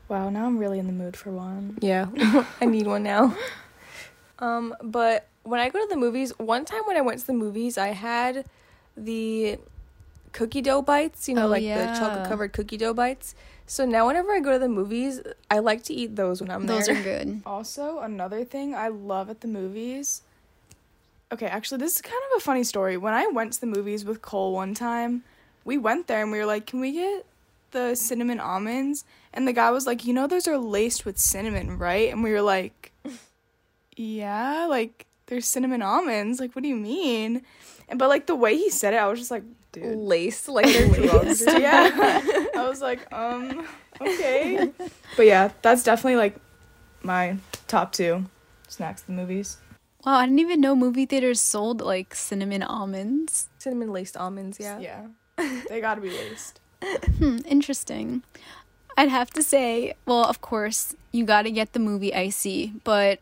Wow, 0.09 0.29
now 0.29 0.45
I'm 0.45 0.57
really 0.57 0.77
in 0.77 0.87
the 0.87 0.93
mood 0.93 1.15
for 1.15 1.31
one. 1.31 1.77
Yeah, 1.79 2.07
I 2.61 2.65
need 2.65 2.85
one 2.87 3.03
now. 3.03 3.35
Um, 4.41 4.73
but 4.81 5.27
when 5.43 5.59
I 5.59 5.67
go 5.67 5.81
to 5.81 5.87
the 5.89 5.97
movies, 5.97 6.31
one 6.39 6.63
time 6.63 6.83
when 6.85 6.95
I 6.95 7.01
went 7.01 7.19
to 7.19 7.27
the 7.27 7.33
movies, 7.33 7.77
I 7.77 7.89
had 7.89 8.45
the 8.95 9.57
cookie 10.31 10.61
dough 10.61 10.81
bites, 10.81 11.27
you 11.27 11.35
know, 11.35 11.43
Oh, 11.47 11.49
like 11.49 11.61
the 11.61 11.93
chocolate 11.99 12.25
covered 12.25 12.53
cookie 12.53 12.77
dough 12.77 12.93
bites. 12.93 13.35
So 13.67 13.83
now 13.85 14.07
whenever 14.07 14.31
I 14.31 14.39
go 14.39 14.53
to 14.53 14.59
the 14.59 14.69
movies, 14.69 15.19
I 15.51 15.59
like 15.59 15.83
to 15.83 15.93
eat 15.93 16.15
those 16.15 16.39
when 16.39 16.51
I'm 16.51 16.67
Those 16.67 16.85
there. 16.85 16.95
Those 16.95 17.05
are 17.05 17.25
good. 17.25 17.41
Also, 17.45 17.99
another 17.99 18.45
thing 18.45 18.73
I 18.73 18.87
love 18.87 19.29
at 19.29 19.41
the 19.41 19.49
movies. 19.49 20.21
Okay, 21.33 21.47
actually, 21.47 21.79
this 21.79 21.97
is 21.97 22.01
kind 22.01 22.21
of 22.31 22.37
a 22.37 22.39
funny 22.39 22.63
story. 22.63 22.95
When 22.95 23.13
I 23.13 23.27
went 23.27 23.51
to 23.53 23.59
the 23.59 23.67
movies 23.67 24.05
with 24.05 24.21
Cole 24.21 24.53
one 24.53 24.73
time, 24.73 25.23
we 25.65 25.77
went 25.77 26.07
there 26.07 26.21
and 26.21 26.31
we 26.31 26.37
were 26.39 26.45
like, 26.45 26.65
"Can 26.65 26.79
we 26.79 26.91
get 26.93 27.25
the 27.71 27.95
cinnamon 27.95 28.39
almonds?" 28.39 29.05
And 29.33 29.47
the 29.47 29.53
guy 29.53 29.71
was 29.71 29.85
like, 29.85 30.05
"You 30.05 30.13
know, 30.13 30.27
those 30.27 30.47
are 30.47 30.57
laced 30.57 31.05
with 31.05 31.17
cinnamon, 31.17 31.77
right?" 31.77 32.11
And 32.11 32.23
we 32.23 32.31
were 32.31 32.41
like, 32.41 32.91
"Yeah, 33.95 34.65
like 34.65 35.05
there's 35.27 35.47
cinnamon 35.47 35.81
almonds. 35.81 36.39
Like, 36.39 36.55
what 36.55 36.63
do 36.63 36.69
you 36.69 36.75
mean?" 36.75 37.43
And 37.87 37.99
but 37.99 38.09
like 38.09 38.25
the 38.27 38.35
way 38.35 38.55
he 38.57 38.69
said 38.69 38.93
it, 38.93 38.97
I 38.97 39.07
was 39.07 39.19
just 39.19 39.31
like, 39.31 39.43
"Dude, 39.71 39.97
Laced 39.97 40.47
like 40.49 40.65
they're 40.65 40.87
drugs. 41.07 41.43
yeah. 41.45 41.89
I 42.55 42.67
was 42.67 42.81
like, 42.81 43.11
um, 43.13 43.65
okay. 44.01 44.71
But 45.17 45.25
yeah, 45.25 45.51
that's 45.61 45.83
definitely 45.83 46.17
like 46.17 46.35
my 47.03 47.37
top 47.67 47.91
two 47.91 48.25
snacks 48.67 49.01
the 49.01 49.11
movies. 49.11 49.57
Wow, 50.05 50.13
I 50.15 50.25
didn't 50.25 50.39
even 50.39 50.61
know 50.61 50.75
movie 50.75 51.05
theaters 51.05 51.41
sold 51.41 51.81
like 51.81 52.15
cinnamon 52.15 52.63
almonds. 52.63 53.49
Cinnamon 53.57 53.91
laced 53.91 54.15
almonds, 54.15 54.57
yeah. 54.59 54.79
Yeah. 54.79 55.07
They 55.69 55.81
gotta 55.81 56.01
be 56.01 56.09
laced. 56.09 56.59
Hmm, 57.17 57.39
interesting. 57.45 58.23
I'd 58.97 59.09
have 59.09 59.29
to 59.31 59.43
say, 59.43 59.93
well, 60.05 60.23
of 60.25 60.41
course, 60.41 60.95
you 61.11 61.25
gotta 61.25 61.51
get 61.51 61.73
the 61.73 61.79
movie 61.79 62.13
icy, 62.13 62.73
but 62.83 63.19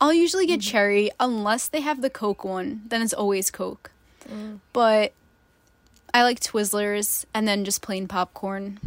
I'll 0.00 0.12
usually 0.12 0.46
get 0.46 0.60
cherry 0.60 1.10
unless 1.20 1.68
they 1.68 1.80
have 1.80 2.02
the 2.02 2.10
Coke 2.10 2.44
one. 2.44 2.82
Then 2.88 3.02
it's 3.02 3.12
always 3.12 3.50
Coke. 3.50 3.90
But 4.72 5.12
I 6.14 6.22
like 6.22 6.40
Twizzlers 6.40 7.24
and 7.34 7.46
then 7.48 7.64
just 7.64 7.82
plain 7.82 8.06
popcorn. 8.08 8.78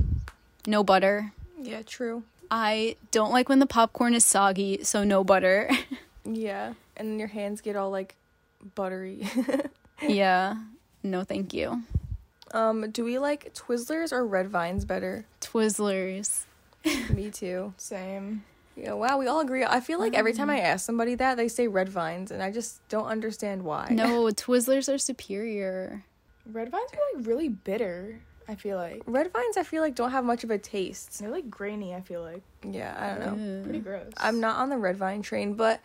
No 0.65 0.83
butter. 0.83 1.33
Yeah, 1.61 1.81
true. 1.81 2.23
I 2.49 2.95
don't 3.11 3.31
like 3.31 3.49
when 3.49 3.59
the 3.59 3.65
popcorn 3.65 4.13
is 4.13 4.25
soggy, 4.25 4.83
so 4.83 5.03
no 5.03 5.23
butter. 5.23 5.69
Yeah. 6.25 6.75
And 6.95 7.19
your 7.19 7.27
hands 7.27 7.59
get 7.59 7.75
all 7.75 7.89
like 7.91 8.15
buttery. 8.75 9.27
yeah. 10.01 10.55
No, 11.03 11.25
thank 11.25 11.53
you. 11.53 11.83
Um, 12.53 12.89
do 12.91 13.03
we 13.03 13.19
like 13.19 13.53
Twizzlers 13.53 14.11
or 14.11 14.25
Red 14.25 14.49
Vines 14.49 14.85
better? 14.85 15.25
Twizzlers. 15.41 16.43
Me 17.13 17.29
too. 17.29 17.73
Same. 17.77 18.43
Yeah, 18.75 18.93
wow, 18.93 19.17
we 19.19 19.27
all 19.27 19.39
agree. 19.39 19.63
I 19.63 19.79
feel 19.81 19.99
like 19.99 20.15
every 20.15 20.33
time 20.33 20.49
I 20.49 20.59
ask 20.59 20.83
somebody 20.85 21.13
that, 21.15 21.37
they 21.37 21.47
say 21.47 21.67
Red 21.67 21.89
Vines, 21.89 22.31
and 22.31 22.41
I 22.41 22.51
just 22.51 22.87
don't 22.89 23.05
understand 23.05 23.63
why. 23.63 23.89
No, 23.91 24.23
Twizzlers 24.31 24.91
are 24.93 24.97
superior. 24.97 26.03
Red 26.51 26.69
vines 26.71 26.89
are 26.93 27.17
like 27.17 27.27
really 27.27 27.49
bitter. 27.49 28.19
I 28.49 28.55
feel 28.55 28.77
like 28.77 29.03
Red 29.05 29.31
Vines, 29.31 29.57
I 29.57 29.63
feel 29.63 29.81
like, 29.81 29.95
don't 29.95 30.11
have 30.11 30.25
much 30.25 30.43
of 30.43 30.49
a 30.51 30.57
taste. 30.57 31.19
they're 31.19 31.29
like 31.29 31.49
grainy. 31.49 31.93
I 31.95 32.01
feel 32.01 32.21
like 32.21 32.41
Yeah, 32.69 32.95
I 32.97 33.19
don't 33.25 33.37
know. 33.37 33.57
Ugh. 33.59 33.63
pretty 33.63 33.79
gross. 33.79 34.11
I'm 34.17 34.39
not 34.39 34.57
on 34.57 34.69
the 34.69 34.77
red 34.77 34.97
vine 34.97 35.21
train, 35.21 35.53
but 35.53 35.79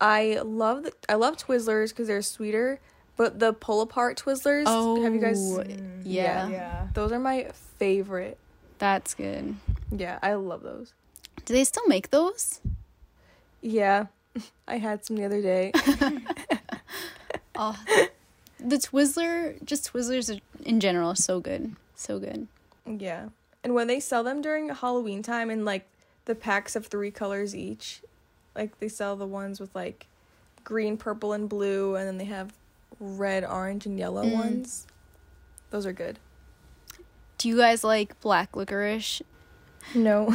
I 0.00 0.40
love 0.44 0.84
the, 0.84 0.92
I 1.08 1.14
love 1.14 1.36
Twizzlers 1.38 1.88
because 1.88 2.06
they're 2.08 2.22
sweeter. 2.22 2.78
But 3.18 3.38
the 3.40 3.52
pull 3.52 3.82
apart 3.82 4.16
Twizzlers, 4.24 4.64
have 5.02 5.12
you 5.14 5.20
guys? 5.20 5.38
Oh, 5.38 5.58
Mm, 5.62 6.00
yeah. 6.04 6.48
yeah. 6.48 6.86
Those 6.94 7.12
are 7.12 7.18
my 7.18 7.50
favorite. 7.78 8.38
That's 8.78 9.12
good. 9.12 9.56
Yeah, 9.90 10.18
I 10.22 10.32
love 10.34 10.62
those. 10.62 10.92
Do 11.44 11.52
they 11.52 11.64
still 11.64 11.86
make 11.88 12.08
those? 12.10 12.60
Yeah, 13.60 14.06
I 14.68 14.78
had 14.78 15.04
some 15.04 15.16
the 15.16 15.24
other 15.24 15.42
day. 15.42 15.72
Oh, 17.60 17.76
the 18.60 18.76
Twizzler, 18.76 19.60
just 19.64 19.92
Twizzlers 19.92 20.40
in 20.64 20.78
general, 20.78 21.10
are 21.10 21.16
so 21.16 21.40
good, 21.40 21.74
so 21.96 22.20
good. 22.20 22.46
yeah, 22.86 23.30
and 23.64 23.74
when 23.74 23.88
they 23.88 23.98
sell 23.98 24.22
them 24.22 24.40
during 24.40 24.68
Halloween 24.68 25.24
time 25.24 25.50
in 25.50 25.64
like 25.64 25.84
the 26.26 26.36
packs 26.36 26.76
of 26.76 26.86
three 26.86 27.10
colors 27.10 27.56
each, 27.56 28.00
like 28.54 28.78
they 28.78 28.86
sell 28.86 29.16
the 29.16 29.26
ones 29.26 29.58
with 29.58 29.74
like 29.74 30.06
green, 30.62 30.96
purple, 30.96 31.32
and 31.32 31.48
blue, 31.48 31.96
and 31.96 32.06
then 32.06 32.16
they 32.18 32.26
have 32.26 32.52
red, 33.00 33.44
orange, 33.44 33.86
and 33.86 33.98
yellow 33.98 34.24
Mm. 34.24 34.32
ones. 34.34 34.86
Those 35.70 35.86
are 35.86 35.92
good. 35.92 36.18
Do 37.38 37.48
you 37.48 37.56
guys 37.56 37.84
like 37.84 38.20
black 38.20 38.56
licorice? 38.56 39.22
No. 39.94 40.34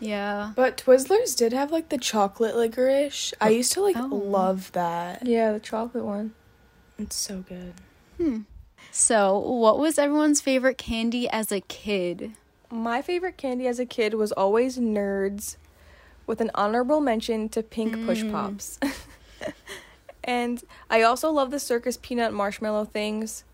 Yeah. 0.00 0.52
But 0.56 0.76
Twizzlers 0.76 1.36
did 1.36 1.52
have 1.52 1.70
like 1.70 1.88
the 1.90 1.98
chocolate 1.98 2.56
licorice. 2.56 3.32
I 3.40 3.50
used 3.50 3.72
to 3.74 3.80
like 3.82 3.96
Oh. 3.96 4.06
love 4.06 4.72
that. 4.72 5.24
Yeah, 5.26 5.52
the 5.52 5.60
chocolate 5.60 6.04
one. 6.04 6.34
It's 6.98 7.14
so 7.16 7.44
good. 7.48 7.74
Hmm. 8.16 8.40
So, 8.90 9.38
what 9.38 9.78
was 9.78 9.98
everyone's 9.98 10.40
favorite 10.40 10.78
candy 10.78 11.28
as 11.28 11.52
a 11.52 11.60
kid? 11.60 12.32
My 12.70 13.02
favorite 13.02 13.36
candy 13.36 13.66
as 13.68 13.78
a 13.78 13.86
kid 13.86 14.14
was 14.14 14.32
always 14.32 14.78
Nerds, 14.78 15.56
with 16.26 16.40
an 16.40 16.50
honorable 16.54 17.00
mention 17.00 17.48
to 17.50 17.62
Pink 17.62 17.92
Push 18.06 18.22
Mm. 18.24 18.32
Pops. 18.32 18.78
and 20.26 20.62
I 20.90 21.02
also 21.02 21.30
love 21.30 21.50
the 21.50 21.60
circus 21.60 21.96
peanut 21.96 22.32
marshmallow 22.34 22.84
things. 22.86 23.44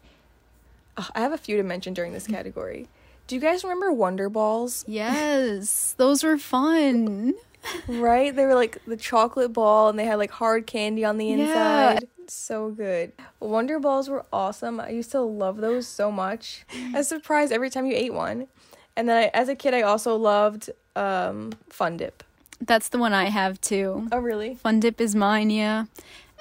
Ugh, 0.96 1.10
I 1.14 1.20
have 1.20 1.32
a 1.32 1.38
few 1.38 1.56
to 1.56 1.62
mention 1.62 1.94
during 1.94 2.12
this 2.12 2.26
category. 2.36 2.88
Do 3.28 3.36
you 3.36 3.40
guys 3.40 3.62
remember 3.62 3.92
Wonder 3.92 4.28
Balls? 4.28 4.84
Yes, 4.88 5.94
those 5.96 6.24
were 6.24 6.38
fun. 6.38 7.34
Right? 7.86 8.34
They 8.34 8.44
were 8.44 8.56
like 8.56 8.84
the 8.88 8.96
chocolate 8.96 9.52
ball 9.52 9.88
and 9.88 9.96
they 9.96 10.04
had 10.04 10.16
like 10.16 10.32
hard 10.32 10.66
candy 10.66 11.04
on 11.04 11.16
the 11.16 11.30
inside. 11.30 12.02
Yeah. 12.02 12.24
So 12.26 12.70
good. 12.70 13.12
Wonder 13.38 13.78
Balls 13.78 14.08
were 14.08 14.24
awesome. 14.32 14.80
I 14.80 14.88
used 14.88 15.12
to 15.12 15.20
love 15.20 15.58
those 15.58 15.86
so 15.86 16.10
much. 16.10 16.64
I 16.92 16.98
was 16.98 17.06
surprised 17.06 17.52
every 17.52 17.70
time 17.70 17.86
you 17.86 17.94
ate 17.94 18.12
one. 18.12 18.48
And 18.96 19.08
then 19.08 19.16
I, 19.16 19.26
as 19.28 19.48
a 19.48 19.54
kid, 19.54 19.74
I 19.74 19.82
also 19.82 20.16
loved 20.16 20.70
um, 20.96 21.52
Fun 21.68 21.96
Dip. 21.96 22.24
That's 22.60 22.88
the 22.88 22.98
one 22.98 23.12
I 23.12 23.26
have 23.26 23.60
too. 23.60 24.08
Oh, 24.10 24.18
really? 24.18 24.56
Fun 24.56 24.80
Dip 24.80 25.00
is 25.00 25.14
mine, 25.14 25.50
yeah. 25.50 25.84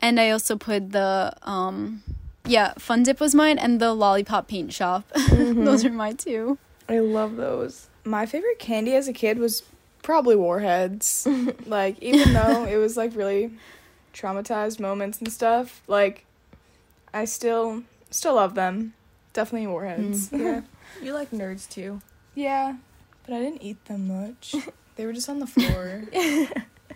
And 0.01 0.19
I 0.19 0.29
also 0.31 0.55
put 0.57 0.91
the 0.91 1.33
um 1.43 2.03
yeah, 2.45 2.73
Fun 2.77 3.03
Dip 3.03 3.19
was 3.19 3.35
mine 3.35 3.57
and 3.57 3.79
the 3.79 3.93
Lollipop 3.93 4.47
Paint 4.47 4.73
Shop. 4.73 5.07
Those 5.29 5.85
are 5.85 5.91
my 5.91 6.13
two. 6.13 6.57
I 6.89 6.99
love 6.99 7.35
those. 7.35 7.87
My 8.03 8.25
favorite 8.25 8.59
candy 8.59 8.95
as 8.95 9.07
a 9.07 9.13
kid 9.13 9.37
was 9.37 9.63
probably 10.01 10.35
Warheads. 10.35 11.27
like 11.65 12.01
even 12.01 12.33
though 12.33 12.65
it 12.65 12.77
was 12.77 12.97
like 12.97 13.15
really 13.15 13.51
traumatized 14.13 14.79
moments 14.79 15.19
and 15.19 15.31
stuff, 15.31 15.81
like 15.87 16.25
I 17.13 17.25
still 17.25 17.83
still 18.09 18.35
love 18.35 18.55
them. 18.55 18.93
Definitely 19.33 19.67
Warheads. 19.67 20.31
Yeah. 20.33 20.61
you 21.01 21.13
like 21.13 21.31
nerds 21.31 21.69
too. 21.69 22.01
yeah, 22.35 22.77
but 23.25 23.35
I 23.35 23.39
didn't 23.39 23.61
eat 23.63 23.85
them 23.85 24.07
much. 24.07 24.55
They 24.97 25.05
were 25.05 25.13
just 25.13 25.29
on 25.29 25.39
the 25.39 25.47
floor. 25.47 26.03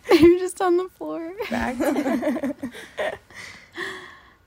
You're 0.19 0.39
just 0.39 0.61
on 0.61 0.77
the 0.77 0.87
floor. 0.89 1.33
Back. 1.49 1.75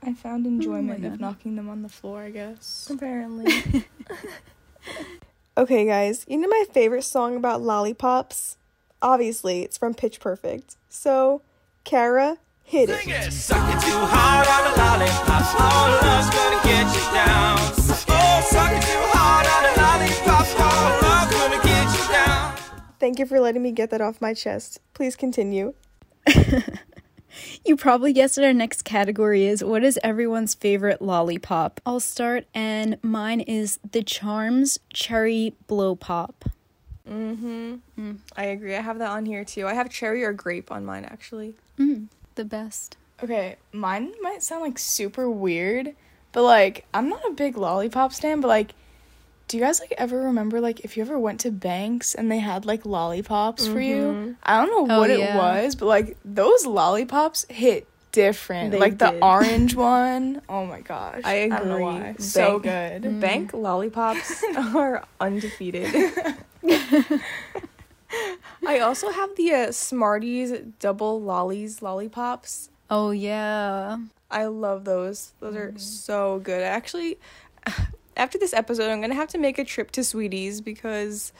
I 0.02 0.14
found 0.14 0.46
enjoyment 0.46 1.00
oh 1.00 1.02
God. 1.02 1.14
of 1.14 1.20
knocking 1.20 1.56
them 1.56 1.68
on 1.68 1.82
the 1.82 1.88
floor, 1.88 2.22
I 2.22 2.30
guess. 2.30 2.88
Apparently. 2.92 3.52
okay, 5.56 5.84
guys. 5.84 6.24
You 6.28 6.38
know 6.38 6.48
my 6.48 6.64
favorite 6.72 7.02
song 7.02 7.36
about 7.36 7.60
lollipops? 7.62 8.56
Obviously, 9.02 9.62
it's 9.62 9.76
from 9.76 9.94
Pitch 9.94 10.20
Perfect. 10.20 10.76
So, 10.88 11.42
Kara, 11.84 12.38
hit 12.62 12.90
it. 12.90 13.32
Suck 13.32 13.74
it 13.74 13.78
Thank 22.98 23.18
you 23.18 23.26
for 23.26 23.40
letting 23.40 23.62
me 23.62 23.72
get 23.72 23.90
that 23.90 24.00
off 24.00 24.20
my 24.20 24.34
chest. 24.34 24.80
Please 24.94 25.16
continue. 25.16 25.74
You 27.64 27.76
probably 27.76 28.12
guessed 28.12 28.37
what 28.37 28.46
our 28.46 28.52
next 28.52 28.82
category 28.82 29.46
is. 29.46 29.62
What 29.62 29.84
is 29.84 29.98
everyone's 30.02 30.54
favorite 30.54 31.02
lollipop? 31.02 31.80
I'll 31.84 32.00
start, 32.00 32.46
and 32.54 32.98
mine 33.02 33.40
is 33.40 33.78
the 33.88 34.02
Charms 34.02 34.78
Cherry 34.92 35.54
Blow 35.66 35.94
Pop. 35.94 36.44
Mm-hmm. 37.09 38.12
I 38.36 38.44
agree. 38.44 38.76
I 38.76 38.80
have 38.80 38.99
that 38.99 39.11
on 39.11 39.24
here 39.26 39.44
too. 39.44 39.66
I 39.66 39.74
have 39.74 39.88
cherry 39.88 40.24
or 40.24 40.32
grape 40.32 40.70
on 40.70 40.84
mine 40.84 41.05
actually. 41.05 41.55
Mm, 41.78 42.09
the 42.34 42.44
best. 42.44 42.96
Okay, 43.22 43.57
mine 43.72 44.12
might 44.20 44.42
sound 44.42 44.62
like 44.62 44.78
super 44.78 45.30
weird, 45.30 45.94
but 46.32 46.42
like 46.42 46.84
I'm 46.92 47.09
not 47.09 47.24
a 47.26 47.32
big 47.32 47.57
lollipop 47.57 48.12
stan, 48.12 48.40
but 48.40 48.49
like 48.49 48.74
do 49.49 49.57
you 49.57 49.62
guys 49.62 49.80
like 49.80 49.94
ever 49.99 50.24
remember 50.24 50.61
like 50.61 50.80
if 50.80 50.96
you 50.96 51.03
ever 51.03 51.18
went 51.18 51.40
to 51.40 51.51
Banks 51.51 52.14
and 52.14 52.30
they 52.30 52.38
had 52.38 52.66
like 52.66 52.84
lollipops 52.86 53.66
for 53.66 53.80
you? 53.80 53.96
Mm-hmm. 53.96 54.32
I 54.42 54.64
don't 54.64 54.88
know 54.88 54.94
Oh, 54.96 55.01
what 55.01 55.11
it 55.11 55.34
was, 55.34 55.74
but 55.74 55.86
like 55.86 56.16
those 56.24 56.66
lollipops 56.66 57.46
hit 57.49 57.86
different. 58.12 58.72
They 58.72 58.78
like 58.78 58.99
the 58.99 59.18
orange 59.24 59.74
one. 59.94 60.42
Oh 60.49 60.66
my 60.66 60.82
gosh. 60.82 61.22
I 61.24 61.49
don't 61.49 61.66
know 61.66 61.74
agree. 61.74 61.84
why. 61.84 62.14
So 62.18 62.59
Bank- 62.59 62.62
good. 62.62 63.11
Mm-hmm. 63.11 63.20
Bank 63.20 63.53
lollipops 63.55 64.44
are 64.57 65.05
undefeated. 65.20 66.12
I 68.66 68.80
also 68.80 69.11
have 69.11 69.34
the 69.36 69.53
uh, 69.53 69.72
Smarties 69.72 70.53
double 70.78 71.22
lollies 71.22 71.80
lollipops. 71.80 72.70
Oh, 72.90 73.11
yeah. 73.11 73.99
I 74.30 74.46
love 74.46 74.84
those. 74.84 75.32
Those 75.40 75.57
are 75.57 75.68
mm-hmm. 75.68 75.78
so 75.78 76.38
good. 76.40 76.62
Actually, 76.62 77.18
after 78.18 78.36
this 78.36 78.52
episode, 78.52 78.90
I'm 78.90 79.00
gonna 79.00 79.14
have 79.14 79.28
to 79.28 79.38
make 79.38 79.58
a 79.58 79.64
trip 79.64 79.90
to 79.92 80.02
Sweeties 80.02 80.62
because 80.62 81.32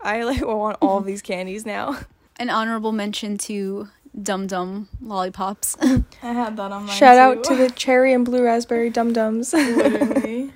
I 0.00 0.24
like 0.24 0.40
want 0.46 0.76
all 0.82 1.00
these 1.00 1.22
candies 1.32 1.64
now. 1.64 1.98
An 2.38 2.50
honorable 2.50 2.92
mention 2.92 3.38
to 3.38 3.88
Dum 4.20 4.46
Dum 4.46 4.88
lollipops. 5.00 5.76
I 6.22 6.32
had 6.32 6.56
that 6.56 6.72
on 6.72 6.84
my 6.84 6.92
Shout 6.92 7.16
out 7.16 7.44
to 7.44 7.56
the 7.56 7.70
cherry 7.70 8.12
and 8.12 8.24
blue 8.24 8.42
raspberry 8.42 8.90
dum 8.90 9.12
dums. 9.12 9.54
literally. 9.54 10.52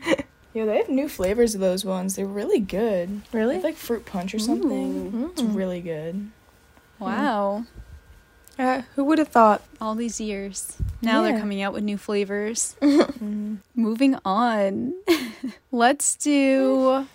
Yeah, 0.53 0.65
they 0.65 0.79
have 0.79 0.89
new 0.89 1.09
flavors 1.09 1.55
of 1.55 1.61
those 1.61 1.85
ones. 1.85 2.17
They're 2.17 2.27
really 2.27 2.59
good. 2.59 3.23
Really? 3.33 3.55
have, 3.55 3.65
like 3.65 3.77
fruit 3.77 4.05
punch 4.05 4.35
or 4.35 4.41
something. 4.41 5.31
It's 5.31 5.43
mm. 5.43 5.55
really 5.55 5.81
good. 5.81 6.31
wow. 6.99 7.65
Uh, 8.61 8.83
who 8.95 9.05
would 9.05 9.19
have 9.19 9.29
thought? 9.29 9.63
All 9.81 9.95
these 9.95 10.21
years. 10.21 10.77
Now 11.01 11.23
they're 11.23 11.39
coming 11.39 11.63
out 11.63 11.73
with 11.73 11.83
new 11.83 11.99
flavors. 11.99 12.77
Mm. 13.21 13.59
Moving 13.75 14.17
on. 14.25 14.95
Let's 15.73 16.17
do 16.17 17.07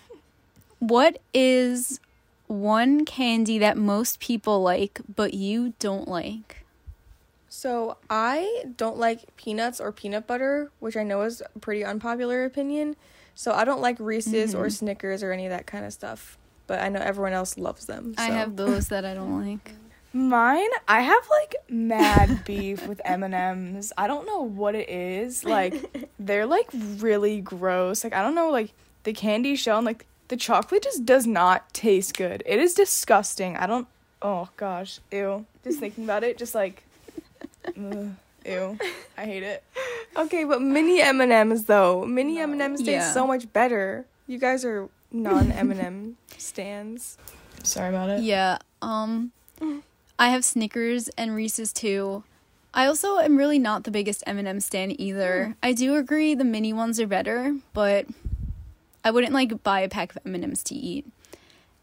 what 0.78 1.18
is 1.34 2.00
one 2.46 3.06
candy 3.06 3.58
that 3.58 3.76
most 3.76 4.20
people 4.20 4.62
like 4.62 5.02
but 5.16 5.34
you 5.34 5.74
don't 5.80 6.08
like? 6.08 6.64
So 7.50 7.98
I 8.08 8.66
don't 8.78 8.98
like 8.98 9.36
peanuts 9.36 9.80
or 9.80 9.92
peanut 9.92 10.28
butter, 10.28 10.70
which 10.80 10.96
I 10.96 11.04
know 11.04 11.24
is 11.24 11.42
a 11.42 11.60
pretty 11.60 11.84
unpopular 11.84 12.46
opinion. 12.46 12.96
So 13.34 13.52
I 13.52 13.66
don't 13.66 13.82
like 13.82 13.98
Reese's 14.00 14.54
or 14.54 14.70
Snickers 14.70 15.24
or 15.24 15.32
any 15.32 15.46
of 15.46 15.52
that 15.52 15.66
kind 15.66 15.86
of 15.86 15.94
stuff. 15.94 16.38
But 16.68 16.82
I 16.82 16.90
know 16.90 17.00
everyone 17.00 17.34
else 17.34 17.58
loves 17.58 17.86
them. 17.88 18.14
I 18.18 18.28
have 18.28 18.58
those 18.58 18.90
that 18.90 19.06
I 19.06 19.14
don't 19.16 19.44
like. 19.44 19.72
Mine, 20.16 20.70
I 20.88 21.02
have 21.02 21.28
like 21.30 21.56
mad 21.70 22.46
beef 22.46 22.88
with 22.88 23.02
M&Ms. 23.04 23.92
I 23.98 24.08
don't 24.08 24.26
know 24.26 24.40
what 24.44 24.74
it 24.74 24.88
is. 24.88 25.44
Like 25.44 26.10
they're 26.20 26.46
like 26.46 26.70
really 26.74 27.42
gross. 27.42 28.02
Like 28.02 28.14
I 28.14 28.22
don't 28.22 28.34
know 28.34 28.50
like 28.50 28.72
the 29.04 29.12
candy 29.12 29.58
shell 29.58 29.76
and 29.80 29.86
like 29.86 30.06
the 30.30 30.38
chocolate 30.38 30.84
just 30.84 31.06
does 31.06 31.28
not 31.28 31.74
taste 31.74 32.16
good. 32.16 32.44
It 32.46 32.60
is 32.60 32.74
disgusting. 32.74 33.58
I 33.58 33.68
don't 33.68 33.88
Oh 34.22 34.48
gosh, 34.56 35.00
ew. 35.12 35.46
Just 35.66 35.80
thinking 35.82 36.06
about 36.06 36.24
it 36.24 36.38
just 36.38 36.56
like 36.56 36.84
ugh, 37.68 38.12
ew. 38.46 38.80
I 39.18 39.26
hate 39.26 39.44
it. 39.44 39.64
Okay, 40.16 40.46
but 40.46 40.62
mini 40.62 41.02
M 41.02 41.20
and 41.20 41.34
M's 41.34 41.66
though, 41.66 42.06
mini 42.06 42.40
M 42.40 42.54
and 42.54 42.62
M's 42.62 42.80
taste 42.80 42.90
Yeah. 42.90 43.12
so 43.12 43.28
much 43.28 43.52
better. 43.52 44.06
You 44.28 44.40
guys 44.40 44.64
are 44.64 44.88
non 45.12 45.52
M 45.52 45.72
and 45.72 45.80
M 45.82 46.18
stands. 46.38 47.18
Sorry 47.64 47.90
about 47.90 48.10
it. 48.12 48.22
Yeah. 48.24 48.60
Um 48.82 49.34
I 50.18 50.30
have 50.30 50.46
Snickers 50.46 51.08
and 51.10 51.36
Reese's 51.36 51.74
too. 51.74 52.24
I 52.74 52.88
also 52.88 53.18
am 53.20 53.38
really 53.38 53.60
not 53.60 53.84
the 53.86 53.92
biggest 53.92 54.24
M&M 54.28 54.60
stan 54.60 55.00
either. 55.00 55.56
I 55.64 55.72
do 55.72 55.96
agree 55.96 56.36
the 56.36 56.44
mini 56.44 56.74
ones 56.74 57.00
are 57.00 57.08
better, 57.08 57.56
but 57.74 58.06
I 59.04 59.12
wouldn't 59.12 59.34
like 59.34 59.64
buy 59.64 59.80
a 59.82 59.90
pack 59.90 60.16
of 60.16 60.22
M&Ms 60.26 60.64
to 60.64 60.76
eat. 60.76 61.06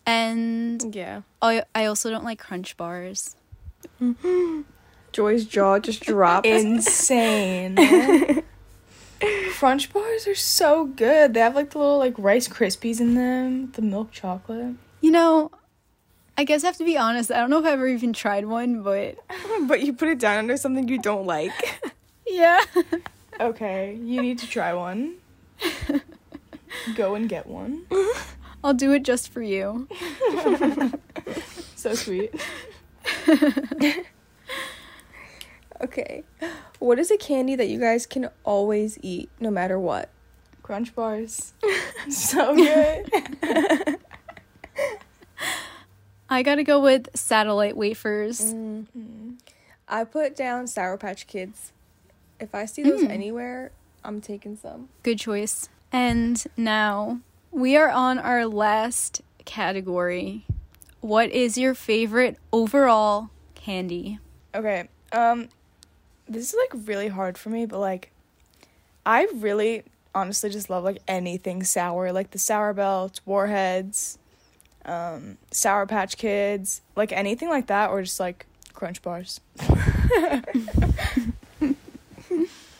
And 0.04 0.94
Yeah. 0.94 1.22
I 1.40 1.64
I 1.74 1.84
also 1.86 2.10
don't 2.10 2.24
like 2.24 2.38
crunch 2.38 2.76
bars. 2.76 3.36
Joy's 5.12 5.44
jaw 5.44 5.78
just 5.78 6.02
dropped. 6.02 6.46
Insane. 6.46 7.76
Crunch 9.52 9.92
bars 9.92 10.26
are 10.26 10.34
so 10.34 10.86
good. 10.86 11.34
They 11.34 11.40
have 11.40 11.54
like 11.54 11.70
the 11.70 11.78
little 11.78 11.98
like 11.98 12.14
Rice 12.18 12.48
Krispies 12.48 13.00
in 13.00 13.14
them, 13.14 13.70
the 13.72 13.82
milk 13.82 14.10
chocolate. 14.10 14.74
You 15.00 15.10
know, 15.12 15.52
I 16.36 16.44
guess 16.44 16.64
I 16.64 16.68
have 16.68 16.76
to 16.78 16.84
be 16.84 16.96
honest. 16.96 17.30
I 17.30 17.36
don't 17.36 17.50
know 17.50 17.58
if 17.58 17.64
I've 17.66 17.74
ever 17.74 17.88
even 17.88 18.12
tried 18.12 18.46
one, 18.46 18.82
but 18.82 19.16
but 19.66 19.82
you 19.82 19.92
put 19.92 20.08
it 20.08 20.18
down 20.18 20.38
under 20.38 20.56
something 20.56 20.88
you 20.88 20.98
don't 20.98 21.26
like. 21.26 21.52
yeah. 22.26 22.60
Okay, 23.40 23.98
you 24.02 24.20
need 24.22 24.38
to 24.38 24.46
try 24.46 24.72
one. 24.72 25.16
Go 26.94 27.14
and 27.14 27.28
get 27.28 27.46
one. 27.46 27.86
I'll 28.64 28.74
do 28.74 28.92
it 28.92 29.02
just 29.02 29.28
for 29.28 29.42
you. 29.42 29.88
So 31.76 31.94
sweet. 31.94 32.32
Okay. 35.82 36.22
What 36.78 36.98
is 37.00 37.10
a 37.10 37.16
candy 37.16 37.56
that 37.56 37.68
you 37.68 37.78
guys 37.80 38.06
can 38.06 38.30
always 38.44 38.98
eat 39.02 39.28
no 39.40 39.50
matter 39.50 39.78
what? 39.78 40.10
Crunch 40.62 40.94
bars. 40.94 41.52
so 42.08 42.54
good. 42.54 43.10
I 46.32 46.42
got 46.42 46.56
to 46.56 46.64
go 46.64 46.80
with 46.80 47.08
satellite 47.14 47.76
wafers. 47.76 48.54
I 49.88 50.04
put 50.04 50.34
down 50.34 50.66
Sour 50.66 50.96
Patch 50.96 51.26
Kids. 51.26 51.72
If 52.40 52.54
I 52.54 52.64
see 52.64 52.82
those 52.82 53.02
Mm. 53.02 53.10
anywhere, 53.10 53.72
I'm 54.04 54.20
taking 54.20 54.56
some. 54.56 54.88
Good 55.02 55.18
choice. 55.18 55.68
And 55.92 56.42
now 56.56 57.20
we 57.50 57.76
are 57.76 57.90
on 57.90 58.18
our 58.18 58.46
last 58.46 59.20
category. 59.44 60.46
What 61.00 61.30
is 61.30 61.58
your 61.58 61.74
favorite 61.74 62.38
overall 62.52 63.30
candy? 63.54 64.18
Okay. 64.54 64.88
Um 65.12 65.48
this 66.28 66.52
is 66.52 66.58
like 66.58 66.86
really 66.86 67.08
hard 67.08 67.36
for 67.36 67.50
me, 67.50 67.66
but 67.66 67.78
like 67.78 68.10
I 69.04 69.26
really 69.34 69.82
honestly 70.14 70.48
just 70.50 70.70
love 70.70 70.84
like 70.84 71.02
anything 71.06 71.62
sour, 71.64 72.12
like 72.12 72.30
the 72.30 72.38
sour 72.38 72.72
belts, 72.72 73.20
warheads, 73.26 74.18
um, 74.84 75.38
sour 75.50 75.86
patch 75.86 76.16
kids, 76.16 76.80
like 76.96 77.12
anything 77.12 77.48
like 77.48 77.66
that 77.68 77.90
or 77.90 78.02
just 78.02 78.18
like 78.20 78.46
crunch 78.72 79.02
bars. 79.02 79.40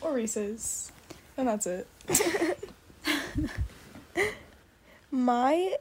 or 0.01 0.13
Reese's. 0.13 0.91
And 1.37 1.49
that's 1.49 1.67
it. 1.67 1.87
My 5.11 5.77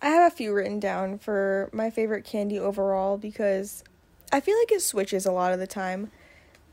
I 0.00 0.08
have 0.08 0.32
a 0.32 0.34
few 0.34 0.52
written 0.52 0.80
down 0.80 1.18
for 1.18 1.70
my 1.72 1.88
favorite 1.90 2.24
candy 2.24 2.58
overall 2.58 3.16
because 3.16 3.84
I 4.32 4.40
feel 4.40 4.58
like 4.58 4.72
it 4.72 4.82
switches 4.82 5.24
a 5.26 5.32
lot 5.32 5.52
of 5.52 5.60
the 5.60 5.66
time. 5.66 6.10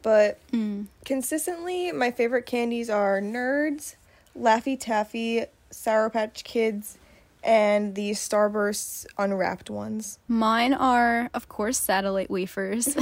But 0.02 0.39
Mm. 0.52 0.88
consistently 1.06 1.91
my 1.91 2.10
favorite 2.10 2.45
candies 2.45 2.89
are 2.89 3.20
Nerds, 3.22 3.95
Laffy 4.38 4.80
Taffy, 4.80 5.45
Sour 5.70 6.10
Patch 6.10 6.43
Kids, 6.43 6.97
and 7.43 7.95
the 7.95 8.11
Starbursts 8.11 9.05
unwrapped 9.17 9.69
ones. 9.69 10.19
Mine 10.27 10.73
are, 10.73 11.29
of 11.33 11.47
course, 11.49 11.77
satellite 11.79 12.29
wafers. 12.29 12.95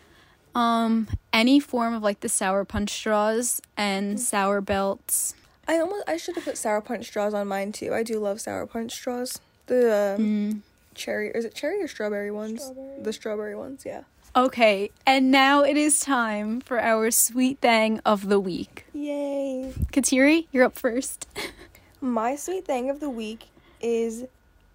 um, 0.54 1.08
any 1.32 1.60
form 1.60 1.94
of 1.94 2.02
like 2.02 2.20
the 2.20 2.28
sour 2.28 2.64
punch 2.64 2.90
straws 2.90 3.60
and 3.76 4.18
sour 4.20 4.60
belts. 4.60 5.34
I 5.66 5.78
almost 5.78 6.04
I 6.08 6.16
should 6.16 6.34
have 6.36 6.44
put 6.44 6.56
sour 6.58 6.80
punch 6.80 7.06
straws 7.06 7.34
on 7.34 7.46
mine 7.48 7.72
too. 7.72 7.92
I 7.92 8.02
do 8.02 8.18
love 8.18 8.40
sour 8.40 8.66
punch 8.66 8.92
straws. 8.92 9.40
The 9.66 9.92
uh, 9.92 10.20
Mm. 10.20 10.60
cherry 10.94 11.30
is 11.34 11.44
it 11.44 11.54
cherry 11.54 11.82
or 11.82 11.88
strawberry 11.88 12.30
ones? 12.30 12.72
The 13.02 13.12
strawberry 13.12 13.54
ones, 13.54 13.84
yeah. 13.84 14.02
Okay, 14.36 14.90
and 15.06 15.30
now 15.30 15.62
it 15.62 15.76
is 15.76 16.00
time 16.00 16.60
for 16.60 16.78
our 16.80 17.10
sweet 17.10 17.58
thing 17.60 18.00
of 18.04 18.28
the 18.28 18.38
week. 18.38 18.86
Yay. 18.92 19.72
Kateri, 19.92 20.46
you're 20.52 20.64
up 20.64 20.76
first. 20.78 21.26
My 22.00 22.36
sweet 22.36 22.64
thing 22.64 22.88
of 22.88 23.00
the 23.00 23.10
week 23.10 23.48
is 23.80 24.26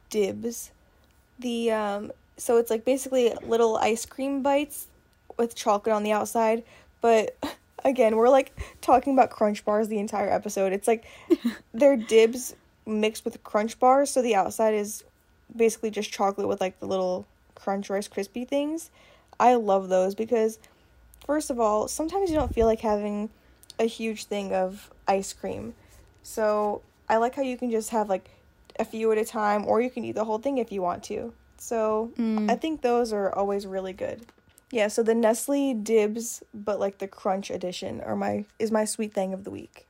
dibs. 0.10 0.72
The 1.40 1.72
um 1.72 2.12
so 2.38 2.58
it's 2.58 2.70
like 2.70 2.86
basically 2.86 3.34
little 3.44 3.78
ice 3.78 4.06
cream 4.06 4.42
bites 4.42 4.88
with 5.38 5.56
chocolate 5.56 5.96
on 5.96 6.04
the 6.04 6.12
outside, 6.12 6.64
but 7.02 7.38
again, 7.86 8.16
we're 8.16 8.30
like 8.30 8.58
talking 8.82 9.14
about 9.14 9.30
crunch 9.30 9.66
bars 9.66 9.88
the 9.88 10.00
entire 10.00 10.30
episode. 10.30 10.74
It's 10.74 10.88
like 10.88 11.06
they're 11.74 11.98
dibs 11.98 12.56
mixed 12.86 13.26
with 13.26 13.44
crunch 13.44 13.80
bars, 13.80 14.12
so 14.12 14.22
the 14.22 14.36
outside 14.36 14.74
is 14.74 15.04
basically 15.56 15.92
just 15.92 16.12
chocolate 16.12 16.48
with 16.48 16.62
like 16.62 16.80
the 16.80 16.86
little 16.86 17.26
crunch 17.56 17.90
rice 17.90 18.08
crispy 18.08 18.46
things. 18.46 18.90
I 19.40 19.56
love 19.56 19.90
those 19.90 20.16
because 20.16 20.60
first 21.26 21.50
of 21.50 21.60
all, 21.60 21.88
sometimes 21.88 22.30
you 22.30 22.36
don't 22.36 22.54
feel 22.54 22.68
like 22.68 22.82
having 22.82 23.30
a 23.80 23.86
huge 23.86 24.26
thing 24.26 24.54
of 24.54 24.92
ice 25.08 25.34
cream. 25.34 25.74
So 26.22 26.82
I 27.10 27.18
like 27.18 27.36
how 27.36 27.42
you 27.42 27.58
can 27.58 27.72
just 27.72 27.90
have 27.90 28.10
like 28.10 28.30
a 28.80 28.86
few 28.86 29.12
at 29.12 29.18
a 29.18 29.26
time, 29.26 29.66
or 29.66 29.82
you 29.82 29.90
can 29.90 30.04
eat 30.04 30.16
the 30.16 30.26
whole 30.26 30.40
thing 30.40 30.58
if 30.58 30.72
you 30.72 30.82
want 30.82 31.04
to. 31.06 31.34
So 31.58 32.12
Mm. 32.18 32.50
I 32.52 32.56
think 32.56 32.82
those 32.82 33.14
are 33.14 33.34
always 33.34 33.66
really 33.66 33.94
good. 33.94 34.26
Yeah, 34.72 34.88
so 34.88 35.04
the 35.04 35.14
Nestle 35.14 35.74
Dibs, 35.76 36.42
but 36.54 36.80
like 36.80 36.98
the 36.98 37.08
Crunch 37.08 37.52
edition, 37.52 38.02
are 38.02 38.16
my 38.16 38.46
is 38.58 38.72
my 38.72 38.86
sweet 38.86 39.14
thing 39.14 39.34
of 39.34 39.44
the 39.44 39.52
week. 39.52 39.86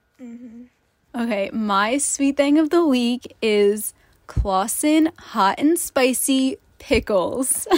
Okay, 1.16 1.50
my 1.54 1.98
sweet 1.98 2.38
thing 2.38 2.58
of 2.58 2.70
the 2.70 2.86
week 2.86 3.36
is 3.42 3.94
Claussen 4.28 5.12
hot 5.18 5.60
and 5.60 5.78
spicy 5.80 6.58
pickles. 6.80 7.68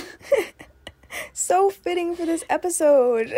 So 1.31 1.69
fitting 1.69 2.13
for 2.15 2.25
this 2.25 2.43
episode. 2.49 3.33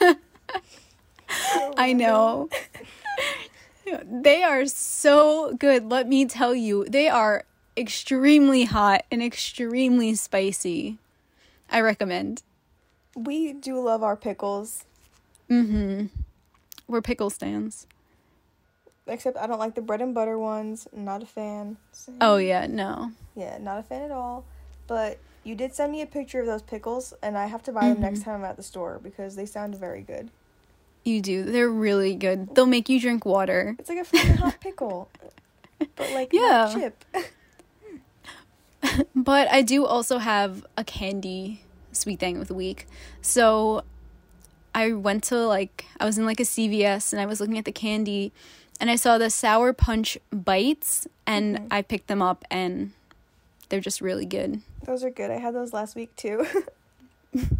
I 1.76 1.92
know. 1.92 2.48
they 4.04 4.42
are 4.42 4.66
so 4.66 5.54
good, 5.54 5.90
let 5.90 6.08
me 6.08 6.24
tell 6.26 6.54
you. 6.54 6.84
They 6.86 7.08
are 7.08 7.44
extremely 7.76 8.64
hot 8.64 9.04
and 9.10 9.22
extremely 9.22 10.14
spicy. 10.14 10.98
I 11.70 11.80
recommend. 11.80 12.42
we 13.16 13.52
do 13.52 13.80
love 13.80 14.02
our 14.02 14.16
pickles, 14.16 14.84
Mm 15.48 15.66
Mhm. 15.66 16.10
We're 16.88 17.02
pickle 17.02 17.30
stands. 17.30 17.86
except 19.06 19.36
I 19.36 19.46
don't 19.48 19.58
like 19.58 19.74
the 19.74 19.82
bread 19.82 20.00
and 20.00 20.14
butter 20.14 20.38
ones. 20.38 20.86
Not 20.92 21.22
a 21.22 21.26
fan. 21.26 21.76
Oh 22.20 22.36
yeah, 22.36 22.66
no. 22.66 23.10
Yeah, 23.34 23.58
not 23.58 23.78
a 23.78 23.82
fan 23.82 24.02
at 24.02 24.10
all. 24.12 24.44
But 24.86 25.18
you 25.42 25.54
did 25.54 25.74
send 25.74 25.90
me 25.92 26.02
a 26.02 26.06
picture 26.06 26.40
of 26.40 26.46
those 26.46 26.62
pickles, 26.62 27.12
and 27.22 27.36
I 27.36 27.46
have 27.46 27.62
to 27.64 27.72
buy 27.72 27.88
them 27.88 28.00
next 28.00 28.22
time 28.22 28.36
I'm 28.36 28.44
at 28.44 28.56
the 28.56 28.62
store 28.62 29.00
because 29.02 29.34
they 29.36 29.46
sound 29.46 29.74
very 29.74 30.02
good. 30.02 30.30
You 31.04 31.20
do. 31.20 31.44
They're 31.44 31.70
really 31.70 32.14
good. 32.14 32.54
They'll 32.54 32.66
make 32.66 32.88
you 32.88 33.00
drink 33.00 33.24
water. 33.24 33.76
It's 33.78 33.88
like 33.88 33.98
a 33.98 34.02
freaking 34.02 34.36
hot 34.36 34.60
pickle, 34.60 35.10
but 35.78 36.10
like 36.12 36.32
Yeah. 36.32 36.72
chip. 36.74 37.04
But 39.14 39.50
I 39.50 39.60
do 39.62 39.84
also 39.84 40.18
have 40.18 40.64
a 40.76 40.84
candy 40.84 41.62
sweet 41.92 42.18
thing 42.18 42.38
of 42.38 42.48
the 42.48 42.54
week. 42.54 42.86
So 43.20 43.84
I 44.74 44.92
went 44.92 45.24
to 45.24 45.36
like 45.36 45.84
I 45.98 46.06
was 46.06 46.18
in 46.18 46.24
like 46.24 46.40
a 46.40 46.44
CVS 46.44 47.12
and 47.12 47.20
I 47.20 47.26
was 47.26 47.40
looking 47.40 47.58
at 47.58 47.64
the 47.64 47.72
candy 47.72 48.32
and 48.80 48.90
I 48.90 48.96
saw 48.96 49.18
the 49.18 49.28
sour 49.30 49.72
punch 49.72 50.16
bites 50.32 51.06
and 51.26 51.56
mm-hmm. 51.56 51.66
I 51.70 51.82
picked 51.82 52.06
them 52.08 52.22
up 52.22 52.44
and 52.50 52.92
they're 53.68 53.80
just 53.80 54.00
really 54.00 54.26
good. 54.26 54.62
Those 54.84 55.04
are 55.04 55.10
good. 55.10 55.30
I 55.30 55.38
had 55.38 55.54
those 55.54 55.72
last 55.72 55.94
week 55.94 56.14
too. 56.16 56.46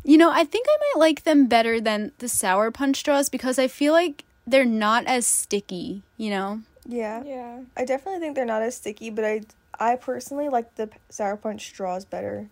You 0.04 0.18
know, 0.18 0.30
I 0.30 0.44
think 0.44 0.66
I 0.68 0.76
might 0.80 1.00
like 1.00 1.22
them 1.22 1.46
better 1.46 1.80
than 1.80 2.10
the 2.18 2.28
sour 2.28 2.70
punch 2.70 2.96
straws 2.98 3.28
because 3.28 3.58
I 3.58 3.68
feel 3.68 3.92
like 3.92 4.24
they're 4.46 4.64
not 4.64 5.06
as 5.06 5.26
sticky, 5.26 6.02
you 6.16 6.30
know? 6.30 6.62
yeah. 6.86 7.22
Yeah. 7.24 7.60
I 7.76 7.84
definitely 7.84 8.20
think 8.20 8.34
they're 8.34 8.44
not 8.44 8.62
as 8.62 8.74
sticky, 8.74 9.10
but 9.10 9.24
I 9.24 9.42
I 9.78 9.96
personally 9.96 10.48
like 10.48 10.74
the 10.74 10.90
sour 11.08 11.36
punch 11.36 11.66
straws 11.66 12.04
better. 12.04 12.48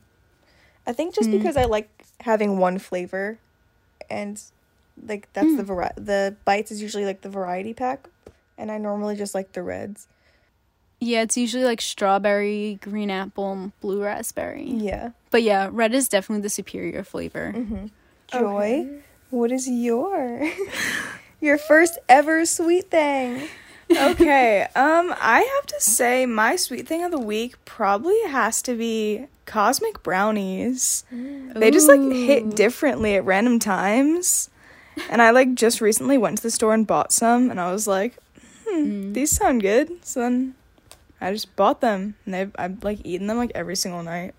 I 0.86 0.92
think 0.92 1.14
just 1.14 1.28
Mm. 1.28 1.38
because 1.38 1.56
I 1.56 1.64
like 1.64 1.88
having 2.20 2.58
one 2.58 2.78
flavor, 2.78 3.38
and 4.08 4.40
like 5.06 5.28
that's 5.32 5.56
the 5.56 5.62
vari- 5.64 5.90
the 5.96 6.36
bites 6.44 6.70
is 6.70 6.80
usually 6.80 7.04
like 7.04 7.22
the 7.22 7.28
variety 7.28 7.74
pack, 7.74 8.08
and 8.56 8.70
I 8.70 8.78
normally 8.78 9.16
just 9.16 9.34
like 9.34 9.52
the 9.52 9.62
reds. 9.62 10.06
Yeah, 11.00 11.22
it's 11.22 11.36
usually 11.36 11.64
like 11.64 11.80
strawberry, 11.80 12.78
green 12.82 13.10
apple, 13.10 13.52
and 13.52 13.80
blue 13.80 14.02
raspberry. 14.02 14.68
Yeah. 14.68 15.10
But 15.30 15.42
yeah, 15.42 15.68
red 15.70 15.94
is 15.94 16.08
definitely 16.08 16.42
the 16.42 16.50
superior 16.50 17.04
flavor. 17.04 17.52
Mm-hmm. 17.54 17.86
Joy, 18.28 18.88
what 19.30 19.52
is 19.52 19.68
your 19.68 20.50
your 21.40 21.58
first 21.58 21.98
ever 22.08 22.44
sweet 22.44 22.90
thing? 22.90 23.48
okay. 23.90 24.66
Um, 24.76 25.14
I 25.18 25.40
have 25.40 25.66
to 25.66 25.80
say 25.80 26.26
my 26.26 26.56
sweet 26.56 26.86
thing 26.86 27.02
of 27.04 27.10
the 27.10 27.18
week 27.18 27.56
probably 27.64 28.20
has 28.28 28.62
to 28.62 28.74
be 28.74 29.26
cosmic 29.46 30.02
brownies. 30.02 31.04
They 31.10 31.70
just 31.70 31.88
like 31.88 32.00
hit 32.00 32.54
differently 32.54 33.16
at 33.16 33.24
random 33.24 33.58
times. 33.58 34.50
And 35.10 35.22
I 35.22 35.30
like 35.30 35.54
just 35.54 35.80
recently 35.80 36.18
went 36.18 36.38
to 36.38 36.42
the 36.42 36.50
store 36.50 36.74
and 36.74 36.86
bought 36.86 37.12
some 37.12 37.50
and 37.50 37.60
I 37.60 37.72
was 37.72 37.86
like, 37.88 38.16
hmm, 38.68 39.12
these 39.14 39.30
sound 39.34 39.62
good. 39.62 40.04
So 40.04 40.20
then 40.20 40.54
I 41.20 41.32
just 41.32 41.54
bought 41.56 41.80
them 41.80 42.14
and 42.24 42.34
they've 42.34 42.52
I've 42.58 42.82
like 42.84 43.00
eaten 43.04 43.26
them 43.26 43.36
like 43.38 43.52
every 43.54 43.76
single 43.76 44.02
night. 44.02 44.34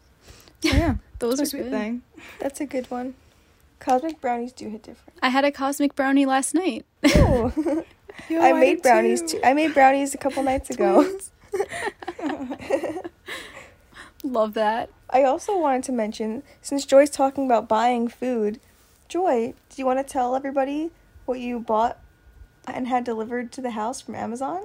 So 0.61 0.69
yeah, 0.75 0.95
Those 1.19 1.38
that's 1.38 1.53
are 1.53 1.57
a 1.57 1.59
sweet 1.61 1.69
good. 1.69 1.71
thing. 1.80 2.01
That's 2.39 2.59
a 2.61 2.65
good 2.65 2.89
one. 2.91 3.15
Cosmic 3.80 4.19
brownies 4.19 4.51
do 4.51 4.67
hit 4.69 4.84
different. 4.84 5.17
I 5.21 5.30
had 5.30 5.45
a 5.45 5.51
cosmic 5.51 5.95
brownie 5.95 6.25
last 6.25 6.53
night. 6.53 6.86
Oh. 7.15 7.84
Yo, 8.30 8.41
I 8.41 8.51
made 8.53 8.82
brownies 8.82 9.21
too. 9.21 9.38
too. 9.38 9.41
I 9.43 9.53
made 9.53 9.73
brownies 9.73 10.13
a 10.13 10.17
couple 10.17 10.43
nights 10.43 10.69
ago. 10.69 11.09
Love 14.23 14.53
that. 14.53 14.89
I 15.09 15.23
also 15.23 15.57
wanted 15.57 15.84
to 15.84 15.91
mention, 15.93 16.43
since 16.61 16.86
Joy's 16.86 17.09
talking 17.09 17.45
about 17.45 17.69
buying 17.69 18.09
food, 18.09 18.59
Joy, 19.07 19.53
do 19.69 19.75
you 19.77 19.86
want 19.86 20.05
to 20.05 20.11
tell 20.13 20.36
everybody 20.36 20.91
what 21.25 21.39
you 21.39 21.59
bought 21.59 21.97
and 22.67 22.88
had 22.88 23.05
delivered 23.05 23.51
to 23.53 23.61
the 23.61 23.71
house 23.71 24.01
from 24.01 24.15
Amazon? 24.15 24.61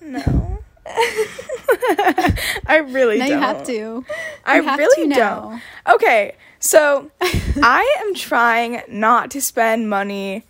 No. 0.00 0.58
I 2.66 2.84
really 2.88 3.18
now 3.18 3.26
don't. 3.26 3.34
you 3.34 3.38
have 3.38 3.66
to. 3.66 4.04
I 4.44 4.60
have 4.60 4.78
really 4.78 5.08
to 5.08 5.14
don't. 5.14 5.62
Okay, 5.88 6.34
so 6.60 7.10
I 7.20 7.96
am 8.00 8.14
trying 8.14 8.82
not 8.88 9.30
to 9.32 9.40
spend 9.40 9.88
money 9.88 10.44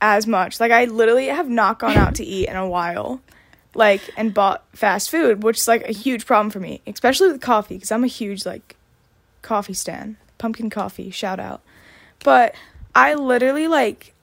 as 0.00 0.26
much. 0.26 0.60
Like 0.60 0.72
I 0.72 0.84
literally 0.84 1.26
have 1.26 1.48
not 1.48 1.78
gone 1.78 1.96
out 1.96 2.14
to 2.16 2.24
eat 2.24 2.48
in 2.48 2.56
a 2.56 2.68
while. 2.68 3.20
Like 3.74 4.00
and 4.16 4.34
bought 4.34 4.64
fast 4.72 5.10
food, 5.10 5.44
which 5.44 5.58
is 5.58 5.68
like 5.68 5.88
a 5.88 5.92
huge 5.92 6.26
problem 6.26 6.50
for 6.50 6.58
me, 6.58 6.80
especially 6.88 7.30
with 7.30 7.40
coffee 7.40 7.74
because 7.76 7.92
I'm 7.92 8.02
a 8.02 8.08
huge 8.08 8.44
like 8.44 8.76
coffee 9.42 9.74
stan. 9.74 10.16
Pumpkin 10.38 10.70
coffee, 10.70 11.10
shout 11.10 11.38
out. 11.38 11.60
But 12.24 12.54
I 12.94 13.14
literally 13.14 13.68
like 13.68 14.14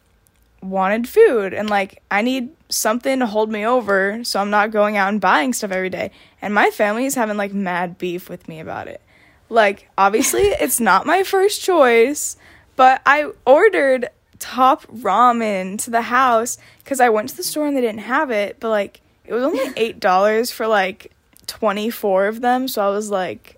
wanted 0.62 1.08
food 1.08 1.54
and 1.54 1.70
like 1.70 2.02
I 2.10 2.22
need 2.22 2.50
something 2.70 3.20
to 3.20 3.26
hold 3.26 3.52
me 3.52 3.66
over 3.66 4.24
so 4.24 4.40
I'm 4.40 4.50
not 4.50 4.72
going 4.72 4.98
out 4.98 5.10
and 5.10 5.22
buying 5.22 5.54
stuff 5.54 5.72
every 5.72 5.90
day. 5.90 6.12
And 6.42 6.54
my 6.54 6.70
family 6.70 7.06
is 7.06 7.16
having 7.16 7.38
like 7.38 7.54
mad 7.54 7.98
beef 7.98 8.30
with 8.30 8.48
me 8.48 8.60
about 8.60 8.88
it. 8.88 9.02
Like 9.50 9.90
obviously 9.98 10.42
it's 10.62 10.80
not 10.80 11.06
my 11.06 11.24
first 11.24 11.62
choice, 11.62 12.38
but 12.76 13.02
I 13.06 13.32
ordered 13.46 14.10
top 14.40 14.84
ramen 14.88 15.80
to 15.84 15.90
the 15.90 16.04
house 16.04 16.58
cuz 16.86 17.00
I 17.00 17.10
went 17.10 17.30
to 17.30 17.38
the 17.38 17.44
store 17.44 17.68
and 17.68 17.76
they 17.76 17.82
didn't 17.82 18.00
have 18.00 18.32
it, 18.32 18.58
but 18.60 18.70
like 18.70 19.02
it 19.26 19.34
was 19.34 19.44
only 19.44 19.60
$8 19.94 20.52
for 20.52 20.68
like 20.68 21.12
24 21.48 22.28
of 22.28 22.42
them, 22.42 22.68
so 22.68 22.86
I 22.86 22.90
was 22.90 23.10
like 23.10 23.58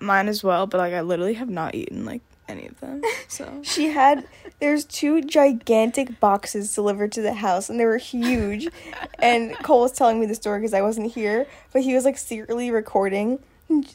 mine 0.00 0.28
as 0.28 0.44
well, 0.44 0.66
but 0.66 0.78
like 0.78 0.92
I 0.92 1.00
literally 1.00 1.34
have 1.34 1.48
not 1.48 1.74
eaten 1.74 2.04
like 2.04 2.22
any 2.48 2.66
of 2.66 2.78
them. 2.80 3.02
So 3.28 3.60
She 3.62 3.88
had 3.88 4.26
there's 4.60 4.84
two 4.84 5.22
gigantic 5.22 6.18
boxes 6.20 6.74
delivered 6.74 7.12
to 7.12 7.22
the 7.22 7.34
house 7.34 7.68
and 7.70 7.78
they 7.78 7.84
were 7.84 7.98
huge. 7.98 8.68
and 9.18 9.56
Cole 9.58 9.82
was 9.82 9.92
telling 9.92 10.18
me 10.20 10.26
the 10.26 10.34
story 10.34 10.60
because 10.60 10.74
I 10.74 10.82
wasn't 10.82 11.12
here, 11.12 11.46
but 11.72 11.82
he 11.82 11.94
was 11.94 12.04
like 12.04 12.18
secretly 12.18 12.70
recording. 12.70 13.38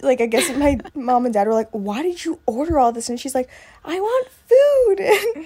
Like 0.02 0.22
I 0.22 0.28
guess 0.28 0.56
my 0.56 0.80
mom 0.96 1.26
and 1.26 1.34
dad 1.34 1.48
were 1.48 1.54
like, 1.54 1.70
"Why 1.72 2.04
did 2.04 2.24
you 2.24 2.40
order 2.46 2.78
all 2.80 2.92
this?" 2.92 3.10
And 3.10 3.20
she's 3.20 3.34
like, 3.34 3.50
"I 3.84 4.00
want 4.00 4.28
food." 4.30 5.00
And 5.00 5.46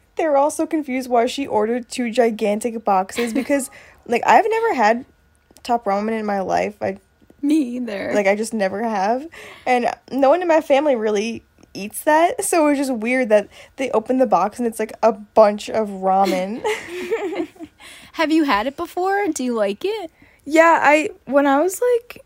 they 0.16 0.26
were 0.26 0.36
all 0.36 0.50
so 0.50 0.66
confused 0.66 1.08
why 1.08 1.26
she 1.26 1.46
ordered 1.46 1.88
two 1.88 2.10
gigantic 2.10 2.84
boxes 2.84 3.32
because 3.32 3.70
like 4.06 4.22
I've 4.26 4.46
never 4.48 4.74
had 4.74 5.04
top 5.62 5.84
ramen 5.84 6.18
in 6.18 6.26
my 6.26 6.40
life. 6.40 6.76
I 6.82 6.98
Me 7.40 7.76
either. 7.76 8.12
like 8.14 8.26
I 8.26 8.34
just 8.34 8.52
never 8.52 8.82
have. 8.82 9.26
And 9.64 9.94
no 10.10 10.28
one 10.30 10.42
in 10.42 10.48
my 10.48 10.60
family 10.60 10.96
really 10.96 11.44
eats 11.78 12.02
that. 12.04 12.44
So 12.44 12.66
it 12.66 12.70
was 12.70 12.78
just 12.78 12.94
weird 12.94 13.28
that 13.28 13.48
they 13.76 13.90
open 13.90 14.18
the 14.18 14.26
box 14.26 14.58
and 14.58 14.66
it's 14.66 14.78
like 14.78 14.92
a 15.02 15.12
bunch 15.12 15.70
of 15.70 15.88
ramen. 15.88 16.62
have 18.12 18.30
you 18.30 18.44
had 18.44 18.66
it 18.66 18.76
before? 18.76 19.28
Do 19.28 19.44
you 19.44 19.54
like 19.54 19.84
it? 19.84 20.10
Yeah, 20.44 20.80
I 20.82 21.10
when 21.24 21.46
I 21.46 21.60
was 21.60 21.80
like 21.80 22.24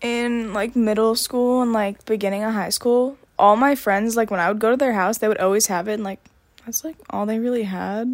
in 0.00 0.52
like 0.52 0.76
middle 0.76 1.14
school 1.14 1.62
and 1.62 1.72
like 1.72 2.04
beginning 2.04 2.44
of 2.44 2.52
high 2.52 2.70
school, 2.70 3.16
all 3.38 3.56
my 3.56 3.74
friends 3.74 4.16
like 4.16 4.30
when 4.30 4.40
I 4.40 4.48
would 4.48 4.58
go 4.58 4.70
to 4.70 4.76
their 4.76 4.92
house, 4.92 5.18
they 5.18 5.28
would 5.28 5.38
always 5.38 5.66
have 5.66 5.88
it 5.88 5.94
and 5.94 6.04
like 6.04 6.20
that's 6.64 6.84
like 6.84 6.96
all 7.10 7.26
they 7.26 7.38
really 7.38 7.64
had. 7.64 8.12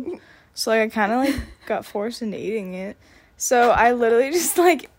So 0.54 0.70
like 0.70 0.80
I 0.80 0.88
kind 0.88 1.12
of 1.12 1.18
like 1.18 1.42
got 1.66 1.84
forced 1.84 2.22
into 2.22 2.38
eating 2.38 2.74
it. 2.74 2.96
So 3.36 3.70
I 3.70 3.92
literally 3.92 4.30
just 4.30 4.58
like 4.58 4.90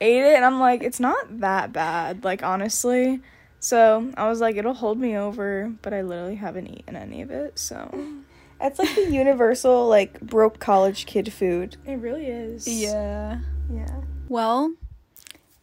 ate 0.00 0.22
it 0.22 0.34
and 0.34 0.44
I'm 0.44 0.60
like 0.60 0.82
it's 0.82 1.00
not 1.00 1.40
that 1.40 1.72
bad, 1.72 2.24
like 2.24 2.42
honestly. 2.42 3.20
So 3.64 4.12
I 4.18 4.28
was 4.28 4.42
like 4.42 4.56
it'll 4.56 4.74
hold 4.74 4.98
me 4.98 5.16
over, 5.16 5.72
but 5.80 5.94
I 5.94 6.02
literally 6.02 6.34
haven't 6.34 6.66
eaten 6.66 6.96
any 6.96 7.22
of 7.22 7.30
it. 7.30 7.58
So 7.58 7.88
It's 8.60 8.78
like 8.78 8.94
the 8.94 9.10
universal 9.10 9.88
like 9.88 10.20
broke 10.20 10.58
college 10.58 11.06
kid 11.06 11.32
food. 11.32 11.76
it 11.86 11.94
really 11.96 12.26
is. 12.26 12.68
Yeah. 12.68 13.40
Yeah. 13.72 14.02
Well, 14.28 14.74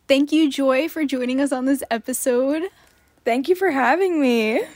thank 0.08 0.32
you, 0.32 0.50
Joy, 0.50 0.90
for 0.90 1.06
joining 1.06 1.40
us 1.40 1.52
on 1.52 1.66
this 1.66 1.84
episode. 1.92 2.64
Thank 3.24 3.48
you 3.48 3.54
for 3.56 3.70
having 3.70 4.20
me. 4.20 4.64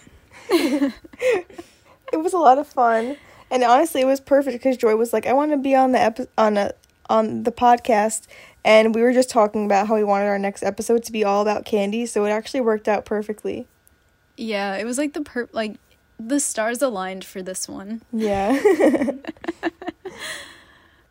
It 2.13 2.17
was 2.17 2.33
a 2.33 2.37
lot 2.37 2.59
of 2.59 2.67
fun. 2.67 3.17
And 3.49 3.63
honestly, 3.63 4.01
it 4.01 4.05
was 4.05 4.19
perfect 4.19 4.57
because 4.59 4.77
Joy 4.77 4.95
was 4.95 5.11
like, 5.11 5.25
"I 5.25 5.33
want 5.33 5.51
to 5.51 5.57
be 5.57 5.73
on 5.75 5.91
the 5.91 5.99
epi- 5.99 6.27
on 6.37 6.55
a 6.55 6.71
on 7.09 7.41
the 7.43 7.51
podcast." 7.51 8.27
And 8.65 8.95
we 8.95 9.03
were 9.03 9.13
just 9.13 9.29
talking 9.29 9.63
about 9.65 9.87
how 9.87 9.93
we 9.93 10.03
wanted 10.03 10.25
our 10.25 10.39
next 10.39 10.63
episode 10.63 11.03
to 11.03 11.11
be 11.11 11.23
all 11.23 11.43
about 11.43 11.65
candy, 11.65 12.07
so 12.07 12.25
it 12.25 12.31
actually 12.31 12.61
worked 12.61 12.87
out 12.87 13.05
perfectly. 13.05 13.67
Yeah, 14.37 14.75
it 14.75 14.85
was 14.85 14.97
like 14.97 15.13
the 15.13 15.21
per 15.21 15.47
like 15.51 15.75
the 16.19 16.39
stars 16.39 16.81
aligned 16.81 17.23
for 17.23 17.43
this 17.43 17.69
one. 17.69 18.01
Yeah. 18.11 18.59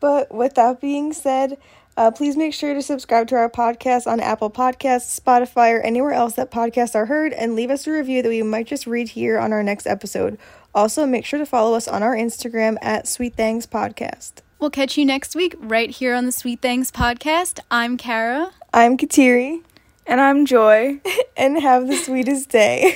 but 0.01 0.35
with 0.35 0.55
that 0.55 0.81
being 0.81 1.13
said, 1.13 1.57
uh, 1.95 2.11
please 2.11 2.35
make 2.35 2.53
sure 2.53 2.73
to 2.73 2.81
subscribe 2.81 3.29
to 3.29 3.35
our 3.35 3.49
podcast 3.49 4.05
on 4.05 4.19
Apple 4.19 4.51
Podcasts, 4.51 5.17
Spotify, 5.17 5.77
or 5.77 5.79
anywhere 5.79 6.11
else 6.11 6.33
that 6.33 6.51
podcasts 6.51 6.93
are 6.93 7.05
heard, 7.05 7.31
and 7.31 7.55
leave 7.55 7.71
us 7.71 7.87
a 7.87 7.91
review 7.91 8.21
that 8.21 8.27
we 8.27 8.43
might 8.43 8.67
just 8.67 8.85
read 8.85 9.07
here 9.07 9.39
on 9.39 9.53
our 9.53 9.63
next 9.63 9.87
episode. 9.87 10.37
Also, 10.73 11.05
make 11.05 11.23
sure 11.23 11.39
to 11.39 11.45
follow 11.45 11.73
us 11.73 11.87
on 11.87 12.03
our 12.03 12.15
Instagram 12.15 12.75
at 12.81 13.07
Sweet 13.07 13.35
Things 13.35 13.65
Podcast. 13.65 14.41
We'll 14.65 14.71
catch 14.71 14.97
you 14.97 15.05
next 15.05 15.35
week 15.35 15.53
right 15.59 15.91
here 15.91 16.15
on 16.15 16.25
the 16.25 16.31
Sweet 16.31 16.59
Things 16.59 16.89
podcast. 16.89 17.59
I'm 17.69 17.97
Kara. 17.97 18.49
I'm 18.73 18.97
Kateri, 18.97 19.61
And 20.07 20.19
I'm 20.19 20.47
Joy. 20.47 21.01
and 21.37 21.61
have 21.61 21.85
the 21.85 21.95
sweetest 21.95 22.49
day. 22.49 22.93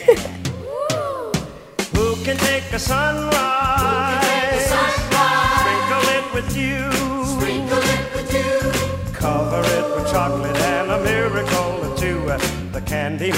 Who 1.93 2.15
can 2.23 2.37
take 2.37 2.63
a 2.73 2.79
sunrise? 2.79 4.65
Sprinkle 5.59 6.09
it 6.17 6.33
with 6.33 6.57
you. 6.57 6.89
Cover 9.13 9.59
it 9.59 9.95
with 9.95 10.11
chocolate 10.11 10.57
and 10.57 10.89
a 10.89 11.03
miracle 11.03 11.85
or 11.85 11.95
two. 11.95 12.19
The 12.71 12.81
candy 12.83 13.29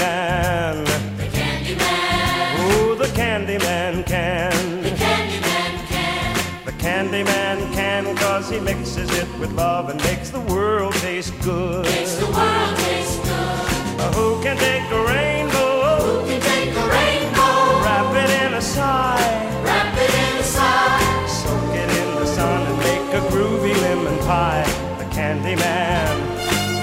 he 8.52 8.60
mixes 8.60 9.10
it 9.18 9.28
with 9.40 9.50
love 9.52 9.88
and 9.88 9.98
makes 10.04 10.28
the 10.30 10.40
world 10.40 10.92
taste 10.94 11.32
good. 11.42 11.84
Makes 11.84 12.16
the 12.16 12.26
world 12.26 12.76
taste 12.76 13.22
good. 13.22 14.14
Who 14.14 14.42
can 14.42 14.56
take 14.58 14.84
a 14.90 15.02
rainbow? 15.04 15.96
Who 16.04 16.26
can 16.28 16.40
take 16.40 16.70
a 16.76 16.86
rainbow? 16.98 17.56
Wrap 17.84 18.14
it 18.22 18.30
in 18.44 18.54
a 18.54 18.60
sigh. 18.60 19.62
Wrap 19.64 19.96
it 19.96 20.12
in 20.24 20.36
a 20.38 20.42
sigh. 20.42 21.26
Soak 21.26 21.74
it 21.74 21.90
in 22.00 22.14
the 22.20 22.26
sun 22.26 22.66
and 22.66 22.78
make 22.78 23.08
a 23.20 23.22
groovy 23.32 23.74
lemon 23.80 24.18
pie. 24.26 24.66
The 24.98 25.06
candy 25.06 25.56
man. 25.56 26.12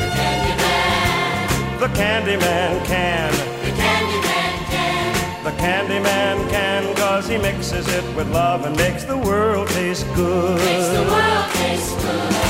The 0.01 0.09
candy 0.17 0.55
man. 0.63 1.79
The 1.79 1.87
candy 1.89 2.19
Candyman 2.29 2.85
can. 2.85 3.31
The 3.63 3.71
Candyman 3.81 4.55
can. 4.69 5.43
The 5.43 5.51
Candyman 5.51 6.48
can, 6.48 6.48
cause 7.19 7.27
he 7.27 7.37
mixes 7.37 7.85
it 7.89 8.15
with 8.15 8.31
love 8.31 8.65
and 8.65 8.77
makes 8.77 9.03
the 9.03 9.17
world 9.17 9.67
taste 9.69 10.05
good. 10.15 10.57
Makes 10.57 10.87
the 10.87 11.03
world 11.03 11.51
taste 11.51 11.97
good. 11.99 12.48